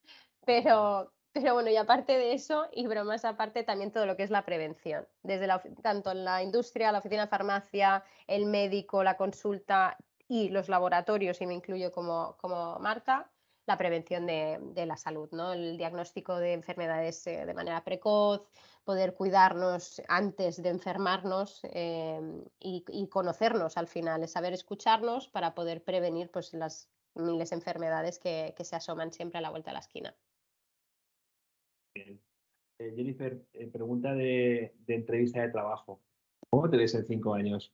Pero, 0.45 1.11
pero 1.33 1.53
bueno, 1.53 1.69
y 1.69 1.77
aparte 1.77 2.17
de 2.17 2.33
eso, 2.33 2.67
y 2.71 2.87
bromas 2.87 3.25
aparte, 3.25 3.63
también 3.63 3.91
todo 3.91 4.05
lo 4.05 4.15
que 4.15 4.23
es 4.23 4.29
la 4.29 4.45
prevención, 4.45 5.07
desde 5.23 5.47
la, 5.47 5.61
tanto 5.81 6.11
en 6.11 6.25
la 6.25 6.43
industria, 6.43 6.91
la 6.91 6.99
oficina 6.99 7.23
de 7.23 7.29
farmacia, 7.29 8.03
el 8.27 8.45
médico, 8.45 9.03
la 9.03 9.17
consulta 9.17 9.97
y 10.27 10.49
los 10.49 10.69
laboratorios, 10.69 11.41
y 11.41 11.45
me 11.45 11.53
incluyo 11.53 11.91
como, 11.91 12.35
como 12.39 12.79
marca, 12.79 13.29
la 13.67 13.77
prevención 13.77 14.25
de, 14.25 14.59
de, 14.73 14.85
la 14.85 14.97
salud, 14.97 15.29
¿no? 15.31 15.53
el 15.53 15.77
diagnóstico 15.77 16.37
de 16.37 16.53
enfermedades 16.53 17.25
eh, 17.27 17.45
de 17.45 17.53
manera 17.53 17.83
precoz, 17.83 18.41
poder 18.83 19.13
cuidarnos 19.13 20.01
antes 20.07 20.61
de 20.61 20.69
enfermarnos 20.69 21.61
eh, 21.63 22.19
y, 22.59 22.83
y, 22.87 23.07
conocernos 23.07 23.77
al 23.77 23.87
final, 23.87 24.23
es 24.23 24.31
saber 24.31 24.53
escucharnos 24.53 25.27
para 25.29 25.53
poder 25.53 25.83
prevenir 25.83 26.31
pues, 26.31 26.53
las 26.53 26.89
miles 27.13 27.51
de 27.51 27.57
enfermedades 27.57 28.19
que, 28.19 28.53
que 28.57 28.65
se 28.65 28.75
asoman 28.75 29.13
siempre 29.13 29.37
a 29.37 29.41
la 29.41 29.51
vuelta 29.51 29.69
de 29.69 29.73
la 29.73 29.79
esquina. 29.79 30.15
Eh, 31.95 32.19
Jennifer, 32.95 33.45
eh, 33.53 33.67
pregunta 33.67 34.13
de, 34.13 34.73
entrevista 34.87 35.41
de 35.41 35.49
trabajo. 35.49 36.01
¿Cómo 36.49 36.69
te 36.69 36.77
ves 36.77 36.95
en 36.95 37.05
cinco 37.05 37.33
años? 37.33 37.73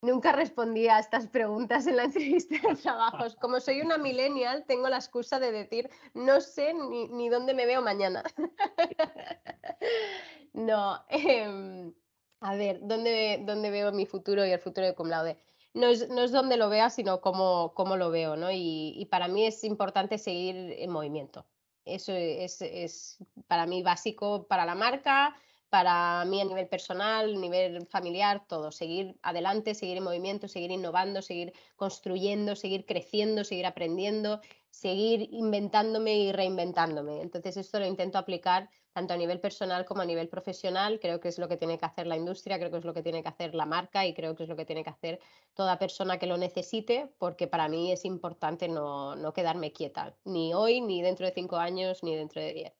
Nunca 0.00 0.32
respondí 0.32 0.88
a 0.88 0.98
estas 0.98 1.28
preguntas 1.28 1.86
en 1.86 1.96
la 1.96 2.04
entrevista 2.04 2.56
de 2.66 2.76
trabajo. 2.76 3.24
Como 3.40 3.60
soy 3.60 3.82
una 3.82 3.98
millennial, 3.98 4.64
tengo 4.66 4.88
la 4.88 4.96
excusa 4.96 5.38
de 5.38 5.52
decir, 5.52 5.90
no 6.14 6.40
sé 6.40 6.74
ni, 6.74 7.28
dónde 7.28 7.54
me 7.54 7.66
veo 7.66 7.82
mañana. 7.82 8.24
no, 10.52 11.04
em, 11.08 11.92
a 12.40 12.54
ver, 12.56 12.80
¿dónde, 12.82 13.42
¿dónde, 13.44 13.70
veo 13.70 13.92
mi 13.92 14.06
futuro 14.06 14.44
y 14.46 14.50
el 14.50 14.58
futuro 14.58 14.86
de 14.86 14.94
Cum 14.94 15.08
Laude? 15.08 15.36
No 15.74 15.86
es, 15.86 16.08
no 16.08 16.22
es 16.22 16.32
donde 16.32 16.56
lo 16.56 16.68
vea, 16.68 16.90
sino 16.90 17.20
cómo, 17.20 17.72
cómo 17.74 17.96
lo 17.96 18.10
veo, 18.10 18.36
¿no? 18.36 18.50
y, 18.50 19.06
para 19.10 19.28
mí 19.28 19.46
es 19.46 19.62
importante 19.64 20.18
seguir 20.18 20.56
en 20.56 20.90
movimiento. 20.90 21.46
Eso 21.84 22.12
es, 22.14 23.18
para 23.46 23.66
mí 23.66 23.82
básico 23.82 24.46
para 24.46 24.64
la 24.64 24.74
marca, 24.74 25.34
para 25.68 26.24
mí 26.26 26.40
a 26.40 26.44
nivel 26.44 26.68
personal, 26.68 27.40
nivel 27.40 27.86
familiar, 27.86 28.46
todo. 28.46 28.70
Seguir 28.70 29.16
adelante, 29.22 29.74
seguir 29.74 29.96
en 29.96 30.04
movimiento, 30.04 30.46
seguir 30.46 30.70
innovando, 30.70 31.22
seguir 31.22 31.52
construyendo, 31.76 32.54
seguir 32.56 32.84
creciendo, 32.84 33.42
seguir 33.42 33.66
aprendiendo, 33.66 34.40
seguir 34.70 35.28
inventándome 35.32 36.18
y 36.18 36.32
reinventándome. 36.32 37.22
Entonces 37.22 37.56
esto 37.56 37.80
lo 37.80 37.86
intento 37.86 38.18
aplicar 38.18 38.68
tanto 38.92 39.14
a 39.14 39.16
nivel 39.16 39.40
personal 39.40 39.84
como 39.84 40.02
a 40.02 40.04
nivel 40.04 40.28
profesional. 40.28 40.98
Creo 41.00 41.20
que 41.20 41.28
es 41.28 41.38
lo 41.38 41.48
que 41.48 41.56
tiene 41.56 41.78
que 41.78 41.86
hacer 41.86 42.06
la 42.06 42.16
industria, 42.16 42.58
creo 42.58 42.70
que 42.70 42.78
es 42.78 42.84
lo 42.84 42.94
que 42.94 43.02
tiene 43.02 43.22
que 43.22 43.28
hacer 43.28 43.54
la 43.54 43.66
marca 43.66 44.06
y 44.06 44.14
creo 44.14 44.34
que 44.34 44.44
es 44.44 44.48
lo 44.48 44.56
que 44.56 44.64
tiene 44.64 44.84
que 44.84 44.90
hacer 44.90 45.20
toda 45.54 45.78
persona 45.78 46.18
que 46.18 46.26
lo 46.26 46.36
necesite, 46.36 47.08
porque 47.18 47.46
para 47.46 47.68
mí 47.68 47.92
es 47.92 48.04
importante 48.04 48.68
no, 48.68 49.16
no 49.16 49.32
quedarme 49.32 49.72
quieta, 49.72 50.14
ni 50.24 50.54
hoy, 50.54 50.80
ni 50.80 51.02
dentro 51.02 51.26
de 51.26 51.32
cinco 51.32 51.56
años, 51.56 52.02
ni 52.02 52.16
dentro 52.16 52.40
de 52.40 52.52
diez. 52.52 52.72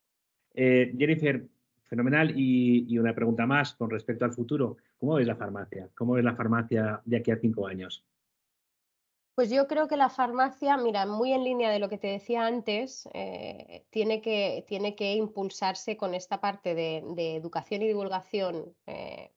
Eh, 0.55 0.95
Jennifer, 0.99 1.47
fenomenal. 1.85 2.33
Y, 2.39 2.87
y, 2.89 2.99
una 2.99 3.15
pregunta 3.15 3.47
más 3.47 3.75
con 3.75 3.91
respecto 3.91 4.25
al 4.25 4.33
futuro. 4.33 4.77
¿Cómo 4.99 5.15
ves 5.15 5.27
la 5.27 5.37
farmacia? 5.37 5.89
¿Cómo 5.95 6.15
ves 6.15 6.25
la 6.25 6.35
farmacia 6.35 7.01
de 7.05 7.17
aquí 7.17 7.31
a 7.31 7.39
cinco 7.39 7.67
años? 7.67 8.05
Pues 9.35 9.49
yo 9.49 9.67
creo 9.67 9.89
que 9.89 9.97
la 9.97 10.11
farmacia, 10.11 10.77
mira, 10.77 11.07
muy 11.07 11.33
en 11.33 11.43
línea 11.43 11.71
de 11.71 11.79
lo 11.79 11.89
que 11.89 11.97
te 11.97 12.09
decía 12.09 12.47
antes, 12.47 13.09
eh, 13.15 13.87
tiene, 13.89 14.21
que, 14.21 14.63
tiene, 14.69 14.95
que, 14.95 15.15
impulsarse 15.15 15.97
con 15.97 16.15
esta 16.15 16.41
parte 16.41 16.75
de, 16.75 16.99
educación 17.37 17.81
y 17.81 17.87
divulgación 17.87 18.77
eh, 18.87 19.33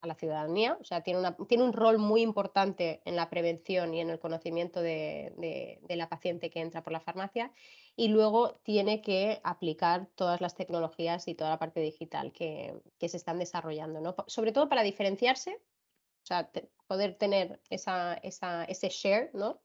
a 0.00 0.06
la 0.06 0.14
ciudadanía. 0.14 0.76
O 0.80 0.84
sea, 0.84 1.02
tiene, 1.02 1.18
una, 1.18 1.36
tiene, 1.48 1.64
un 1.64 1.72
rol 1.72 1.98
muy 1.98 2.22
importante 2.22 3.02
en 3.04 3.16
la 3.16 3.30
prevención 3.30 3.94
y 3.94 4.00
en 4.00 4.10
el 4.10 4.20
conocimiento 4.20 4.80
de, 4.80 5.80
la 5.88 6.08
paciente 6.08 6.48
que 6.48 6.60
entra 6.60 6.84
por 6.84 6.92
la 6.92 7.00
farmacia. 7.00 7.52
Y 7.96 8.08
luego 8.08 8.60
tiene 8.62 9.02
que 9.02 9.40
aplicar 9.42 10.06
todas 10.14 10.40
las 10.40 10.54
tecnologías 10.54 11.26
y 11.26 11.34
toda 11.34 11.50
la 11.50 11.58
parte 11.58 11.80
digital 11.80 12.32
que, 12.32 12.80
se 13.00 13.16
están 13.16 13.40
desarrollando, 13.40 14.00
¿no? 14.00 14.14
sobre 14.28 14.52
todo 14.52 14.68
para 14.68 14.84
diferenciarse 14.84 15.60
o 16.22 16.26
sea, 16.26 16.50
poder 16.86 17.16
tener 17.16 17.60
esa, 17.70 18.14
esa, 18.14 18.64
ese 18.64 18.88
share, 18.88 19.30
¿no? 19.34 19.60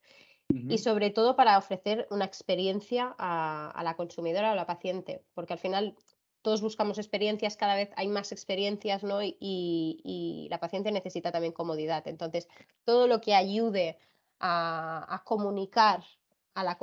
Y 0.49 0.77
sobre 0.77 1.09
todo 1.09 1.35
para 1.35 1.57
ofrecer 1.57 2.07
una 2.09 2.23
experiencia 2.23 3.13
a, 3.19 3.81
la 3.83 3.97
consumidora 3.97 4.49
o 4.49 4.53
a 4.53 4.55
la 4.55 4.65
paciente, 4.65 5.21
porque 5.33 5.51
al 5.51 5.59
final 5.59 5.93
todos 6.41 6.61
buscamos 6.61 6.97
experiencias, 6.97 7.57
cada 7.57 7.75
vez 7.75 7.89
hay 7.97 8.07
más 8.07 8.31
experiencias, 8.31 9.03
¿no? 9.03 9.21
Y, 9.21 9.35
y, 9.41 10.47
la 10.49 10.61
paciente 10.61 10.89
necesita 10.93 11.33
también 11.33 11.51
comodidad. 11.51 12.07
Entonces, 12.07 12.47
todo 12.85 13.07
lo 13.07 13.19
que 13.19 13.35
ayude 13.35 13.97
a, 14.39 15.05
a 15.13 15.23
comunicar 15.25 16.05
a 16.53 16.63
la, 16.63 16.77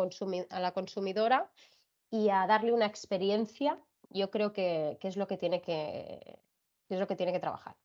a 0.50 0.60
la, 0.60 0.72
consumidora 0.72 1.50
y 2.10 2.28
a 2.28 2.46
darle 2.46 2.72
una 2.72 2.86
experiencia, 2.86 3.78
yo 4.10 4.30
creo 4.30 4.52
que, 4.52 4.98
que 5.00 5.08
es 5.08 5.16
lo 5.16 5.26
que 5.26 5.38
tiene 5.38 5.62
que, 5.62 6.38
que 6.86 6.94
es 6.94 7.00
lo 7.00 7.06
que 7.06 7.16
tiene 7.16 7.32
que 7.32 7.40
trabajar. 7.40 7.76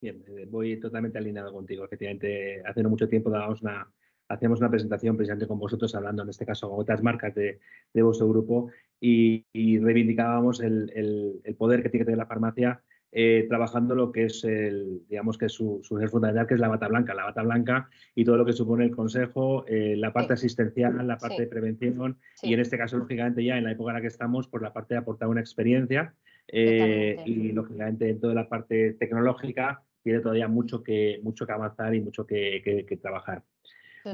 Bien, 0.00 0.24
eh, 0.28 0.46
voy 0.48 0.80
totalmente 0.80 1.18
alineado 1.18 1.52
contigo. 1.52 1.84
Efectivamente, 1.84 2.62
hace 2.64 2.82
no 2.82 2.88
mucho 2.88 3.08
tiempo 3.08 3.28
dábamos 3.28 3.60
una, 3.60 3.86
hacíamos 4.28 4.60
una 4.60 4.70
presentación 4.70 5.16
precisamente 5.16 5.46
con 5.46 5.58
vosotros, 5.58 5.94
hablando 5.94 6.22
en 6.22 6.30
este 6.30 6.46
caso 6.46 6.70
con 6.70 6.80
otras 6.80 7.02
marcas 7.02 7.34
de, 7.34 7.60
vuestro 7.94 8.28
grupo 8.28 8.70
y, 8.98 9.44
reivindicábamos 9.78 10.60
el, 10.60 11.42
poder 11.58 11.82
que 11.82 11.90
tiene 11.90 12.02
que 12.02 12.06
tener 12.06 12.18
la 12.18 12.26
farmacia 12.26 12.82
eh, 13.12 13.44
trabajando 13.48 13.94
lo 13.96 14.12
que 14.12 14.26
es 14.26 14.44
el, 14.44 15.02
digamos 15.08 15.36
que 15.36 15.48
su, 15.48 15.80
su 15.82 15.98
fundamental, 16.08 16.46
que 16.46 16.54
es 16.54 16.60
la 16.60 16.68
bata 16.68 16.88
blanca, 16.88 17.12
la 17.12 17.24
bata 17.24 17.42
blanca 17.42 17.90
y 18.14 18.24
todo 18.24 18.36
lo 18.36 18.46
que 18.46 18.52
supone 18.52 18.84
el 18.84 18.94
consejo, 18.94 19.66
eh, 19.66 19.96
la 19.96 20.12
parte 20.12 20.34
asistencial, 20.34 21.06
la 21.06 21.18
parte 21.18 21.42
de 21.42 21.48
prevención 21.48 22.18
y 22.40 22.54
en 22.54 22.60
este 22.60 22.78
caso, 22.78 22.96
lógicamente, 22.96 23.44
ya 23.44 23.58
en 23.58 23.64
la 23.64 23.72
época 23.72 23.90
en 23.90 23.96
la 23.96 24.00
que 24.00 24.06
estamos, 24.06 24.46
por 24.48 24.62
la 24.62 24.72
parte 24.72 24.94
de 24.94 25.00
aportar 25.00 25.28
una 25.28 25.40
experiencia 25.40 26.14
y 26.52 27.52
lógicamente 27.52 28.08
en 28.08 28.18
toda 28.18 28.34
la 28.34 28.48
parte 28.48 28.94
tecnológica 28.94 29.84
tiene 30.10 30.22
todavía 30.22 30.48
mucho 30.48 30.82
que, 30.82 31.20
mucho 31.22 31.46
que 31.46 31.52
avanzar 31.52 31.94
y 31.94 32.00
mucho 32.00 32.26
que, 32.26 32.98
trabajar. 33.00 33.44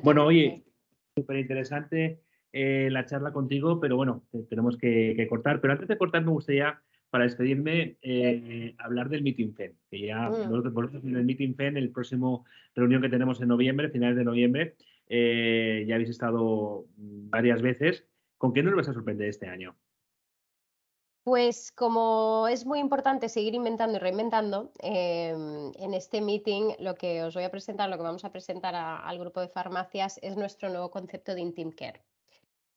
Bueno, 0.02 0.26
oye, 0.26 0.62
súper 1.16 1.38
interesante 1.38 2.20
eh, 2.52 2.88
la 2.90 3.06
charla 3.06 3.32
contigo, 3.32 3.80
pero 3.80 3.96
bueno, 3.96 4.24
tenemos 4.50 4.76
que, 4.76 5.26
cortar. 5.28 5.62
Pero 5.62 5.72
antes 5.72 5.88
de 5.88 5.96
cortar, 5.96 6.22
me 6.22 6.32
gustaría, 6.32 6.78
para 7.08 7.24
despedirme, 7.24 7.96
eh, 8.02 8.74
hablar 8.78 9.08
del 9.08 9.22
Meeting 9.22 9.54
FEN, 9.54 9.72
que 9.90 10.06
ya 10.06 10.28
mm. 10.28 10.50
nosotros 10.50 11.02
en 11.02 11.16
el 11.16 11.24
Meeting 11.24 11.54
FEN, 11.54 11.78
el 11.78 11.90
próximo 11.90 12.44
reunión 12.74 13.00
que 13.00 13.08
tenemos 13.08 13.40
en 13.40 13.48
noviembre, 13.48 13.88
finales 13.88 14.16
de 14.16 14.24
noviembre, 14.24 14.76
eh, 15.08 15.86
ya 15.88 15.94
habéis 15.94 16.10
estado 16.10 16.84
varias 16.96 17.62
veces. 17.62 18.04
¿Con 18.36 18.52
qué 18.52 18.62
nos 18.62 18.74
vas 18.74 18.90
a 18.90 18.92
sorprender 18.92 19.30
este 19.30 19.46
año? 19.46 19.76
Pues 21.26 21.72
como 21.72 22.46
es 22.46 22.64
muy 22.66 22.78
importante 22.78 23.28
seguir 23.28 23.56
inventando 23.56 23.96
y 23.96 24.00
reinventando, 24.00 24.70
em, 24.78 25.72
en 25.74 25.92
este 25.92 26.20
meeting 26.20 26.74
lo 26.78 26.94
que 26.94 27.24
os 27.24 27.34
voy 27.34 27.42
a 27.42 27.50
presentar, 27.50 27.88
lo 27.88 27.96
que 27.96 28.04
vamos 28.04 28.24
a 28.24 28.30
presentar 28.30 28.76
al 28.76 29.18
grupo 29.18 29.40
de 29.40 29.48
farmacias 29.48 30.20
es 30.22 30.36
nuestro 30.36 30.68
nuevo 30.68 30.92
concepto 30.92 31.34
de 31.34 31.40
Intim 31.40 31.72
Care. 31.72 32.04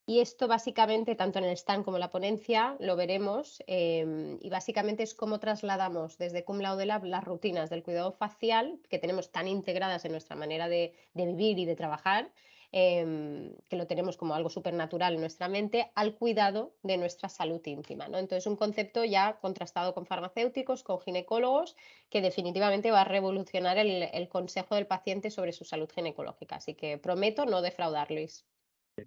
Y 0.07 0.19
esto 0.19 0.47
básicamente, 0.47 1.13
tanto 1.13 1.37
en 1.37 1.45
el 1.45 1.51
stand 1.51 1.85
como 1.85 1.97
en 1.97 2.01
la 2.01 2.09
ponencia, 2.09 2.75
lo 2.79 2.95
veremos 2.95 3.61
em, 3.67 4.39
y 4.41 4.49
básicamente 4.49 5.03
es 5.03 5.13
cómo 5.13 5.39
trasladamos 5.39 6.17
desde 6.17 6.43
Cum 6.43 6.57
Laude 6.59 6.87
Lab 6.87 7.03
las 7.03 7.23
rutinas 7.23 7.69
del 7.69 7.83
cuidado 7.83 8.11
facial 8.13 8.79
que 8.89 8.97
tenemos 8.97 9.31
tan 9.31 9.47
integradas 9.47 10.05
en 10.05 10.11
nuestra 10.11 10.35
manera 10.35 10.67
de 10.67 10.95
vivir 11.13 11.59
y 11.59 11.65
de 11.65 11.75
trabajar 11.75 12.31
Em, 12.71 13.55
que 13.67 13.75
lo 13.77 13.87
tenemos 13.87 14.15
como 14.15 14.35
algo 14.35 14.49
supernatural 14.51 15.15
en 15.15 15.21
nuestra 15.21 15.47
mente, 15.47 15.87
al 15.95 16.13
cuidado 16.13 16.75
de 16.83 16.97
nuestra 16.97 17.27
salud 17.27 17.61
íntima. 17.65 18.07
¿no? 18.07 18.19
Entonces, 18.19 18.45
un 18.45 18.57
concepto 18.57 19.03
ya 19.03 19.39
contrastado 19.41 19.95
con 19.95 20.05
farmacéuticos, 20.05 20.83
con 20.83 20.99
ginecólogos, 20.99 21.75
que 22.11 22.21
definitivamente 22.21 22.91
va 22.91 23.01
a 23.01 23.05
revolucionar 23.05 23.79
el, 23.79 24.29
consejo 24.29 24.75
del 24.75 24.85
paciente 24.85 25.31
sobre 25.31 25.51
su 25.51 25.65
salud 25.65 25.89
ginecológica. 25.89 26.57
Así 26.57 26.75
que 26.75 26.99
prometo 26.99 27.47
no 27.47 27.63
defraudar, 27.63 28.11
Luis. 28.11 28.45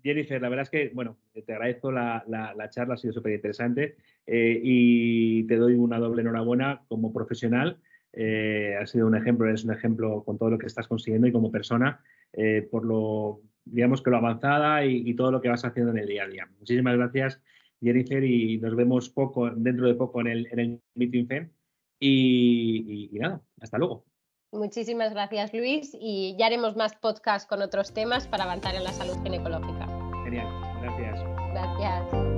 Jennifer, 0.03 0.43
la 0.43 0.49
verdad 0.49 0.65
es 0.65 0.71
que, 0.71 0.91
bueno, 0.93 1.19
te 1.33 1.53
agradezco 1.53 1.93
la, 1.93 2.25
charla, 2.71 2.95
ha 2.95 2.97
sido 2.97 3.13
súper 3.13 3.35
interesante 3.35 3.97
eh, 4.27 4.59
y 4.61 5.45
te 5.47 5.55
doy 5.55 5.75
una 5.75 6.01
doble 6.01 6.23
enhorabuena 6.23 6.83
como 6.89 7.13
profesional. 7.13 7.79
Eh, 8.13 8.77
has 8.81 8.91
sido 8.91 9.07
un 9.07 9.17
ejemplo, 9.17 9.47
eres 9.47 9.65
un 9.65 9.73
ejemplo 9.73 10.25
con 10.25 10.37
todo 10.37 10.51
lo 10.51 10.59
que 10.59 10.67
estás 10.67 10.89
consiguiendo 10.89 11.29
y 11.29 11.33
como 11.33 11.53
persona 11.53 12.03
eh, 12.33 12.67
por 12.71 12.85
lo 12.85 13.43
digamos 13.65 14.03
que 14.03 14.11
lo 14.11 14.17
avanzada 14.19 14.85
y, 14.85 15.15
todo 15.15 15.31
lo 15.31 15.41
que 15.41 15.49
vas 15.49 15.65
haciendo 15.65 15.93
en 15.93 15.99
el 15.99 16.07
día 16.07 16.25
a 16.25 16.29
día. 16.29 16.49
Muchísimas 16.59 16.97
gracias, 16.97 17.41
Jennifer, 17.81 18.23
y 18.25 18.59
nos 18.59 18.75
vemos 18.77 19.09
poco, 19.09 19.51
dentro 19.51 19.87
de 19.87 19.95
poco 19.95 20.21
en 20.21 20.27
el, 20.29 20.49
en 20.53 20.59
el 20.59 20.81
Meeting 20.95 21.27
FEM. 21.27 21.51
Y, 21.99 23.11
y, 23.13 23.19
nada, 23.19 23.41
hasta 23.61 23.79
luego. 23.79 24.05
Muchísimas 24.53 25.13
gracias, 25.13 25.55
Luis, 25.55 25.97
y 25.99 26.37
ya 26.39 26.47
haremos 26.47 26.77
más 26.77 26.95
podcasts 26.97 27.49
con 27.49 27.63
otros 27.63 27.95
temas 27.95 28.27
para 28.27 28.45
avanzar 28.45 28.75
en 28.75 28.85
la 28.85 28.93
salud 28.93 29.17
ginecológica. 29.23 29.87
Genial, 30.25 30.49
gracias. 30.83 31.21
Gracias. 31.53 32.32